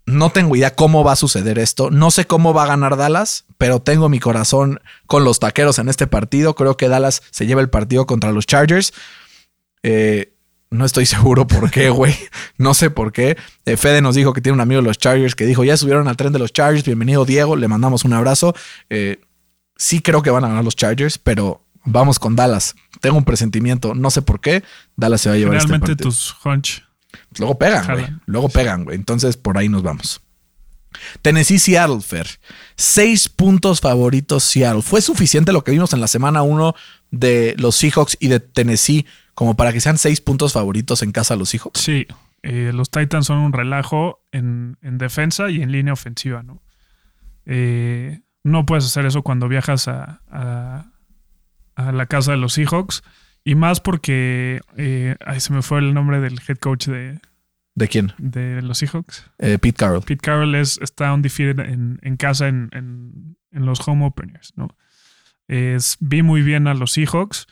No 0.08 0.30
tengo 0.30 0.56
idea 0.56 0.74
cómo 0.74 1.04
va 1.04 1.12
a 1.12 1.16
suceder 1.16 1.58
esto. 1.58 1.90
No 1.90 2.10
sé 2.10 2.26
cómo 2.26 2.54
va 2.54 2.62
a 2.64 2.66
ganar 2.68 2.96
Dallas, 2.96 3.44
pero 3.58 3.80
tengo 3.80 4.08
mi 4.08 4.20
corazón 4.20 4.80
con 5.06 5.22
los 5.24 5.38
taqueros 5.38 5.78
en 5.78 5.88
este 5.88 6.06
partido. 6.06 6.54
Creo 6.54 6.76
que 6.76 6.88
Dallas 6.88 7.22
se 7.30 7.46
lleva 7.46 7.60
el 7.60 7.68
partido 7.68 8.06
contra 8.06 8.32
los 8.32 8.46
Chargers. 8.46 8.92
Eh, 9.82 10.32
no 10.70 10.84
estoy 10.84 11.04
seguro 11.14 11.46
por 11.46 11.70
qué, 11.70 11.90
güey. 11.90 12.14
No 12.56 12.72
sé 12.72 12.90
por 12.90 13.12
qué. 13.12 13.36
Eh, 13.66 13.76
Fede 13.76 14.00
nos 14.00 14.14
dijo 14.14 14.32
que 14.32 14.40
tiene 14.40 14.54
un 14.54 14.60
amigo 14.60 14.80
de 14.80 14.86
los 14.88 14.98
Chargers 14.98 15.34
que 15.34 15.44
dijo, 15.46 15.62
ya 15.62 15.76
subieron 15.76 16.08
al 16.08 16.16
tren 16.16 16.32
de 16.32 16.38
los 16.38 16.52
Chargers. 16.52 16.84
Bienvenido, 16.84 17.24
Diego. 17.24 17.54
Le 17.56 17.68
mandamos 17.68 18.04
un 18.04 18.14
abrazo. 18.14 18.54
Eh, 18.88 19.20
sí 19.76 20.00
creo 20.00 20.22
que 20.22 20.30
van 20.30 20.44
a 20.44 20.48
ganar 20.48 20.64
los 20.64 20.74
Chargers, 20.74 21.18
pero 21.18 21.66
vamos 21.84 22.18
con 22.18 22.34
Dallas. 22.34 22.74
Tengo 23.00 23.18
un 23.18 23.24
presentimiento, 23.24 23.94
no 23.94 24.10
sé 24.10 24.22
por 24.22 24.40
qué. 24.40 24.64
Dallas 24.96 25.20
se 25.20 25.28
va 25.28 25.34
a 25.34 25.38
llevar 25.38 25.56
este 25.56 25.68
Realmente 25.68 25.92
partido. 25.92 26.08
tus 26.08 26.34
hunch. 26.44 26.87
Luego 27.38 27.58
pegan, 27.58 27.84
güey. 27.86 28.06
Luego 28.26 28.48
pegan, 28.48 28.84
güey. 28.84 28.96
Entonces 28.96 29.36
por 29.36 29.58
ahí 29.58 29.68
nos 29.68 29.82
vamos. 29.82 30.20
Tennessee 31.22 31.58
Seattle 31.58 32.00
Fair. 32.00 32.26
Seis 32.76 33.28
puntos 33.28 33.80
favoritos 33.80 34.42
Seattle. 34.44 34.82
¿Fue 34.82 35.00
suficiente 35.02 35.52
lo 35.52 35.62
que 35.64 35.70
vimos 35.72 35.92
en 35.92 36.00
la 36.00 36.08
semana 36.08 36.42
1 36.42 36.74
de 37.10 37.54
los 37.58 37.76
Seahawks 37.76 38.16
y 38.20 38.28
de 38.28 38.40
Tennessee 38.40 39.06
como 39.34 39.54
para 39.54 39.72
que 39.72 39.80
sean 39.80 39.98
seis 39.98 40.20
puntos 40.20 40.52
favoritos 40.52 41.02
en 41.02 41.12
casa 41.12 41.34
de 41.34 41.38
los 41.38 41.50
Seahawks? 41.50 41.80
Sí, 41.80 42.06
eh, 42.42 42.72
los 42.74 42.90
Titans 42.90 43.26
son 43.26 43.38
un 43.38 43.52
relajo 43.52 44.20
en, 44.32 44.76
en 44.82 44.98
defensa 44.98 45.50
y 45.50 45.62
en 45.62 45.72
línea 45.72 45.92
ofensiva, 45.92 46.42
¿no? 46.42 46.62
Eh, 47.46 48.20
no 48.44 48.66
puedes 48.66 48.84
hacer 48.86 49.06
eso 49.06 49.22
cuando 49.22 49.48
viajas 49.48 49.88
a, 49.88 50.22
a- 50.30 50.86
a 51.76 51.92
la 51.92 52.06
casa 52.06 52.32
de 52.32 52.38
los 52.38 52.54
Seahawks. 52.54 53.02
Y 53.44 53.54
más 53.54 53.80
porque 53.80 54.60
eh, 54.76 55.16
ay, 55.24 55.40
se 55.40 55.52
me 55.52 55.62
fue 55.62 55.78
el 55.78 55.94
nombre 55.94 56.20
del 56.20 56.38
head 56.46 56.58
coach 56.58 56.86
de, 56.88 57.18
¿De 57.74 57.88
quién? 57.88 58.12
de 58.18 58.60
los 58.62 58.78
Seahawks. 58.78 59.30
Eh, 59.38 59.58
Pete 59.58 59.76
Carroll. 59.76 60.02
Pete 60.02 60.20
Carroll 60.20 60.54
es, 60.54 60.78
está 60.82 61.12
undefeated 61.14 61.64
en, 61.64 61.98
en 62.02 62.16
casa 62.16 62.48
en, 62.48 62.68
en- 62.72 63.36
en 63.50 63.64
los 63.64 63.86
home 63.88 64.04
openers, 64.04 64.52
¿no? 64.56 64.68
Es, 65.46 65.96
vi 66.00 66.22
muy 66.22 66.42
bien 66.42 66.66
a 66.66 66.74
los 66.74 66.92
Seahawks. 66.92 67.46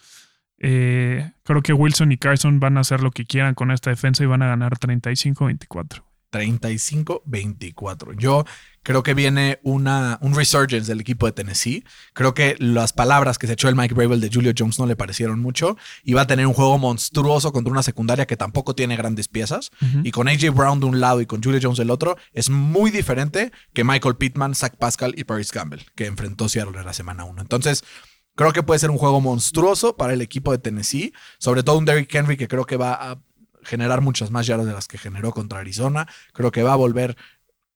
Eh, 0.58 1.32
creo 1.44 1.62
que 1.62 1.72
Wilson 1.72 2.12
y 2.12 2.18
Carson 2.18 2.60
van 2.60 2.76
a 2.76 2.80
hacer 2.80 3.02
lo 3.02 3.10
que 3.10 3.24
quieran 3.24 3.54
con 3.54 3.70
esta 3.70 3.88
defensa 3.90 4.22
y 4.22 4.26
van 4.26 4.42
a 4.42 4.46
ganar 4.48 4.78
35-24. 4.78 6.02
35-24. 6.38 8.16
Yo 8.18 8.44
creo 8.86 9.02
que 9.02 9.14
viene 9.14 9.58
una, 9.64 10.18
un 10.22 10.34
resurgence 10.34 10.86
del 10.86 11.00
equipo 11.00 11.26
de 11.26 11.32
Tennessee. 11.32 11.84
Creo 12.12 12.34
que 12.34 12.54
las 12.60 12.92
palabras 12.92 13.36
que 13.36 13.48
se 13.48 13.54
echó 13.54 13.68
el 13.68 13.74
Mike 13.74 13.94
Bravel 13.94 14.20
de 14.20 14.30
Julio 14.32 14.52
Jones 14.56 14.78
no 14.78 14.86
le 14.86 14.94
parecieron 14.94 15.40
mucho. 15.40 15.76
Y 16.04 16.12
va 16.12 16.22
a 16.22 16.26
tener 16.28 16.46
un 16.46 16.54
juego 16.54 16.78
monstruoso 16.78 17.52
contra 17.52 17.72
una 17.72 17.82
secundaria 17.82 18.26
que 18.26 18.36
tampoco 18.36 18.76
tiene 18.76 18.96
grandes 18.96 19.26
piezas. 19.26 19.72
Y 20.04 20.12
con 20.12 20.28
AJ 20.28 20.54
Brown 20.54 20.78
de 20.78 20.86
un 20.86 21.00
lado 21.00 21.20
y 21.20 21.26
con 21.26 21.42
Julio 21.42 21.58
Jones 21.60 21.78
del 21.78 21.90
otro, 21.90 22.16
es 22.32 22.48
muy 22.48 22.92
diferente 22.92 23.50
que 23.74 23.82
Michael 23.82 24.16
Pittman, 24.16 24.54
Zach 24.54 24.76
Pascal 24.76 25.14
y 25.16 25.24
Paris 25.24 25.50
Campbell, 25.50 25.80
que 25.96 26.06
enfrentó 26.06 26.48
Seattle 26.48 26.78
en 26.78 26.86
la 26.86 26.92
semana 26.92 27.24
1. 27.24 27.42
Entonces, 27.42 27.82
creo 28.36 28.52
que 28.52 28.62
puede 28.62 28.78
ser 28.78 28.92
un 28.92 28.98
juego 28.98 29.20
monstruoso 29.20 29.96
para 29.96 30.12
el 30.12 30.20
equipo 30.22 30.52
de 30.52 30.58
Tennessee. 30.58 31.12
Sobre 31.38 31.64
todo 31.64 31.78
un 31.78 31.86
Derrick 31.86 32.14
Henry 32.14 32.36
que 32.36 32.46
creo 32.46 32.66
que 32.66 32.76
va 32.76 32.92
a 32.92 33.18
generar 33.66 34.00
muchas 34.00 34.30
más 34.30 34.46
yardas 34.46 34.66
de 34.66 34.72
las 34.72 34.88
que 34.88 34.98
generó 34.98 35.32
contra 35.32 35.58
Arizona. 35.58 36.08
Creo 36.32 36.50
que 36.50 36.62
va 36.62 36.72
a 36.72 36.76
volver 36.76 37.16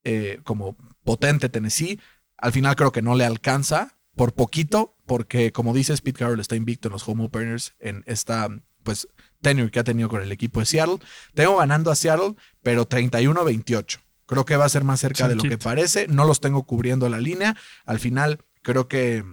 eh, 0.05 0.41
como 0.45 0.77
potente 1.05 1.49
Tennessee. 1.49 2.01
Al 2.39 2.53
final 2.53 2.77
creo 2.77 2.93
que 2.93 3.03
no 3.03 3.15
le 3.15 3.25
alcanza 3.25 3.99
por 4.17 4.35
poquito, 4.35 4.97
porque 5.07 5.53
como 5.53 5.75
dices, 5.75 6.01
Pete 6.01 6.21
Carroll 6.21 6.41
está 6.41 6.57
invicto 6.57 6.89
en 6.89 6.93
los 6.93 7.07
home 7.07 7.25
openers 7.25 7.75
en 7.79 8.03
esta 8.07 8.49
pues 8.83 9.09
tenure 9.43 9.71
que 9.71 9.81
ha 9.81 9.85
tenido 9.85 10.09
con 10.09 10.23
el 10.23 10.33
equipo 10.33 10.61
de 10.61 10.67
Seattle. 10.67 10.99
Tengo 11.35 11.59
ganando 11.59 11.91
a 11.91 11.95
Seattle, 11.95 12.35
pero 12.63 12.89
31-28. 12.89 13.99
Creo 14.27 14.45
que 14.45 14.57
va 14.57 14.65
a 14.65 14.69
ser 14.69 14.85
más 14.85 15.01
cerca 15.01 15.29
de 15.29 15.35
lo 15.35 15.43
que 15.43 15.59
parece. 15.59 16.07
No 16.09 16.25
los 16.25 16.41
tengo 16.41 16.63
cubriendo 16.65 17.09
la 17.09 17.19
línea. 17.19 17.57
Al 17.85 17.99
final, 17.99 18.45
creo 18.63 18.87
que 18.89 19.25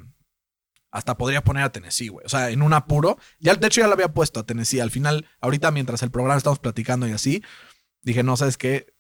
hasta 0.92 1.18
podría 1.18 1.44
poner 1.44 1.64
a 1.64 1.72
Tennessee, 1.72 2.10
güey. 2.10 2.26
O 2.26 2.30
sea, 2.30 2.50
en 2.50 2.62
un 2.62 2.74
apuro. 2.74 3.18
Ya, 3.40 3.56
de 3.56 3.68
hecho, 3.68 3.82
ya 3.82 3.88
lo 3.88 3.94
había 3.94 4.14
puesto 4.14 4.40
a 4.40 4.46
Tennessee. 4.46 4.80
Al 4.80 4.92
final, 4.92 5.26
ahorita 5.42 5.72
mientras 5.72 6.02
el 6.04 6.12
programa 6.12 6.38
estamos 6.38 6.60
platicando 6.60 7.08
y 7.08 7.12
así, 7.12 7.44
dije, 8.02 8.24
no, 8.24 8.38
¿sabes 8.38 8.58
qué? 8.58 8.94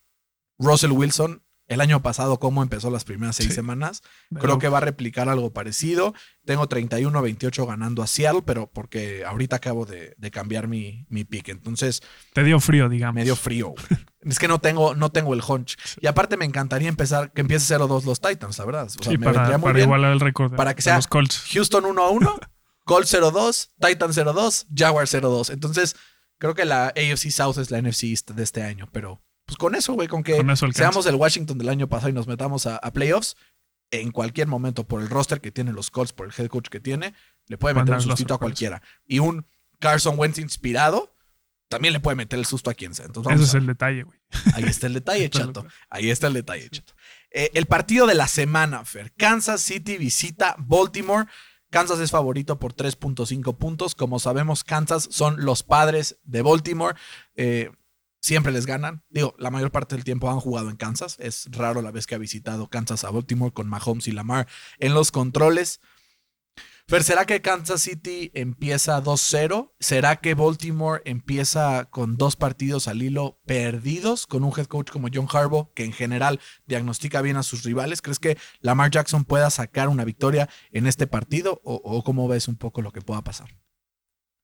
Russell 0.59 0.91
Wilson, 0.91 1.43
el 1.67 1.81
año 1.81 2.01
pasado, 2.01 2.39
cómo 2.39 2.63
empezó 2.63 2.89
las 2.89 3.03
primeras 3.03 3.35
seis 3.35 3.49
Sí. 3.49 3.55
semanas, 3.55 4.01
Pero 4.29 4.41
creo 4.41 4.59
que 4.59 4.69
va 4.69 4.77
a 4.77 4.81
replicar 4.81 5.27
algo 5.29 5.51
parecido. 5.51 6.13
Tengo 6.45 6.67
31-28 6.69 7.65
ganando 7.67 8.01
a 8.03 8.07
Seattle, 8.07 8.41
pero 8.45 8.67
porque 8.71 9.25
ahorita 9.25 9.57
acabo 9.57 9.85
de, 9.85 10.13
de 10.17 10.31
cambiar 10.31 10.67
mi, 10.67 11.05
mi 11.09 11.23
pick. 11.25 11.49
Entonces, 11.49 12.01
Te 12.33 12.43
dio 12.43 12.59
frío, 12.59 12.87
digamos. 12.89 13.15
medio 13.15 13.35
frío. 13.35 13.69
güey. 13.69 13.85
es 14.21 14.39
que 14.39 14.47
no 14.47 14.59
tengo, 14.59 14.95
no 14.95 15.11
tengo 15.11 15.33
el 15.33 15.41
hunch. 15.47 15.75
Y 16.01 16.07
aparte 16.07 16.37
me 16.37 16.45
encantaría 16.45 16.87
empezar, 16.89 17.31
que 17.33 17.41
empiece 17.41 17.75
0-2 17.75 18.05
los 18.05 18.21
Titans, 18.21 18.57
la 18.59 18.65
verdad. 18.65 18.85
O 18.85 18.89
sea, 18.89 19.11
Sí, 19.11 19.17
me 19.17 19.25
para, 19.25 19.57
para 19.59 19.81
igualar 19.81 20.11
el 20.13 20.19
récord 20.19 20.55
Para 20.55 20.73
que 20.73 20.81
sea- 20.81 20.95
los 20.95 21.07
Colts. 21.07 21.43
Houston 21.51 21.83
1-1, 21.83 22.39
Colts 22.85 23.13
0-2, 23.13 23.71
Titans 23.85 24.17
0-2, 24.17 24.67
Jaguars 24.73 25.13
0-2. 25.13 25.49
Entonces, 25.51 25.95
creo 26.37 26.55
que 26.55 26.63
la 26.63 26.87
AFC 26.87 27.29
South 27.31 27.57
es 27.57 27.71
la 27.71 27.81
NFC 27.81 28.03
East 28.05 28.31
de 28.31 28.43
este 28.43 28.63
año, 28.63 28.87
pero 28.93 29.21
pues 29.47 29.57
con 29.57 29.73
eso, 29.73 29.93
güey, 29.93 30.07
con 30.07 30.21
que 30.23 30.35
Con 30.37 30.73
seamos 30.73 31.05
el 31.07 31.15
Washington 31.15 31.57
del 31.57 31.69
año 31.69 31.87
pasado 31.87 32.09
y 32.09 32.13
nos 32.13 32.27
metamos 32.27 32.67
a, 32.67 32.75
a 32.75 32.91
playoffs, 32.91 33.37
en 33.91 34.11
cualquier 34.11 34.47
momento, 34.47 34.85
por 34.85 35.01
el 35.01 35.09
roster 35.09 35.39
que 35.39 35.51
tiene 35.51 35.71
los 35.71 35.89
Colts, 35.89 36.11
por 36.11 36.27
el 36.27 36.33
head 36.37 36.47
coach 36.47 36.67
que 36.67 36.81
tiene, 36.81 37.13
le 37.47 37.57
puede 37.57 37.73
meter 37.73 37.95
un 37.95 38.01
sustito 38.01 38.33
a 38.33 38.37
cualquiera. 38.37 38.81
Y 39.05 39.19
un 39.19 39.47
Carson 39.79 40.19
Wentz 40.19 40.37
inspirado 40.37 41.15
también 41.69 41.93
le 41.93 41.99
puede 41.99 42.15
meter 42.15 42.39
el 42.39 42.45
susto 42.45 42.69
a 42.69 42.73
quien 42.73 42.93
sea. 42.93 43.05
Entonces, 43.05 43.33
Ese 43.33 43.43
es 43.43 43.53
el 43.53 43.65
detalle, 43.65 44.03
güey. 44.03 44.19
Ahí 44.53 44.63
está 44.65 44.87
el 44.87 44.93
detalle, 44.93 45.29
chato. 45.31 45.65
Ahí 45.89 46.09
está 46.09 46.27
el 46.27 46.33
detalle, 46.33 46.69
chato. 46.69 46.93
Eh, 47.31 47.51
el 47.53 47.65
partido 47.65 48.07
de 48.07 48.15
la 48.15 48.27
semana, 48.27 48.83
Fer. 48.85 49.13
Kansas 49.13 49.61
City 49.61 49.97
visita 49.97 50.55
Baltimore. 50.59 51.25
Kansas 51.69 51.99
es 51.99 52.11
favorito 52.11 52.59
por 52.59 52.73
3.5 52.73 53.57
puntos. 53.57 53.95
Como 53.95 54.19
sabemos, 54.19 54.63
Kansas 54.63 55.07
son 55.11 55.43
los 55.43 55.63
padres 55.63 56.17
de 56.23 56.41
Baltimore. 56.41 56.95
Eh, 57.35 57.71
siempre 58.19 58.51
les 58.51 58.65
ganan. 58.65 59.03
Digo, 59.09 59.35
la 59.37 59.51
mayor 59.51 59.71
parte 59.71 59.95
del 59.95 60.03
tiempo 60.03 60.29
han 60.29 60.39
jugado 60.39 60.69
en 60.69 60.77
Kansas. 60.77 61.17
Es 61.19 61.47
raro 61.51 61.81
la 61.81 61.91
vez 61.91 62.07
que 62.07 62.15
ha 62.15 62.19
visitado 62.19 62.69
Kansas 62.69 63.03
a 63.03 63.11
Baltimore 63.11 63.53
con 63.53 63.67
Mahomes 63.67 64.07
y 64.07 64.11
Lamar 64.11 64.47
en 64.79 64.93
los 64.93 65.11
controles. 65.11 65.79
Fer, 66.89 67.03
¿será 67.03 67.25
que 67.25 67.41
Kansas 67.41 67.81
City 67.81 68.31
empieza 68.33 69.03
2-0? 69.03 69.73
¿Será 69.77 70.15
que 70.15 70.35
Baltimore 70.35 71.01
empieza 71.03 71.83
con 71.89 72.15
dos 72.15 72.37
partidos 72.37 72.87
al 72.87 73.01
hilo 73.01 73.41
perdidos 73.45 74.25
con 74.25 74.45
un 74.45 74.53
head 74.57 74.67
coach 74.67 74.89
como 74.89 75.09
John 75.13 75.27
Harbaugh, 75.29 75.73
que 75.73 75.83
en 75.83 75.91
general 75.91 76.39
diagnostica 76.65 77.21
bien 77.21 77.35
a 77.35 77.43
sus 77.43 77.63
rivales? 77.63 78.01
¿Crees 78.01 78.19
que 78.19 78.37
Lamar 78.61 78.89
Jackson 78.89 79.25
pueda 79.25 79.49
sacar 79.49 79.89
una 79.89 80.05
victoria 80.05 80.47
en 80.71 80.87
este 80.87 81.07
partido? 81.07 81.59
¿O, 81.65 81.75
o 81.75 82.05
cómo 82.05 82.29
ves 82.29 82.47
un 82.47 82.55
poco 82.55 82.81
lo 82.81 82.93
que 82.93 83.01
pueda 83.01 83.21
pasar? 83.21 83.49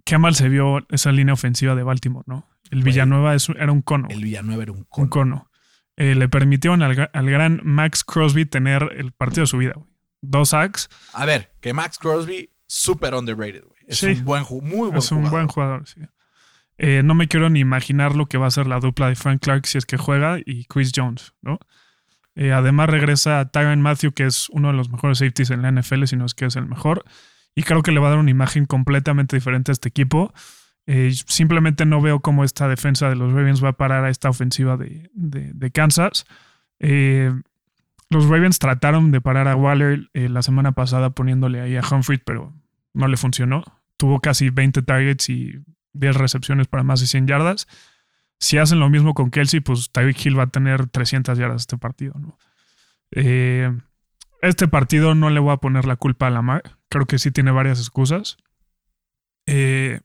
Qué 0.03 0.17
mal 0.17 0.35
se 0.35 0.49
vio 0.49 0.85
esa 0.89 1.13
línea 1.13 1.33
ofensiva 1.33 1.75
de 1.75 1.83
Baltimore, 1.83 2.25
¿no? 2.27 2.52
El 2.73 2.83
Villanueva 2.83 3.35
es- 3.35 3.49
era 3.49 3.71
un 3.71 3.81
cono. 3.81 4.07
El 4.09 4.23
Villanueva 4.23 4.63
era 4.63 4.71
un 4.71 4.79
un 4.79 4.83
cono. 4.85 5.09
cono. 5.09 5.51
Eh, 5.95 6.15
le 6.15 6.27
permitieron 6.27 6.81
al, 6.81 6.95
gra- 6.95 7.09
al 7.13 7.29
gran 7.29 7.61
Max 7.63 8.03
Crosby 8.03 8.45
tener 8.45 8.89
el 8.97 9.11
partido 9.11 9.41
de 9.43 9.47
su 9.47 9.57
vida, 9.57 9.73
güey. 9.75 9.87
Dos 10.21 10.49
sacks. 10.49 10.89
A 11.13 11.25
ver, 11.25 11.51
que 11.61 11.73
Max 11.73 11.97
Crosby, 11.99 12.49
súper 12.65 13.13
underrated, 13.13 13.63
güey. 13.63 13.79
Es 13.87 13.99
Sí. 13.99 14.07
un 14.07 14.25
buen 14.25 14.43
muy 14.63 14.87
buen 14.87 14.97
es 14.97 15.11
un 15.11 15.29
buen 15.29 15.47
jugador, 15.47 15.87
sí. 15.87 16.01
Eh, 16.79 17.03
no 17.03 17.13
me 17.13 17.27
quiero 17.27 17.49
ni 17.49 17.59
imaginar 17.59 18.15
lo 18.15 18.25
que 18.25 18.37
va 18.39 18.47
a 18.47 18.51
ser 18.51 18.65
la 18.65 18.79
dupla 18.79 19.07
de 19.09 19.15
Frank 19.15 19.41
Clark 19.43 19.67
si 19.67 19.77
es 19.77 19.85
que 19.85 19.97
juega 19.97 20.39
y 20.43 20.65
Chris 20.65 20.91
Jones, 20.95 21.33
¿no? 21.41 21.59
Eh, 22.35 22.51
además 22.51 22.89
regresa 22.89 23.47
Tyron 23.51 23.81
Matthew, 23.81 24.13
que 24.13 24.25
es 24.25 24.49
uno 24.49 24.69
de 24.69 24.73
los 24.73 24.89
mejores 24.89 25.19
safeties 25.19 25.51
en 25.51 25.61
la 25.61 25.67
NFL, 25.71 26.07
si 26.07 26.15
no 26.15 26.25
es 26.25 26.33
que 26.33 26.45
es 26.45 26.55
el 26.55 26.65
mejor. 26.65 27.03
Y 27.53 27.61
creo 27.61 27.83
que 27.83 27.91
le 27.91 27.99
va 27.99 28.07
a 28.07 28.09
dar 28.11 28.19
una 28.19 28.31
imagen 28.31 28.65
completamente 28.65 29.35
diferente 29.35 29.71
a 29.71 29.73
este 29.73 29.89
equipo. 29.89 30.33
Eh, 30.85 31.11
simplemente 31.27 31.85
no 31.85 32.01
veo 32.01 32.19
cómo 32.19 32.43
esta 32.43 32.67
defensa 32.67 33.09
de 33.09 33.15
los 33.15 33.31
Ravens 33.33 33.63
va 33.63 33.69
a 33.69 33.73
parar 33.77 34.03
a 34.05 34.09
esta 34.09 34.29
ofensiva 34.29 34.75
de, 34.77 35.09
de- 35.13 35.71
Kansas. 35.71 36.25
Eh, 36.79 37.31
los 38.09 38.27
Ravens 38.27 38.59
trataron 38.59 39.11
de 39.11 39.21
parar 39.21 39.47
a 39.47 39.55
Waller 39.55 40.09
eh, 40.13 40.27
la 40.29 40.41
semana 40.41 40.73
pasada 40.73 41.11
poniéndole 41.11 41.61
ahí 41.61 41.75
a 41.77 41.81
Humphrey, 41.89 42.19
pero 42.23 42.53
no 42.93 43.07
le 43.07 43.17
funcionó. 43.17 43.63
Tuvo 43.97 44.19
casi 44.19 44.49
20 44.49 44.81
targets 44.81 45.29
y 45.29 45.53
10 45.93 46.15
recepciones 46.17 46.67
para 46.67 46.83
más 46.83 46.99
de 46.99 47.07
100 47.07 47.27
yardas. 47.27 47.67
Si 48.39 48.57
hacen 48.57 48.79
lo 48.79 48.89
mismo 48.89 49.13
con 49.13 49.31
Kelsey, 49.31 49.61
pues 49.61 49.89
Tyreek 49.91 50.25
Hill 50.25 50.37
va 50.37 50.43
a 50.43 50.47
tener 50.47 50.87
300 50.87 51.37
yardas 51.37 51.61
este 51.61 51.77
partido. 51.77 52.13
¿no? 52.19 52.37
Este 54.41 54.67
partido 54.67 55.15
no 55.15 55.29
le 55.29 55.39
voy 55.39 55.53
a 55.53 55.57
poner 55.57 55.85
la 55.85 55.95
culpa 55.95 56.27
a 56.27 56.29
Lamar. 56.29 56.63
Creo 56.89 57.05
que 57.05 57.19
sí 57.19 57.31
tiene 57.31 57.51
varias 57.51 57.79
excusas. 57.79 58.37
Eh, 59.45 60.01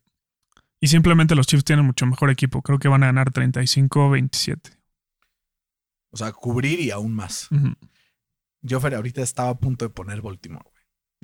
y 0.81 0.89
simplemente 0.89 1.35
los 1.35 1.47
Chiefs 1.47 1.65
tienen 1.65 1.85
mucho 1.85 2.07
mejor 2.07 2.31
equipo. 2.31 2.63
Creo 2.63 2.79
que 2.79 2.89
van 2.89 3.03
a 3.03 3.07
ganar 3.07 3.33
35-27. 3.33 4.79
O 6.11 6.17
sea, 6.17 6.33
cubrir 6.33 6.81
y 6.81 6.91
aún 6.91 7.15
más. 7.15 7.49
Yo, 8.63 8.81
Fer, 8.81 8.95
ahorita 8.95 9.23
estaba 9.23 9.51
a 9.51 9.59
punto 9.59 9.85
de 9.85 9.91
poner 9.91 10.23
Baltimore, 10.23 10.65
güey. 10.65 10.79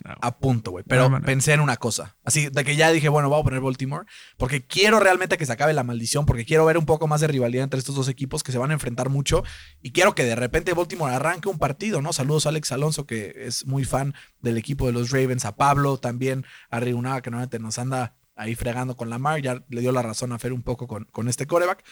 No. 0.04 0.12
A 0.20 0.38
punto, 0.38 0.72
güey. 0.72 0.84
Pero 0.88 1.08
pensé 1.22 1.52
en 1.52 1.60
una 1.60 1.76
cosa. 1.76 2.16
Así, 2.24 2.48
de 2.48 2.64
que 2.64 2.74
ya 2.74 2.90
dije, 2.90 3.08
bueno, 3.08 3.28
voy 3.28 3.40
a 3.40 3.44
poner 3.44 3.60
Baltimore. 3.60 4.06
Porque 4.36 4.66
quiero 4.66 4.98
realmente 4.98 5.38
que 5.38 5.46
se 5.46 5.52
acabe 5.52 5.72
la 5.72 5.84
maldición. 5.84 6.26
Porque 6.26 6.44
quiero 6.44 6.64
ver 6.64 6.78
un 6.78 6.84
poco 6.84 7.06
más 7.06 7.20
de 7.20 7.28
rivalidad 7.28 7.62
entre 7.62 7.78
estos 7.78 7.94
dos 7.94 8.08
equipos 8.08 8.42
que 8.42 8.50
se 8.50 8.58
van 8.58 8.72
a 8.72 8.74
enfrentar 8.74 9.08
mucho. 9.08 9.44
Y 9.80 9.92
quiero 9.92 10.16
que 10.16 10.24
de 10.24 10.34
repente 10.34 10.74
Baltimore 10.74 11.14
arranque 11.14 11.48
un 11.48 11.58
partido, 11.58 12.02
¿no? 12.02 12.12
Saludos 12.12 12.46
a 12.46 12.48
Alex 12.48 12.72
Alonso, 12.72 13.06
que 13.06 13.34
es 13.36 13.66
muy 13.66 13.84
fan 13.84 14.14
del 14.40 14.58
equipo 14.58 14.86
de 14.86 14.92
los 14.92 15.10
Ravens. 15.10 15.44
A 15.44 15.54
Pablo 15.54 15.96
también. 15.98 16.44
A 16.70 16.80
Riunaga, 16.80 17.22
que 17.22 17.30
normalmente 17.30 17.60
nos 17.60 17.78
anda 17.78 18.16
ahí 18.34 18.54
fregando 18.54 18.96
con 18.96 19.10
Lamar. 19.10 19.40
Ya 19.40 19.64
le 19.68 19.80
dio 19.80 19.92
la 19.92 20.02
razón 20.02 20.32
a 20.32 20.38
Fer 20.38 20.52
un 20.52 20.62
poco 20.62 20.86
con, 20.86 21.04
con 21.06 21.28
este 21.28 21.46
coreback. 21.46 21.84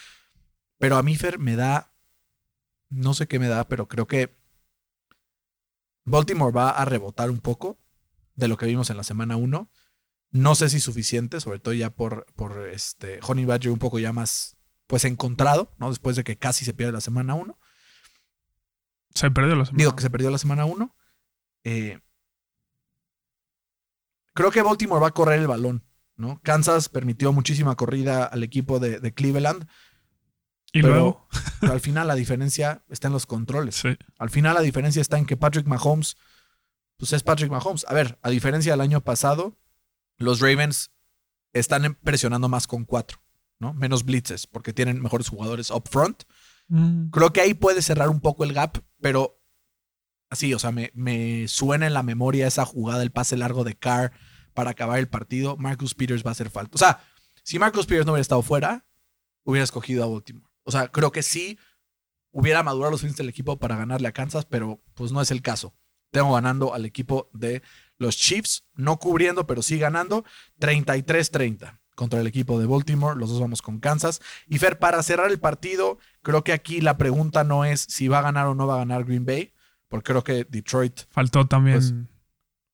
Pero 0.78 0.96
a 0.96 1.02
mí, 1.02 1.16
Fer, 1.16 1.38
me 1.38 1.56
da. 1.56 1.92
No 2.88 3.14
sé 3.14 3.26
qué 3.26 3.38
me 3.38 3.48
da, 3.48 3.66
pero 3.68 3.88
creo 3.88 4.06
que 4.06 4.36
Baltimore 6.04 6.52
va 6.52 6.70
a 6.70 6.84
rebotar 6.84 7.30
un 7.30 7.38
poco 7.38 7.78
de 8.34 8.48
lo 8.48 8.56
que 8.56 8.66
vimos 8.66 8.90
en 8.90 8.96
la 8.96 9.04
semana 9.04 9.36
1. 9.36 9.70
No 10.30 10.54
sé 10.54 10.68
si 10.68 10.80
suficiente, 10.80 11.40
sobre 11.40 11.58
todo 11.58 11.74
ya 11.74 11.90
por, 11.90 12.26
por 12.34 12.68
este 12.68 13.20
Honey 13.22 13.44
Badger 13.44 13.70
un 13.70 13.78
poco 13.78 13.98
ya 13.98 14.12
más 14.12 14.56
pues 14.86 15.04
encontrado, 15.04 15.72
¿no? 15.78 15.88
Después 15.88 16.16
de 16.16 16.24
que 16.24 16.36
casi 16.36 16.64
se 16.64 16.74
pierde 16.74 16.92
la 16.92 17.00
semana 17.00 17.34
1. 17.34 17.58
Se 19.14 19.30
perdió 19.30 19.54
la 19.56 19.64
semana. 19.64 19.78
Digo 19.78 19.96
que 19.96 20.02
se 20.02 20.10
perdió 20.10 20.30
la 20.30 20.38
semana 20.38 20.64
1. 20.64 20.96
Eh, 21.64 22.00
creo 24.34 24.50
que 24.50 24.62
Baltimore 24.62 25.00
va 25.00 25.08
a 25.08 25.12
correr 25.12 25.38
el 25.38 25.46
balón, 25.46 25.84
¿no? 26.16 26.40
Kansas 26.42 26.88
permitió 26.88 27.32
muchísima 27.32 27.74
corrida 27.76 28.24
al 28.24 28.42
equipo 28.42 28.78
de, 28.78 29.00
de 29.00 29.14
Cleveland, 29.14 29.66
y 30.72 30.80
pero, 30.80 30.94
luego, 30.94 31.28
pero 31.60 31.72
al 31.74 31.80
final 31.80 32.08
la 32.08 32.14
diferencia 32.14 32.82
está 32.88 33.08
en 33.08 33.12
los 33.12 33.26
controles. 33.26 33.76
sí. 33.76 33.96
Al 34.18 34.30
final 34.30 34.54
la 34.54 34.62
diferencia 34.62 35.02
está 35.02 35.18
en 35.18 35.26
que 35.26 35.36
Patrick 35.36 35.66
Mahomes, 35.66 36.16
pues 36.96 37.12
es 37.12 37.22
Patrick 37.22 37.50
Mahomes. 37.50 37.84
A 37.88 37.94
ver, 37.94 38.18
a 38.22 38.30
diferencia 38.30 38.72
del 38.72 38.80
año 38.80 39.02
pasado, 39.02 39.58
los 40.16 40.40
Ravens 40.40 40.90
están 41.52 41.98
presionando 42.02 42.48
más 42.48 42.66
con 42.66 42.84
cuatro, 42.84 43.18
¿no? 43.58 43.74
Menos 43.74 44.04
blitzes, 44.04 44.46
porque 44.46 44.72
tienen 44.72 45.02
mejores 45.02 45.28
jugadores 45.28 45.70
up 45.70 45.88
front. 45.90 46.22
Mm, 46.68 47.10
Creo 47.10 47.32
que 47.32 47.42
ahí 47.42 47.54
puede 47.54 47.82
cerrar 47.82 48.08
un 48.08 48.20
poco 48.20 48.44
el 48.44 48.54
gap, 48.54 48.78
pero 49.00 49.42
así, 50.30 50.54
o 50.54 50.58
sea, 50.58 50.72
me, 50.72 50.90
me 50.94 51.46
suena 51.48 51.86
en 51.86 51.92
la 51.92 52.02
memoria 52.02 52.46
esa 52.46 52.64
jugada, 52.64 53.02
el 53.02 53.10
pase 53.10 53.36
largo 53.36 53.64
de 53.64 53.74
Carr 53.74 54.12
para 54.54 54.70
acabar 54.70 54.98
el 54.98 55.08
partido. 55.08 55.56
Marcus 55.56 55.94
Peters 55.94 56.24
va 56.24 56.30
a 56.30 56.32
hacer 56.32 56.50
falta. 56.50 56.72
O 56.74 56.78
sea, 56.78 57.00
si 57.42 57.58
Marcus 57.58 57.86
Peters 57.86 58.06
no 58.06 58.12
hubiera 58.12 58.22
estado 58.22 58.42
fuera, 58.42 58.84
hubiera 59.44 59.64
escogido 59.64 60.04
a 60.04 60.06
Baltimore. 60.06 60.46
O 60.64 60.70
sea, 60.70 60.88
creo 60.88 61.10
que 61.12 61.22
sí 61.22 61.58
hubiera 62.30 62.62
madurado 62.62 62.90
los 62.92 63.00
fines 63.00 63.16
del 63.16 63.28
equipo 63.28 63.58
para 63.58 63.76
ganarle 63.76 64.08
a 64.08 64.12
Kansas, 64.12 64.44
pero 64.46 64.80
pues 64.94 65.12
no 65.12 65.20
es 65.20 65.30
el 65.30 65.42
caso. 65.42 65.74
Tengo 66.10 66.32
ganando 66.34 66.74
al 66.74 66.84
equipo 66.84 67.30
de 67.32 67.62
los 67.98 68.16
Chiefs, 68.16 68.64
no 68.74 68.98
cubriendo, 68.98 69.46
pero 69.46 69.62
sí 69.62 69.78
ganando 69.78 70.24
33-30 70.60 71.78
contra 71.94 72.20
el 72.20 72.26
equipo 72.26 72.58
de 72.58 72.66
Baltimore. 72.66 73.18
Los 73.18 73.30
dos 73.30 73.40
vamos 73.40 73.62
con 73.62 73.78
Kansas. 73.80 74.20
Y 74.46 74.58
Fer, 74.58 74.78
para 74.78 75.02
cerrar 75.02 75.30
el 75.30 75.38
partido, 75.40 75.98
creo 76.22 76.42
que 76.44 76.52
aquí 76.52 76.80
la 76.80 76.96
pregunta 76.96 77.44
no 77.44 77.64
es 77.64 77.80
si 77.80 78.08
va 78.08 78.18
a 78.18 78.22
ganar 78.22 78.46
o 78.46 78.54
no 78.54 78.66
va 78.66 78.74
a 78.74 78.78
ganar 78.78 79.04
Green 79.04 79.24
Bay, 79.24 79.52
porque 79.88 80.12
creo 80.12 80.24
que 80.24 80.44
Detroit. 80.44 81.00
faltó 81.10 81.46
también 81.46 81.78
Pues- 81.78 81.94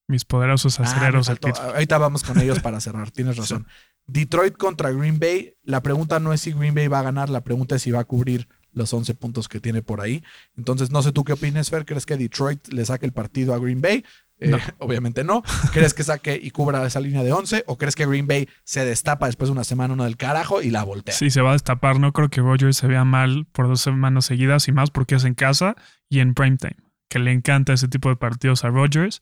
mis 0.09 0.25
poderosos 0.25 0.79
Ah, 0.79 0.83
aceleros. 0.83 1.29
Pittsburgh. 1.29 1.57
Ahorita 1.75 1.97
vamos 1.97 2.23
con 2.23 2.39
ellos 2.39 2.59
para 2.59 2.81
cerrar, 2.81 3.11
tienes 3.11 3.37
razón. 3.37 3.65
Detroit 4.07 4.57
contra 4.57 4.91
Green 4.91 5.19
Bay, 5.19 5.55
la 5.63 5.81
pregunta 5.83 6.19
no 6.19 6.33
es 6.33 6.41
si 6.41 6.51
Green 6.51 6.73
Bay 6.73 6.87
va 6.87 6.99
a 6.99 7.03
ganar, 7.03 7.29
la 7.29 7.41
pregunta 7.41 7.75
es 7.75 7.83
si 7.83 7.91
va 7.91 7.99
a 7.99 8.05
cubrir 8.05 8.47
los 8.71 8.91
11 8.93 9.13
puntos 9.15 9.47
que 9.47 9.59
tiene 9.59 9.81
por 9.81 10.01
ahí. 10.01 10.23
Entonces, 10.57 10.91
no 10.91 11.01
sé 11.01 11.11
tú 11.11 11.23
qué 11.23 11.33
opinas, 11.33 11.69
Fer. 11.69 11.85
¿Crees 11.85 12.05
que 12.05 12.17
Detroit 12.17 12.67
le 12.69 12.85
saque 12.85 13.05
el 13.05 13.13
partido 13.13 13.53
a 13.53 13.59
Green 13.59 13.81
Bay? 13.81 14.03
Eh, 14.39 14.49
No. 14.49 14.57
Obviamente 14.79 15.23
no. 15.23 15.43
¿Crees 15.73 15.93
que 15.93 16.03
saque 16.03 16.39
y 16.41 16.49
cubra 16.51 16.85
esa 16.85 16.99
línea 16.99 17.23
de 17.23 17.31
11? 17.31 17.63
¿O 17.67 17.77
crees 17.77 17.95
que 17.95 18.05
Green 18.05 18.25
Bay 18.27 18.47
se 18.63 18.85
destapa 18.85 19.25
después 19.27 19.49
de 19.49 19.53
una 19.53 19.63
semana 19.63 19.93
uno 19.95 20.05
del 20.05 20.17
carajo 20.17 20.61
y 20.61 20.69
la 20.71 20.83
voltea? 20.83 21.13
Sí, 21.13 21.29
se 21.29 21.41
va 21.41 21.49
a 21.49 21.53
destapar. 21.53 21.99
No 21.99 22.13
creo 22.13 22.29
que 22.29 22.41
Rogers 22.41 22.77
se 22.77 22.87
vea 22.87 23.03
mal 23.05 23.45
por 23.51 23.67
dos 23.67 23.81
semanas 23.81 24.25
seguidas 24.25 24.67
y 24.67 24.71
más 24.71 24.89
porque 24.91 25.15
es 25.15 25.23
en 25.25 25.33
casa 25.35 25.75
y 26.07 26.19
en 26.19 26.33
primetime, 26.35 26.77
que 27.09 27.19
le 27.19 27.31
encanta 27.31 27.73
ese 27.73 27.87
tipo 27.87 28.09
de 28.09 28.15
partidos 28.15 28.63
a 28.63 28.69
Rogers. 28.69 29.21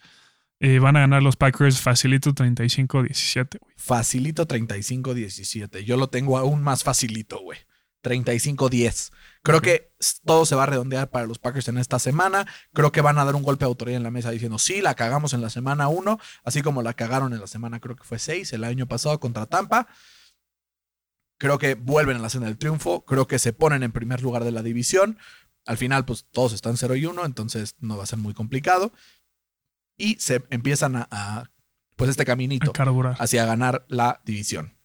Eh, 0.60 0.80
van 0.80 0.98
a 0.98 1.02
ganar 1.02 1.22
los 1.22 1.36
Packers 1.36 1.82
facilito 1.82 2.34
35-17. 2.34 3.60
güey. 3.60 3.74
Facilito 3.78 4.48
35-17. 4.48 5.84
Yo 5.84 5.98
lo 5.98 6.10
tengo 6.10 6.38
aún 6.38 6.64
más 6.64 6.84
facilito, 6.84 7.40
güey. 7.40 7.60
35-10. 8.04 9.12
Creo 9.44 9.62
que 9.62 9.92
todo 10.26 10.46
se 10.46 10.56
va 10.56 10.64
a 10.64 10.68
redondear 10.68 11.10
para 11.10 11.28
los 11.28 11.40
Packers 11.40 11.68
en 11.68 11.78
esta 11.78 12.00
semana. 12.00 12.48
Creo 12.74 12.92
que 12.92 13.02
van 13.02 13.18
a 13.18 13.26
dar 13.26 13.36
un 13.36 13.44
golpe 13.44 13.66
de 13.66 13.70
autoridad 13.70 13.98
en 13.98 14.04
la 14.04 14.12
mesa 14.12 14.32
diciendo, 14.32 14.60
sí, 14.60 14.82
la 14.82 14.96
cagamos 14.96 15.34
en 15.34 15.42
la 15.42 15.50
semana 15.50 15.88
1, 15.88 16.20
así 16.44 16.62
como 16.62 16.82
la 16.82 16.94
cagaron 16.94 17.34
en 17.34 17.40
la 17.40 17.48
semana, 17.48 17.80
creo 17.80 17.96
que 17.96 18.04
fue 18.04 18.20
6, 18.20 18.54
el 18.54 18.64
año 18.64 18.88
pasado 18.88 19.20
contra 19.20 19.46
Tampa. 19.46 19.88
Creo 21.40 21.60
que 21.60 21.76
vuelven 21.76 22.18
a 22.18 22.20
la 22.20 22.30
cena 22.30 22.48
del 22.48 22.58
triunfo. 22.58 23.06
Creo 23.06 23.28
que 23.28 23.38
se 23.38 23.54
ponen 23.54 23.84
en 23.84 23.92
primer 23.92 24.22
lugar 24.22 24.44
de 24.44 24.52
la 24.52 24.64
división. 24.64 25.20
Al 25.66 25.78
final, 25.78 26.06
pues 26.06 26.26
todos 26.32 26.54
están 26.54 26.78
0 26.78 26.96
y 26.96 27.06
1, 27.06 27.26
entonces 27.26 27.76
no 27.80 27.98
va 27.98 28.04
a 28.04 28.08
ser 28.08 28.18
muy 28.18 28.34
complicado. 28.34 28.92
Y 29.98 30.16
se 30.20 30.44
empiezan 30.50 30.96
a, 30.96 31.08
a, 31.12 31.50
pues 31.96 32.10
este 32.10 32.26
caminito 32.26 32.72
hacia 33.20 33.46
ganar 33.46 33.86
la 33.88 34.22
división. 34.26 34.78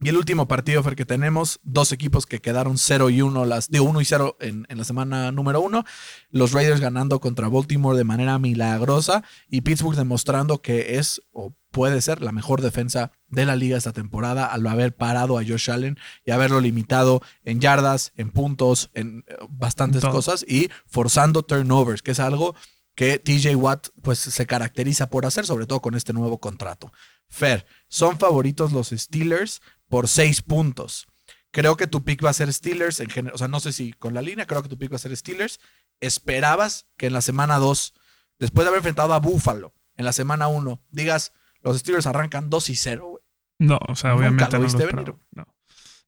Y 0.00 0.10
el 0.10 0.16
último 0.16 0.46
partido, 0.46 0.80
Fer, 0.84 0.94
que 0.94 1.04
tenemos, 1.04 1.58
dos 1.64 1.90
equipos 1.90 2.24
que 2.24 2.40
quedaron 2.40 2.78
0 2.78 3.10
y 3.10 3.20
1, 3.20 3.44
las, 3.46 3.68
de 3.68 3.80
1 3.80 4.00
y 4.00 4.04
0 4.04 4.36
en, 4.38 4.64
en 4.68 4.78
la 4.78 4.84
semana 4.84 5.32
número 5.32 5.60
1. 5.60 5.84
Los 6.30 6.52
Raiders 6.52 6.80
ganando 6.80 7.18
contra 7.18 7.48
Baltimore 7.48 7.98
de 7.98 8.04
manera 8.04 8.38
milagrosa 8.38 9.24
y 9.48 9.62
Pittsburgh 9.62 9.96
demostrando 9.96 10.62
que 10.62 10.98
es 10.98 11.20
o 11.32 11.52
puede 11.72 12.00
ser 12.00 12.22
la 12.22 12.30
mejor 12.30 12.62
defensa 12.62 13.10
de 13.26 13.44
la 13.44 13.56
liga 13.56 13.76
esta 13.76 13.92
temporada 13.92 14.46
al 14.46 14.64
haber 14.68 14.94
parado 14.94 15.36
a 15.36 15.42
Josh 15.42 15.68
Allen 15.68 15.98
y 16.24 16.30
haberlo 16.30 16.60
limitado 16.60 17.20
en 17.42 17.60
yardas, 17.60 18.12
en 18.16 18.30
puntos, 18.30 18.90
en 18.94 19.24
eh, 19.26 19.36
bastantes 19.50 20.04
cosas 20.04 20.44
y 20.46 20.70
forzando 20.86 21.42
turnovers, 21.42 22.02
que 22.02 22.12
es 22.12 22.20
algo 22.20 22.54
que 22.98 23.20
TJ 23.20 23.54
Watt 23.54 23.90
pues 24.02 24.18
se 24.18 24.44
caracteriza 24.44 25.08
por 25.08 25.24
hacer, 25.24 25.46
sobre 25.46 25.66
todo 25.66 25.80
con 25.80 25.94
este 25.94 26.12
nuevo 26.12 26.40
contrato. 26.40 26.92
Fer, 27.28 27.64
son 27.86 28.18
favoritos 28.18 28.72
los 28.72 28.88
Steelers 28.88 29.62
por 29.88 30.08
seis 30.08 30.42
puntos. 30.42 31.06
Creo 31.52 31.76
que 31.76 31.86
tu 31.86 32.02
pick 32.02 32.24
va 32.24 32.30
a 32.30 32.32
ser 32.32 32.52
Steelers 32.52 32.98
en 32.98 33.08
general. 33.08 33.36
O 33.36 33.38
sea, 33.38 33.46
no 33.46 33.60
sé 33.60 33.72
si 33.72 33.92
con 33.92 34.14
la 34.14 34.20
línea, 34.20 34.46
creo 34.46 34.64
que 34.64 34.68
tu 34.68 34.76
pick 34.76 34.90
va 34.90 34.96
a 34.96 34.98
ser 34.98 35.16
Steelers. 35.16 35.60
Esperabas 36.00 36.88
que 36.96 37.06
en 37.06 37.12
la 37.12 37.20
semana 37.20 37.58
2, 37.58 37.94
después 38.40 38.64
de 38.64 38.70
haber 38.70 38.78
enfrentado 38.78 39.14
a 39.14 39.20
Buffalo 39.20 39.74
en 39.96 40.04
la 40.04 40.12
semana 40.12 40.48
1, 40.48 40.82
digas, 40.90 41.32
los 41.60 41.78
Steelers 41.78 42.08
arrancan 42.08 42.50
2 42.50 42.68
y 42.70 42.74
0, 42.74 43.06
güey. 43.10 43.22
No, 43.60 43.78
o 43.86 43.94
sea, 43.94 44.16
obviamente 44.16 44.58
no 44.58 44.66
lo 44.66 44.76
venir. 44.76 45.14
No. 45.30 45.46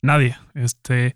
Nadie. 0.02 0.36
Este. 0.54 1.14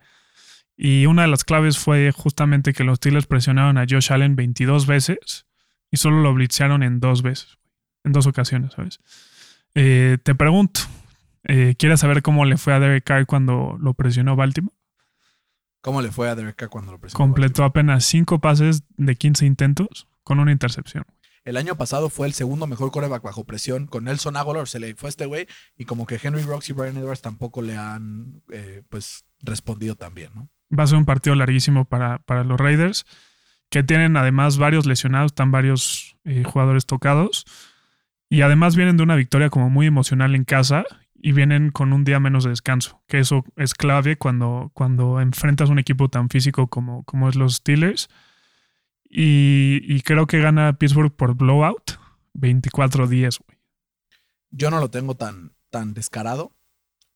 Y 0.76 1.06
una 1.06 1.22
de 1.22 1.28
las 1.28 1.42
claves 1.42 1.78
fue 1.78 2.12
justamente 2.12 2.72
que 2.74 2.84
los 2.84 2.98
Steelers 2.98 3.26
presionaron 3.26 3.76
a 3.76 3.86
Josh 3.90 4.12
Allen 4.12 4.36
22 4.36 4.86
veces 4.86 5.46
y 5.94 5.96
solo 5.96 6.22
lo 6.22 6.34
blitzearon 6.34 6.82
en 6.82 6.98
dos 6.98 7.22
veces, 7.22 7.56
en 8.02 8.10
dos 8.10 8.26
ocasiones, 8.26 8.72
¿sabes? 8.72 8.98
Eh, 9.76 10.18
te 10.20 10.34
pregunto, 10.34 10.80
eh, 11.44 11.76
¿quieres 11.78 12.00
saber 12.00 12.20
cómo 12.20 12.44
le 12.44 12.56
fue 12.56 12.74
a 12.74 12.80
Derek 12.80 13.04
Carr 13.04 13.26
cuando 13.26 13.78
lo 13.80 13.94
presionó 13.94 14.34
Baltimore? 14.34 14.74
¿Cómo 15.82 16.02
le 16.02 16.10
fue 16.10 16.28
a 16.28 16.34
Derek 16.34 16.56
Carr 16.56 16.68
cuando 16.68 16.90
lo 16.90 16.98
presentó? 16.98 17.18
Completó 17.18 17.62
apenas 17.62 18.06
cinco 18.06 18.40
pases 18.40 18.82
de 18.96 19.14
15 19.14 19.46
intentos 19.46 20.08
con 20.24 20.40
una 20.40 20.50
intercepción. 20.50 21.04
El 21.44 21.56
año 21.56 21.76
pasado 21.76 22.10
fue 22.10 22.26
el 22.26 22.32
segundo 22.32 22.66
mejor 22.66 22.90
coreback 22.90 23.22
bajo 23.22 23.44
presión. 23.44 23.86
Con 23.86 24.04
Nelson 24.04 24.36
Aguilar 24.36 24.66
se 24.66 24.80
le 24.80 24.96
fue 24.96 25.10
este 25.10 25.26
güey. 25.26 25.46
Y 25.76 25.84
como 25.84 26.06
que 26.06 26.18
Henry 26.20 26.42
Rocks 26.42 26.70
y 26.70 26.72
Brian 26.72 26.96
Edwards 26.96 27.22
tampoco 27.22 27.62
le 27.62 27.76
han 27.76 28.42
eh, 28.50 28.82
pues 28.88 29.26
respondido 29.42 29.94
también, 29.94 30.32
¿no? 30.34 30.48
Va 30.76 30.82
a 30.82 30.86
ser 30.88 30.98
un 30.98 31.04
partido 31.04 31.36
larguísimo 31.36 31.84
para, 31.84 32.18
para 32.18 32.42
los 32.42 32.58
Raiders, 32.58 33.06
que 33.70 33.82
tienen 33.82 34.16
además 34.16 34.58
varios 34.58 34.86
lesionados, 34.86 35.32
están 35.32 35.50
varios 35.50 36.16
eh, 36.24 36.44
jugadores 36.44 36.86
tocados. 36.86 37.44
Y 38.28 38.42
además 38.42 38.76
vienen 38.76 38.96
de 38.96 39.02
una 39.02 39.16
victoria 39.16 39.50
como 39.50 39.70
muy 39.70 39.86
emocional 39.86 40.34
en 40.34 40.44
casa 40.44 40.84
y 41.14 41.32
vienen 41.32 41.70
con 41.70 41.92
un 41.92 42.04
día 42.04 42.20
menos 42.20 42.44
de 42.44 42.50
descanso, 42.50 43.02
que 43.08 43.18
eso 43.18 43.44
es 43.56 43.72
clave 43.74 44.18
cuando, 44.18 44.70
cuando 44.74 45.20
enfrentas 45.20 45.70
un 45.70 45.78
equipo 45.78 46.10
tan 46.10 46.28
físico 46.28 46.66
como, 46.68 47.02
como 47.04 47.28
es 47.28 47.34
los 47.34 47.56
Steelers. 47.56 48.08
Y, 49.08 50.02
creo 50.02 50.26
que 50.26 50.40
gana 50.40 50.76
Pittsburgh 50.76 51.14
por 51.14 51.34
blowout 51.34 51.92
24-10, 52.34 53.38
güey. 53.46 53.58
Yo 54.50 54.70
no 54.70 54.80
lo 54.80 54.90
tengo 54.90 55.14
tan, 55.14 55.52
tan 55.70 55.94
descarado 55.94 56.52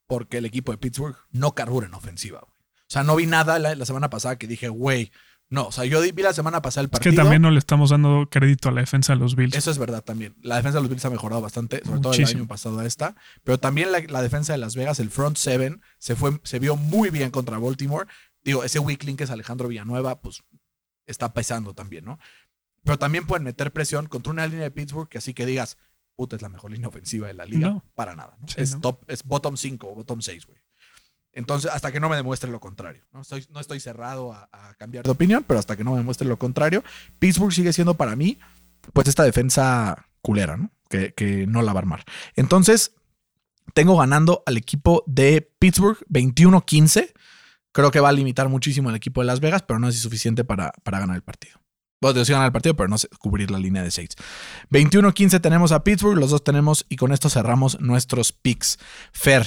porque 0.06 0.38
el 0.38 0.46
equipo 0.46 0.72
de 0.72 0.78
Pittsburgh 0.78 1.16
no 1.30 1.54
carbura 1.54 1.86
en 1.86 1.94
ofensiva. 1.94 2.40
O 2.40 2.50
sea, 2.86 3.02
no 3.02 3.16
vi 3.16 3.26
nada 3.26 3.58
la, 3.58 3.74
la 3.74 3.84
semana 3.84 4.08
pasada 4.08 4.38
que 4.38 4.46
dije, 4.46 4.68
güey, 4.68 5.10
no. 5.50 5.66
O 5.66 5.72
sea, 5.72 5.84
yo 5.84 6.00
vi 6.00 6.22
la 6.22 6.32
semana 6.32 6.60
pasada 6.62 6.82
el 6.82 6.86
Es 6.86 6.90
partido. 6.90 7.12
que 7.12 7.16
también 7.16 7.42
no 7.42 7.50
le 7.50 7.58
estamos 7.58 7.90
dando 7.90 8.28
crédito 8.30 8.68
a 8.68 8.72
la 8.72 8.80
defensa 8.80 9.14
de 9.14 9.18
los 9.18 9.34
Bills. 9.36 9.56
Eso 9.56 9.70
es 9.70 9.78
verdad 9.78 10.02
también. 10.02 10.34
La 10.42 10.56
defensa 10.56 10.78
de 10.78 10.82
los 10.82 10.90
Bills 10.90 11.04
ha 11.04 11.10
mejorado 11.10 11.40
bastante, 11.40 11.82
sobre 11.84 12.00
todo 12.00 12.12
el 12.12 12.24
año 12.26 12.46
pasado 12.46 12.78
a 12.78 12.86
esta. 12.86 13.14
Pero 13.44 13.58
también 13.58 13.90
la, 13.92 14.00
la 14.00 14.22
defensa 14.22 14.52
de 14.52 14.58
Las 14.58 14.76
Vegas, 14.76 15.00
el 15.00 15.10
front 15.10 15.36
seven, 15.36 15.80
se, 15.98 16.16
fue, 16.16 16.38
se 16.44 16.58
vio 16.58 16.76
muy 16.76 17.10
bien 17.10 17.30
contra 17.30 17.58
Baltimore. 17.58 18.06
Digo, 18.44 18.64
ese 18.64 18.78
weak 18.78 19.04
link 19.04 19.18
que 19.18 19.24
es 19.24 19.30
Alejandro 19.30 19.68
Villanueva, 19.68 20.20
pues 20.20 20.42
está 21.06 21.32
pesando 21.32 21.74
también, 21.74 22.04
¿no? 22.04 22.18
Pero 22.84 22.98
también 22.98 23.26
pueden 23.26 23.44
meter 23.44 23.72
presión 23.72 24.06
contra 24.06 24.32
una 24.32 24.46
línea 24.46 24.64
de 24.64 24.70
Pittsburgh 24.70 25.08
que 25.08 25.18
así 25.18 25.34
que 25.34 25.44
digas, 25.46 25.76
puta, 26.16 26.36
es 26.36 26.42
la 26.42 26.48
mejor 26.48 26.70
línea 26.70 26.88
ofensiva 26.88 27.26
de 27.26 27.34
la 27.34 27.44
liga. 27.44 27.68
No. 27.68 27.84
Para 27.94 28.14
nada. 28.14 28.36
¿no? 28.40 28.48
Sí, 28.48 28.54
es, 28.58 28.74
no. 28.74 28.80
top, 28.80 29.04
es 29.08 29.24
bottom 29.24 29.56
5 29.56 29.88
o 29.88 29.94
bottom 29.94 30.20
6, 30.20 30.46
güey. 30.46 30.58
Entonces, 31.38 31.70
hasta 31.72 31.92
que 31.92 32.00
no 32.00 32.08
me 32.08 32.16
demuestre 32.16 32.50
lo 32.50 32.58
contrario. 32.58 33.04
No 33.12 33.20
estoy, 33.20 33.46
no 33.52 33.60
estoy 33.60 33.78
cerrado 33.78 34.32
a, 34.32 34.48
cambiar 34.76 35.04
de 35.04 35.10
opinión, 35.10 35.44
pero 35.46 35.60
hasta 35.60 35.76
que 35.76 35.84
no 35.84 35.92
me 35.92 35.98
demuestre 35.98 36.26
lo 36.26 36.36
contrario, 36.36 36.82
Pittsburgh 37.20 37.52
sigue 37.52 37.72
siendo 37.72 37.94
para 37.94 38.16
mí, 38.16 38.38
pues, 38.92 39.06
esta 39.06 39.22
defensa 39.22 40.08
culera, 40.20 40.56
¿no? 40.56 40.72
Que, 40.88 41.14
que 41.14 41.46
no 41.46 41.62
la 41.62 41.72
va 41.72 41.78
a 41.78 41.82
armar. 41.82 42.04
Entonces, 42.34 42.96
tengo 43.72 43.96
ganando 43.96 44.42
al 44.46 44.56
equipo 44.56 45.04
de 45.06 45.48
Pittsburgh 45.60 45.98
21-15. 46.10 47.12
Creo 47.70 47.92
que 47.92 48.00
va 48.00 48.08
a 48.08 48.12
limitar 48.12 48.48
muchísimo 48.48 48.88
al 48.88 48.96
equipo 48.96 49.20
de 49.20 49.28
Las 49.28 49.38
Vegas, 49.38 49.62
pero 49.62 49.78
no 49.78 49.86
es 49.86 49.96
suficiente 50.00 50.42
para, 50.42 50.72
para 50.82 50.98
ganar 50.98 51.14
el 51.14 51.22
partido. 51.22 51.60
Bueno, 52.00 52.24
sí 52.24 52.32
ganar 52.32 52.46
el 52.46 52.52
partido, 52.52 52.74
pero 52.74 52.88
no 52.88 52.98
sé, 52.98 53.06
cubrir 53.20 53.52
la 53.52 53.60
línea 53.60 53.84
de 53.84 53.92
6. 53.92 54.08
21-15 54.72 55.40
tenemos 55.40 55.70
a 55.70 55.84
Pittsburgh, 55.84 56.18
los 56.18 56.30
dos 56.30 56.42
tenemos, 56.42 56.84
y 56.88 56.96
con 56.96 57.12
esto 57.12 57.30
cerramos 57.30 57.80
nuestros 57.80 58.32
picks. 58.32 58.80
Fer, 59.12 59.46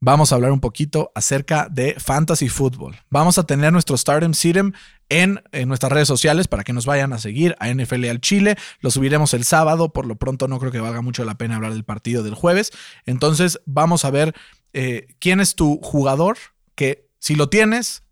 vamos 0.00 0.32
a 0.32 0.34
hablar 0.34 0.52
un 0.52 0.60
poquito 0.60 1.10
acerca 1.14 1.68
de 1.70 1.94
fantasy 1.98 2.48
fútbol. 2.48 2.96
Vamos 3.10 3.38
a 3.38 3.44
tener 3.44 3.72
nuestro 3.72 3.96
Stardom 3.96 4.34
Sitem 4.34 4.72
en, 5.08 5.42
en 5.52 5.68
nuestras 5.68 5.92
redes 5.92 6.08
sociales 6.08 6.48
para 6.48 6.64
que 6.64 6.72
nos 6.72 6.86
vayan 6.86 7.12
a 7.12 7.18
seguir 7.18 7.56
a 7.58 7.72
NFL 7.72 8.04
al 8.06 8.20
Chile. 8.20 8.56
Lo 8.80 8.90
subiremos 8.90 9.34
el 9.34 9.44
sábado, 9.44 9.92
por 9.92 10.06
lo 10.06 10.16
pronto 10.16 10.48
no 10.48 10.58
creo 10.58 10.72
que 10.72 10.80
valga 10.80 11.00
mucho 11.00 11.24
la 11.24 11.36
pena 11.36 11.56
hablar 11.56 11.72
del 11.72 11.84
partido 11.84 12.22
del 12.22 12.34
jueves. 12.34 12.72
Entonces 13.06 13.60
vamos 13.66 14.04
a 14.04 14.10
ver 14.10 14.34
eh, 14.72 15.14
quién 15.18 15.40
es 15.40 15.54
tu 15.54 15.78
jugador 15.82 16.36
que 16.74 17.08
si 17.18 17.36
lo 17.36 17.48
tienes, 17.48 18.02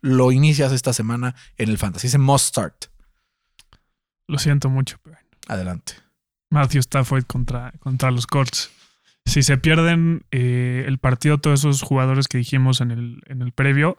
lo 0.00 0.32
inicias 0.32 0.72
esta 0.72 0.92
semana 0.92 1.34
en 1.56 1.68
el 1.70 1.78
fantasy. 1.78 2.08
Ese 2.08 2.18
must 2.18 2.46
start. 2.46 2.86
Lo 4.26 4.38
siento 4.38 4.68
mucho, 4.68 4.98
pero 5.02 5.16
Adelante. 5.48 5.94
Matthew 6.50 6.80
Stafford 6.80 7.24
contra, 7.24 7.72
contra 7.80 8.10
los 8.10 8.26
Colts. 8.26 8.70
Si 9.28 9.42
se 9.42 9.58
pierden 9.58 10.24
eh, 10.30 10.84
el 10.86 10.98
partido, 10.98 11.38
todos 11.38 11.60
esos 11.60 11.82
jugadores 11.82 12.28
que 12.28 12.38
dijimos 12.38 12.80
en 12.80 12.90
el, 12.90 13.22
en 13.26 13.42
el 13.42 13.52
previo, 13.52 13.98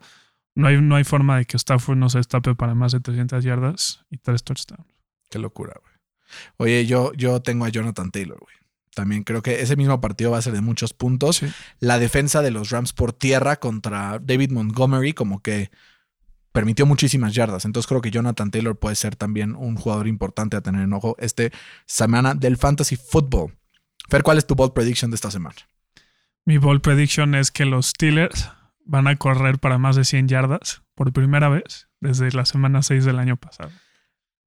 no 0.56 0.68
hay, 0.68 0.82
no 0.82 0.96
hay 0.96 1.04
forma 1.04 1.38
de 1.38 1.46
que 1.46 1.56
Stafford 1.56 1.98
no 1.98 2.10
se 2.10 2.18
destape 2.18 2.56
para 2.56 2.74
más 2.74 2.92
de 2.92 3.00
300 3.00 3.44
yardas 3.44 4.06
y 4.10 4.18
tres 4.18 4.44
touchdowns. 4.44 4.88
Qué 5.30 5.38
locura, 5.38 5.76
güey. 5.80 5.94
Oye, 6.58 6.86
yo, 6.86 7.14
yo 7.14 7.42
tengo 7.42 7.66
a 7.66 7.70
Jonathan 7.70 8.10
Taylor, 8.12 8.40
güey. 8.40 8.56
También 8.96 9.24
creo 9.24 9.44
que 9.44 9.62
ese 9.62 9.76
mismo 9.76 10.02
partido 10.02 10.32
va 10.32 10.40
a 10.40 10.42
ser 10.42 10.54
de 10.54 10.62
muchos 10.62 10.94
puntos. 10.94 11.38
Sí. 11.38 11.48
La 11.80 12.00
defensa 12.00 12.42
de 12.42 12.52
los 12.52 12.72
Rams 12.72 12.92
por 12.92 13.14
tierra 13.14 13.58
contra 13.58 14.20
David 14.20 14.52
Montgomery 14.52 15.14
como 15.14 15.42
que 15.42 15.70
permitió 16.52 16.86
muchísimas 16.86 17.34
yardas. 17.34 17.66
Entonces 17.66 17.88
creo 17.88 18.02
que 18.02 18.12
Jonathan 18.12 18.52
Taylor 18.52 18.78
puede 18.78 18.96
ser 18.96 19.16
también 19.16 19.56
un 19.56 19.76
jugador 19.76 20.08
importante 20.08 20.58
a 20.58 20.62
tener 20.62 20.82
en 20.82 20.94
ojo 20.94 21.16
este 21.20 21.52
semana 21.86 22.34
del 22.34 22.58
Fantasy 22.58 22.96
Football. 22.96 23.59
Fer, 24.10 24.24
¿cuál 24.24 24.38
es 24.38 24.48
tu 24.48 24.56
bold 24.56 24.74
prediction 24.74 25.12
de 25.12 25.16
esta 25.16 25.32
semana? 25.32 25.56
Mi 26.46 26.58
bold 26.58 26.82
prediction 26.82 27.36
es 27.36 27.52
que 27.52 27.66
los 27.66 27.88
Steelers 27.88 28.50
van 28.86 29.08
a 29.08 29.16
correr 29.18 29.60
para 29.60 29.78
más 29.78 29.96
de 29.96 30.04
100 30.06 30.28
yardas 30.28 30.82
por 30.96 31.14
primera 31.14 31.50
vez 31.50 31.88
desde 32.00 32.32
la 32.32 32.46
semana 32.46 32.82
6 32.82 33.06
del 33.06 33.20
año 33.20 33.38
pasado. 33.38 33.72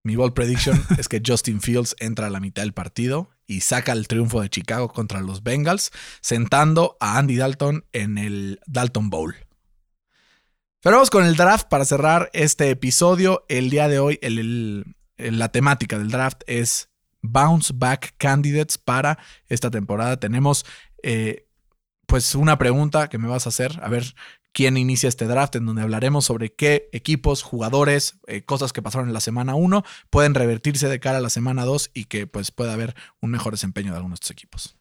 Mi 0.05 0.17
bold 0.17 0.35
prediction 0.35 0.83
es 0.99 1.09
que 1.09 1.23
Justin 1.25 1.61
Fields 1.61 1.95
entra 2.01 2.27
a 2.27 2.31
la 2.31 2.41
mitad 2.41 2.63
del 2.63 2.73
partido 2.73 3.31
y 3.47 3.61
saca 3.61 3.93
el 3.93 4.09
triunfo 4.09 4.41
de 4.41 4.51
Chicago 4.51 4.89
contra 4.89 5.21
los 5.21 5.43
Bengals, 5.45 5.93
sentando 6.21 6.97
a 7.01 7.19
Andy 7.19 7.37
Dalton 7.37 7.85
en 7.93 8.19
el 8.19 8.59
Dalton 8.67 9.11
Bowl. 9.11 9.37
Pero 10.81 10.97
vamos 10.97 11.11
con 11.11 11.25
el 11.25 11.37
draft 11.37 11.69
para 11.69 11.85
cerrar 11.85 12.31
este 12.33 12.71
episodio. 12.71 13.45
El 13.49 13.71
día 13.71 13.87
de 13.87 14.01
hoy, 14.01 14.19
el- 14.23 14.39
el- 14.41 14.97
el- 15.19 15.39
la 15.39 15.51
temática 15.51 15.99
del 15.99 16.11
draft 16.11 16.43
es 16.49 16.89
bounce 17.23 17.73
back 17.75 18.15
candidates 18.19 18.77
para 18.77 19.19
esta 19.49 19.71
temporada. 19.71 20.19
Tenemos 20.19 20.67
eh, 21.03 21.49
pues 22.07 22.35
una 22.35 22.59
pregunta 22.59 23.09
que 23.09 23.19
me 23.19 23.29
vas 23.29 23.47
a 23.47 23.49
hacer, 23.49 23.81
a 23.83 23.89
ver 23.89 24.15
quién 24.53 24.77
inicia 24.77 25.09
este 25.09 25.27
draft, 25.27 25.57
en 25.57 25.67
donde 25.67 25.83
hablaremos 25.83 26.27
sobre 26.27 26.53
qué 26.53 26.89
equipos, 26.93 27.43
jugadores, 27.43 28.19
eh, 28.27 28.43
cosas 28.43 28.73
que 28.73 28.83
pasaron 28.83 29.09
en 29.09 29.15
la 29.15 29.21
semana 29.21 29.55
1 29.55 29.83
pueden 30.11 30.35
revertirse 30.35 30.89
de 30.89 31.01
cara 31.01 31.19
a 31.19 31.23
la 31.23 31.31
semana 31.31 31.65
2 31.65 31.91
y 31.95 32.05
que 32.05 32.27
pues 32.27 32.51
pueda 32.51 32.75
haber 32.75 32.95
un 33.21 33.31
mejor 33.31 33.55
desempeño 33.55 33.93
de 33.93 33.97
algunos 33.97 34.21
de 34.21 34.25
estos 34.25 34.31
equipos. 34.33 34.77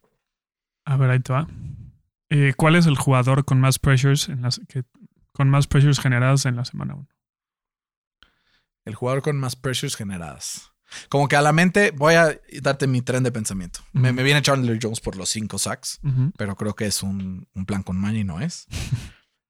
A 0.85 0.97
ver, 0.97 1.09
ahí 1.09 1.19
te 1.19 1.31
va. 1.31 1.47
Eh, 2.29 2.53
¿Cuál 2.55 2.75
es 2.75 2.85
el 2.85 2.97
jugador 2.97 3.45
con 3.45 3.59
más 3.59 3.79
pressures 3.79 4.29
en 4.29 4.41
las 4.41 4.59
que 4.67 4.83
con 5.31 5.49
más 5.49 5.67
pressures 5.67 5.99
generadas 5.99 6.45
en 6.45 6.55
la 6.55 6.65
semana 6.65 6.95
1? 6.95 7.07
El 8.83 8.95
jugador 8.95 9.21
con 9.21 9.37
más 9.37 9.55
pressures 9.55 9.95
generadas. 9.95 10.70
Como 11.09 11.27
que 11.27 11.35
a 11.35 11.41
la 11.41 11.51
mente 11.51 11.91
voy 11.91 12.15
a 12.15 12.39
darte 12.61 12.87
mi 12.87 13.01
tren 13.01 13.23
de 13.23 13.31
pensamiento. 13.31 13.81
me, 13.93 14.11
me 14.11 14.23
viene 14.23 14.41
Chandler 14.41 14.79
Jones 14.81 14.99
por 14.99 15.15
los 15.15 15.29
5 15.29 15.57
sacks, 15.57 15.99
pero 16.37 16.55
creo 16.55 16.75
que 16.75 16.85
es 16.85 17.03
un, 17.03 17.47
un 17.53 17.65
plan 17.65 17.83
con 17.83 17.97
maña 17.97 18.19
y 18.19 18.23
no 18.23 18.39
es. 18.41 18.67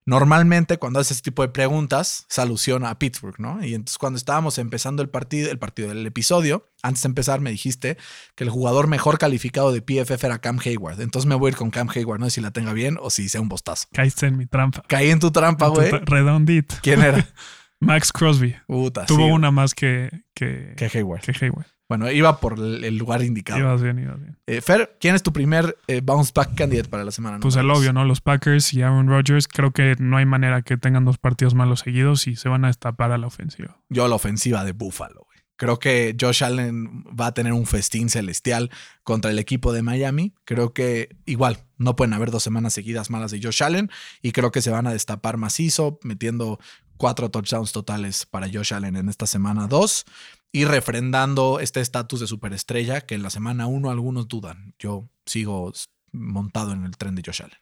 Normalmente 0.05 0.77
cuando 0.77 0.99
haces 0.99 1.17
ese 1.17 1.21
tipo 1.21 1.43
de 1.43 1.49
preguntas 1.49 2.25
se 2.27 2.41
alusiona 2.41 2.89
a 2.89 2.97
Pittsburgh, 2.97 3.39
¿no? 3.39 3.63
Y 3.63 3.75
entonces 3.75 3.99
cuando 3.99 4.17
estábamos 4.17 4.57
empezando 4.57 5.03
el 5.03 5.09
partido, 5.09 5.51
el 5.51 5.59
partido 5.59 5.89
del 5.89 6.05
episodio, 6.07 6.67
antes 6.81 7.03
de 7.03 7.07
empezar 7.07 7.39
me 7.39 7.51
dijiste 7.51 7.97
que 8.35 8.43
el 8.43 8.49
jugador 8.49 8.87
mejor 8.87 9.19
calificado 9.19 9.71
de 9.71 9.81
PFF 9.81 10.23
era 10.23 10.39
Cam 10.39 10.57
Hayward. 10.65 10.99
Entonces 11.01 11.27
me 11.27 11.35
voy 11.35 11.49
a 11.49 11.51
ir 11.51 11.55
con 11.55 11.69
Cam 11.69 11.87
Hayward, 11.93 12.19
no 12.19 12.25
sé 12.25 12.31
si 12.31 12.41
la 12.41 12.51
tenga 12.51 12.73
bien 12.73 12.97
o 12.99 13.11
si 13.11 13.29
sea 13.29 13.41
un 13.41 13.49
bostazo. 13.49 13.87
Caíste 13.93 14.25
en 14.25 14.37
mi 14.37 14.47
trampa. 14.47 14.83
Caí 14.87 15.11
en 15.11 15.19
tu 15.19 15.29
trampa, 15.31 15.67
güey. 15.67 15.91
Redondito. 15.91 16.75
¿Quién 16.81 17.01
era? 17.03 17.27
Max 17.82 18.13
Crosby. 18.13 18.55
Puta, 18.67 19.05
Tuvo 19.05 19.25
sí, 19.25 19.32
una 19.32 19.51
más 19.51 19.75
que, 19.75 20.23
que, 20.34 20.73
Que 20.77 20.86
Hayward. 20.93 21.21
que 21.21 21.34
Hayward. 21.45 21.65
Bueno, 21.89 22.09
iba 22.09 22.39
por 22.39 22.57
el, 22.57 22.97
lugar 22.97 23.21
indicado. 23.21 23.59
Ibas 23.59 23.82
bien, 23.82 23.99
ibas 23.99 24.17
bien. 24.17 24.38
Eh, 24.47 24.61
Fer, 24.61 24.95
¿quién 25.01 25.13
es 25.13 25.23
tu 25.23 25.34
primer 25.34 25.75
eh, 25.88 25.99
bounce 26.01 26.32
back 26.34 26.55
candidate 26.55 26.88
para 26.88 27.03
la 27.03 27.11
semana? 27.11 27.39
Pues 27.41 27.57
el 27.57 27.69
obvio, 27.69 27.91
¿no? 27.91 28.05
Los 28.05 28.21
Packers 28.21 28.73
y 28.73 28.82
Aaron 28.82 29.09
Rodgers, 29.09 29.49
creo 29.49 29.71
que 29.71 29.95
no 29.99 30.15
hay 30.15 30.25
manera 30.25 30.61
que 30.61 30.77
tengan 30.77 31.03
dos 31.03 31.17
partidos 31.17 31.53
malos 31.53 31.82
seguidos 31.82 32.27
y 32.27 32.38
se 32.38 32.47
van 32.47 32.63
a 32.63 32.67
destapar 32.67 33.11
a 33.11 33.17
la 33.17 33.27
ofensiva. 33.27 33.77
Yo 33.89 34.07
la 34.07 34.15
ofensiva 34.15 34.63
de 34.63 34.71
Buffalo. 34.71 35.25
güey. 35.25 35.39
Creo 35.57 35.79
que 35.79 36.15
Josh 36.17 36.45
Allen 36.45 37.03
va 37.07 37.27
a 37.27 37.34
tener 37.34 37.51
un 37.51 37.65
festín 37.65 38.09
celestial 38.09 38.71
contra 39.03 39.29
el 39.29 39.38
equipo 39.38 39.73
de 39.73 39.82
Miami. 39.84 40.34
Creo 40.45 40.73
que 40.73 41.17
igual 41.25 41.57
no 41.77 41.97
pueden 41.97 42.13
haber 42.13 42.32
dos 42.32 42.41
semanas 42.41 42.73
seguidas 42.73 43.09
malas 43.09 43.32
de 43.32 43.41
Josh 43.43 43.63
Allen 43.63 43.91
y 44.21 44.32
creo 44.32 44.51
que 44.51 44.61
se 44.61 44.71
van 44.71 44.88
a 44.88 44.93
destapar 44.93 45.36
macizo 45.36 45.99
metiendo 46.03 46.57
cuatro 47.01 47.31
touchdowns 47.31 47.71
totales 47.71 48.27
para 48.27 48.47
Josh 48.47 48.75
Allen 48.75 48.95
en 48.95 49.09
esta 49.09 49.25
semana 49.25 49.65
2 49.65 50.05
y 50.51 50.65
refrendando 50.65 51.59
este 51.59 51.81
estatus 51.81 52.19
de 52.19 52.27
superestrella 52.27 53.01
que 53.01 53.15
en 53.15 53.23
la 53.23 53.31
semana 53.31 53.65
1 53.65 53.89
algunos 53.89 54.27
dudan. 54.27 54.75
Yo 54.77 55.09
sigo 55.25 55.73
montado 56.11 56.73
en 56.73 56.85
el 56.85 56.95
tren 56.97 57.15
de 57.15 57.23
Josh 57.25 57.41
Allen. 57.41 57.57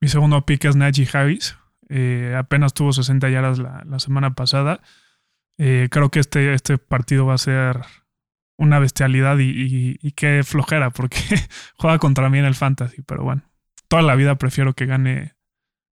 Mi 0.00 0.08
segundo 0.08 0.44
pick 0.44 0.64
es 0.64 0.74
Najee 0.74 1.08
Harris. 1.12 1.56
Eh, 1.88 2.34
apenas 2.36 2.74
tuvo 2.74 2.92
60 2.92 3.30
yardas 3.30 3.60
la, 3.60 3.98
semana 4.00 4.34
pasada. 4.34 4.80
Eh, 5.56 5.86
creo 5.92 6.10
que 6.10 6.18
este, 6.18 6.52
este 6.52 6.78
partido 6.78 7.24
va 7.26 7.34
a 7.34 7.38
ser 7.38 7.82
una 8.56 8.80
bestialidad 8.80 9.36
y 9.38 10.12
qué 10.16 10.42
flojera, 10.42 10.90
porque 10.90 11.18
juega 11.76 12.00
contra 12.00 12.28
mí 12.28 12.40
en 12.40 12.46
el 12.46 12.56
fantasy. 12.56 13.02
Pero 13.02 13.22
bueno, 13.22 13.42
toda 13.86 14.02
la 14.02 14.16
vida 14.16 14.34
prefiero 14.34 14.74
que 14.74 14.86
gane, 14.86 15.36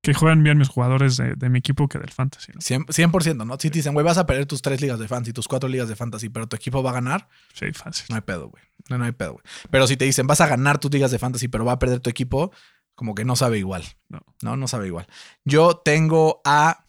que 0.02 0.14
jueguen 0.14 0.42
bien 0.42 0.56
mis 0.58 0.68
jugadores 0.68 1.16
de, 1.18 1.34
de 1.34 1.48
mi 1.50 1.58
equipo 1.58 1.86
que 1.88 1.98
del 1.98 2.10
fantasy. 2.10 2.52
¿no? 2.54 2.60
100%, 2.60 2.86
100%, 3.10 3.46
¿no? 3.46 3.54
Si 3.58 3.70
te 3.70 3.78
dicen, 3.78 3.92
güey, 3.92 4.04
vas 4.04 4.16
a 4.18 4.26
perder 4.26 4.46
tus 4.46 4.62
tres 4.62 4.80
ligas 4.80 4.98
de 4.98 5.06
fantasy, 5.08 5.32
tus 5.32 5.46
cuatro 5.46 5.68
ligas 5.68 5.88
de 5.88 5.96
fantasy, 5.96 6.28
pero 6.30 6.46
tu 6.46 6.56
equipo 6.56 6.82
va 6.82 6.90
a 6.90 6.94
ganar, 6.94 7.28
Sí, 7.52 7.70
fácil. 7.72 8.06
no 8.08 8.16
hay 8.16 8.22
pedo, 8.22 8.48
güey. 8.48 8.62
No, 8.88 8.96
no 8.98 9.04
hay 9.04 9.12
pedo, 9.12 9.32
güey. 9.34 9.44
Pero 9.70 9.86
si 9.86 9.96
te 9.96 10.06
dicen, 10.06 10.26
vas 10.26 10.40
a 10.40 10.46
ganar 10.46 10.78
tus 10.78 10.90
ligas 10.90 11.10
de 11.10 11.18
fantasy, 11.18 11.48
pero 11.48 11.64
va 11.64 11.72
a 11.72 11.78
perder 11.78 12.00
tu 12.00 12.08
equipo, 12.08 12.50
como 12.94 13.14
que 13.14 13.24
no 13.26 13.36
sabe 13.36 13.58
igual. 13.58 13.84
No. 14.08 14.20
No, 14.42 14.56
no 14.56 14.68
sabe 14.68 14.86
igual. 14.86 15.06
Yo 15.44 15.76
tengo 15.76 16.40
a 16.44 16.86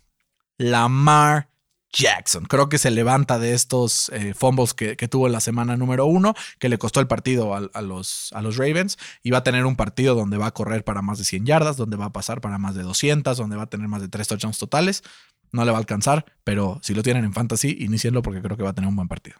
Lamar 0.58 1.50
Jackson. 1.94 2.46
Creo 2.46 2.70
que 2.70 2.78
se 2.78 2.92
levanta 2.92 3.40
de 3.40 3.54
estos 3.54 4.10
eh, 4.10 4.34
fumbles 4.34 4.74
que, 4.74 4.96
tuvo 5.08 5.28
en 5.28 5.34
la 5.34 5.40
semana 5.40 5.76
número 5.78 6.06
uno, 6.06 6.34
que 6.60 6.70
le 6.70 6.78
costó 6.78 7.00
el 7.00 7.08
partido 7.08 7.54
a, 7.56 7.82
los, 7.82 8.32
a 8.34 8.42
los 8.42 8.58
Ravens. 8.58 8.98
Y 9.24 9.32
va 9.32 9.40
a 9.40 9.44
tener 9.44 9.66
un 9.66 9.76
partido 9.76 10.16
donde 10.16 10.38
va 10.38 10.48
a 10.48 10.52
correr 10.52 10.84
para 10.84 11.02
más 11.02 11.18
de 11.18 11.26
100 11.26 11.46
yardas, 11.46 11.78
donde 11.78 11.98
va 11.98 12.06
a 12.06 12.14
pasar 12.14 12.42
para 12.42 12.58
más 12.58 12.76
de 12.76 12.84
200, 12.84 13.38
donde 13.38 13.56
va 13.56 13.64
a 13.64 13.70
tener 13.70 13.88
más 13.88 14.02
de 14.02 14.08
3 14.08 14.28
touchdowns 14.28 14.58
totales. 14.58 15.04
No 15.52 15.66
le 15.66 15.72
va 15.72 15.78
a 15.78 15.80
alcanzar, 15.80 16.26
pero 16.44 16.80
si 16.82 16.94
lo 16.94 17.04
tienen 17.04 17.26
en 17.26 17.34
fantasy, 17.34 17.76
inicienlo 17.80 18.22
porque 18.22 18.42
creo 18.42 18.56
que 18.56 18.64
va 18.64 18.70
a 18.70 18.74
tener 18.74 18.88
un 18.88 18.96
buen 18.96 19.10
partido. 19.10 19.38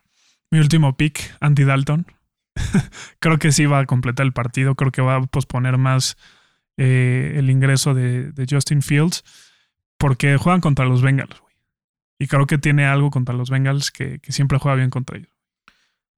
Mi 0.50 0.60
último 0.60 0.98
pick, 0.98 1.38
Andy 1.40 1.64
Dalton. 1.64 2.06
creo 3.20 3.40
que 3.40 3.54
sí 3.54 3.66
va 3.66 3.80
a 3.80 3.86
completar 3.86 4.26
el 4.26 4.34
partido. 4.34 4.76
Creo 4.76 4.92
que 4.92 5.02
va 5.02 5.16
a 5.16 5.22
posponer 5.22 5.78
más 5.78 6.18
eh, 6.76 7.36
el 7.38 7.50
ingreso 7.50 7.94
de, 7.94 8.34
de 8.34 8.46
Justin 8.50 8.82
Fields 8.82 9.24
porque 9.98 10.36
juegan 10.36 10.60
contra 10.60 10.84
los 10.86 11.02
Bengals. 11.02 11.42
Y 12.22 12.28
creo 12.28 12.46
que 12.46 12.60
tiene 12.60 12.86
algo 12.86 13.10
contra 13.10 13.34
los 13.34 13.50
Bengals 13.50 13.90
que, 13.90 14.20
que 14.20 14.32
siempre 14.32 14.60
juega 14.60 14.76
bien 14.76 14.92
contra 14.92 15.18
ellos. 15.18 15.32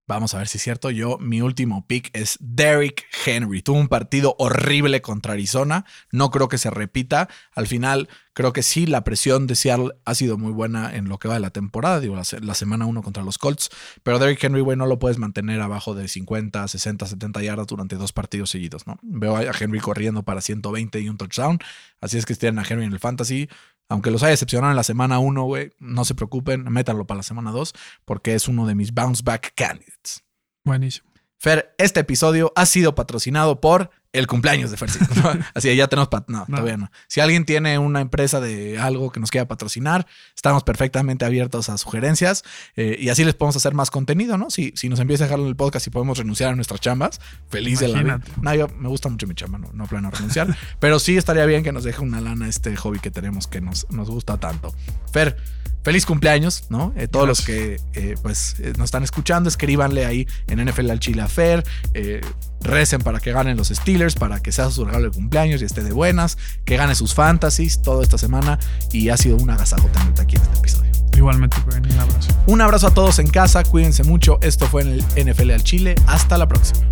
Vamos 0.05 0.33
a 0.33 0.39
ver 0.39 0.49
si 0.49 0.57
es 0.57 0.63
cierto. 0.63 0.89
Yo, 0.91 1.17
mi 1.17 1.39
último 1.39 1.87
pick 1.87 2.09
es 2.11 2.37
Derrick 2.41 3.05
Henry. 3.25 3.61
Tuvo 3.61 3.79
un 3.79 3.87
partido 3.87 4.35
horrible 4.37 5.01
contra 5.01 5.31
Arizona. 5.31 5.85
No 6.11 6.29
creo 6.29 6.49
que 6.49 6.57
se 6.57 6.69
repita. 6.69 7.29
Al 7.55 7.67
final, 7.67 8.09
creo 8.33 8.51
que 8.51 8.63
sí, 8.63 8.85
la 8.85 9.05
presión 9.05 9.47
de 9.47 9.55
Seattle 9.55 9.91
ha 10.03 10.13
sido 10.13 10.37
muy 10.37 10.51
buena 10.51 10.93
en 10.93 11.07
lo 11.07 11.19
que 11.19 11.29
va 11.29 11.35
de 11.35 11.39
la 11.39 11.51
temporada. 11.51 12.01
Digo, 12.01 12.17
la, 12.17 12.25
se- 12.25 12.41
la 12.41 12.53
semana 12.53 12.85
1 12.85 13.01
contra 13.01 13.23
los 13.23 13.37
Colts. 13.37 13.69
Pero 14.03 14.19
Derrick 14.19 14.43
Henry, 14.43 14.59
güey, 14.59 14.75
no 14.75 14.87
lo 14.87 14.99
puedes 14.99 15.19
mantener 15.19 15.61
abajo 15.61 15.95
de 15.95 16.09
50, 16.09 16.67
60, 16.67 17.05
70 17.05 17.41
yardas 17.41 17.67
durante 17.67 17.95
dos 17.95 18.11
partidos 18.11 18.49
seguidos, 18.49 18.85
¿no? 18.85 18.99
Veo 19.03 19.37
a 19.37 19.43
Henry 19.57 19.79
corriendo 19.79 20.23
para 20.23 20.41
120 20.41 20.99
y 20.99 21.07
un 21.07 21.15
touchdown. 21.17 21.59
Así 22.01 22.17
es 22.17 22.25
que 22.25 22.33
si 22.33 22.41
tienen 22.41 22.59
a 22.59 22.65
Henry 22.69 22.83
en 22.83 22.91
el 22.91 22.99
fantasy. 22.99 23.47
Aunque 23.89 24.11
los 24.11 24.23
haya 24.23 24.31
decepcionado 24.31 24.71
en 24.71 24.77
la 24.77 24.83
semana 24.83 25.19
1, 25.19 25.43
güey, 25.43 25.71
no 25.79 26.05
se 26.05 26.15
preocupen, 26.15 26.63
métanlo 26.63 27.05
para 27.05 27.17
la 27.17 27.23
semana 27.23 27.51
2 27.51 27.73
porque 28.05 28.33
es 28.33 28.47
uno 28.47 28.65
de 28.65 28.75
mis 28.75 28.93
bounce 28.93 29.21
back 29.23 29.53
candidates. 29.55 30.23
Buenísimo. 30.63 31.11
Fer, 31.37 31.75
este 31.77 31.99
episodio 31.99 32.53
ha 32.55 32.65
sido 32.65 32.95
patrocinado 32.95 33.59
por 33.59 33.91
el 34.13 34.27
cumpleaños 34.27 34.69
de 34.71 34.77
Fercito. 34.77 35.05
Así 35.55 35.67
que 35.69 35.75
ya 35.75 35.87
tenemos... 35.87 36.07
pat- 36.07 36.29
no, 36.29 36.45
No. 36.47 36.57
todavía 36.57 36.77
no. 36.77 36.91
Si 37.07 37.19
alguien 37.19 37.45
tiene 37.45 37.79
una 37.79 37.99
empresa 37.99 38.39
de 38.39 38.79
algo 38.79 39.11
que 39.11 39.19
nos 39.19 39.31
quiera 39.31 39.47
patrocinar, 39.47 40.05
estamos 40.35 40.63
perfectamente 40.63 41.25
abiertos 41.25 41.67
a 41.69 41.77
sugerencias 41.77 42.43
eh, 42.75 42.95
y 42.99 43.09
así 43.09 43.23
les 43.25 43.33
podemos 43.33 43.55
hacer 43.55 43.73
más 43.73 43.89
contenido, 43.91 44.37
¿no? 44.37 44.49
Si, 44.51 44.71
si 44.75 44.87
nos 44.87 44.99
empieza 44.99 45.23
a 45.23 45.27
dejar 45.27 45.39
en 45.39 45.47
el 45.47 45.55
podcast 45.55 45.87
y 45.87 45.89
podemos 45.89 46.17
renunciar 46.17 46.51
a 46.51 46.55
nuestras 46.55 46.79
chambas, 46.79 47.19
feliz 47.49 47.79
de 47.79 47.87
la 47.87 48.01
vida. 48.03 48.21
No, 48.41 48.53
yo 48.53 48.67
me 48.69 48.87
gusta 48.87 49.09
mucho 49.09 49.25
mi 49.27 49.33
chamba, 49.35 49.57
no, 49.57 49.69
no 49.73 49.87
planeo 49.87 50.11
renunciar, 50.11 50.55
pero 50.79 50.99
sí 50.99 51.17
estaría 51.17 51.45
bien 51.47 51.63
que 51.63 51.71
nos 51.71 51.83
deje 51.83 52.01
una 52.01 52.21
lana 52.21 52.47
este 52.47 52.75
hobby 52.75 52.99
que 52.99 53.09
tenemos 53.11 53.47
que 53.47 53.61
nos, 53.61 53.89
nos 53.89 54.09
gusta 54.11 54.37
tanto. 54.39 54.73
Fer, 55.11 55.37
feliz 55.83 56.05
cumpleaños, 56.05 56.65
¿no? 56.69 56.93
Eh, 56.95 57.07
todos 57.07 57.27
los 57.27 57.41
que 57.41 57.81
eh, 57.93 58.15
pues 58.21 58.55
eh, 58.59 58.73
nos 58.77 58.85
están 58.85 59.03
escuchando, 59.03 59.49
escríbanle 59.49 60.05
ahí 60.05 60.27
en 60.47 60.63
NFL 60.63 60.91
al 60.91 60.99
Chile 60.99 61.21
a 61.23 61.27
Fer, 61.27 61.63
recen 62.61 63.01
para 63.01 63.19
que 63.19 63.31
ganen 63.33 63.57
los 63.57 63.67
Steelers, 63.69 64.02
para 64.11 64.41
que 64.41 64.51
sea 64.51 64.69
su 64.69 64.85
regalo 64.85 65.05
de 65.05 65.11
cumpleaños 65.11 65.61
y 65.61 65.65
esté 65.65 65.81
de 65.83 65.93
buenas, 65.93 66.37
que 66.65 66.75
gane 66.75 66.95
sus 66.95 67.13
fantasies 67.13 67.81
toda 67.81 68.03
esta 68.03 68.17
semana 68.17 68.59
y 68.91 69.09
ha 69.09 69.17
sido 69.17 69.37
un 69.37 69.49
agasajo 69.49 69.87
tenerte 69.87 70.21
aquí 70.21 70.35
en 70.35 70.41
este 70.41 70.57
episodio. 70.59 70.91
Igualmente, 71.15 71.57
un 71.65 71.99
abrazo. 71.99 72.29
Un 72.47 72.61
abrazo 72.61 72.87
a 72.87 72.93
todos 72.93 73.19
en 73.19 73.27
casa, 73.27 73.63
cuídense 73.63 74.03
mucho, 74.03 74.39
esto 74.41 74.65
fue 74.67 74.81
en 74.81 74.89
el 75.15 75.33
NFL 75.33 75.51
al 75.51 75.63
Chile, 75.63 75.95
hasta 76.07 76.37
la 76.37 76.47
próxima. 76.47 76.85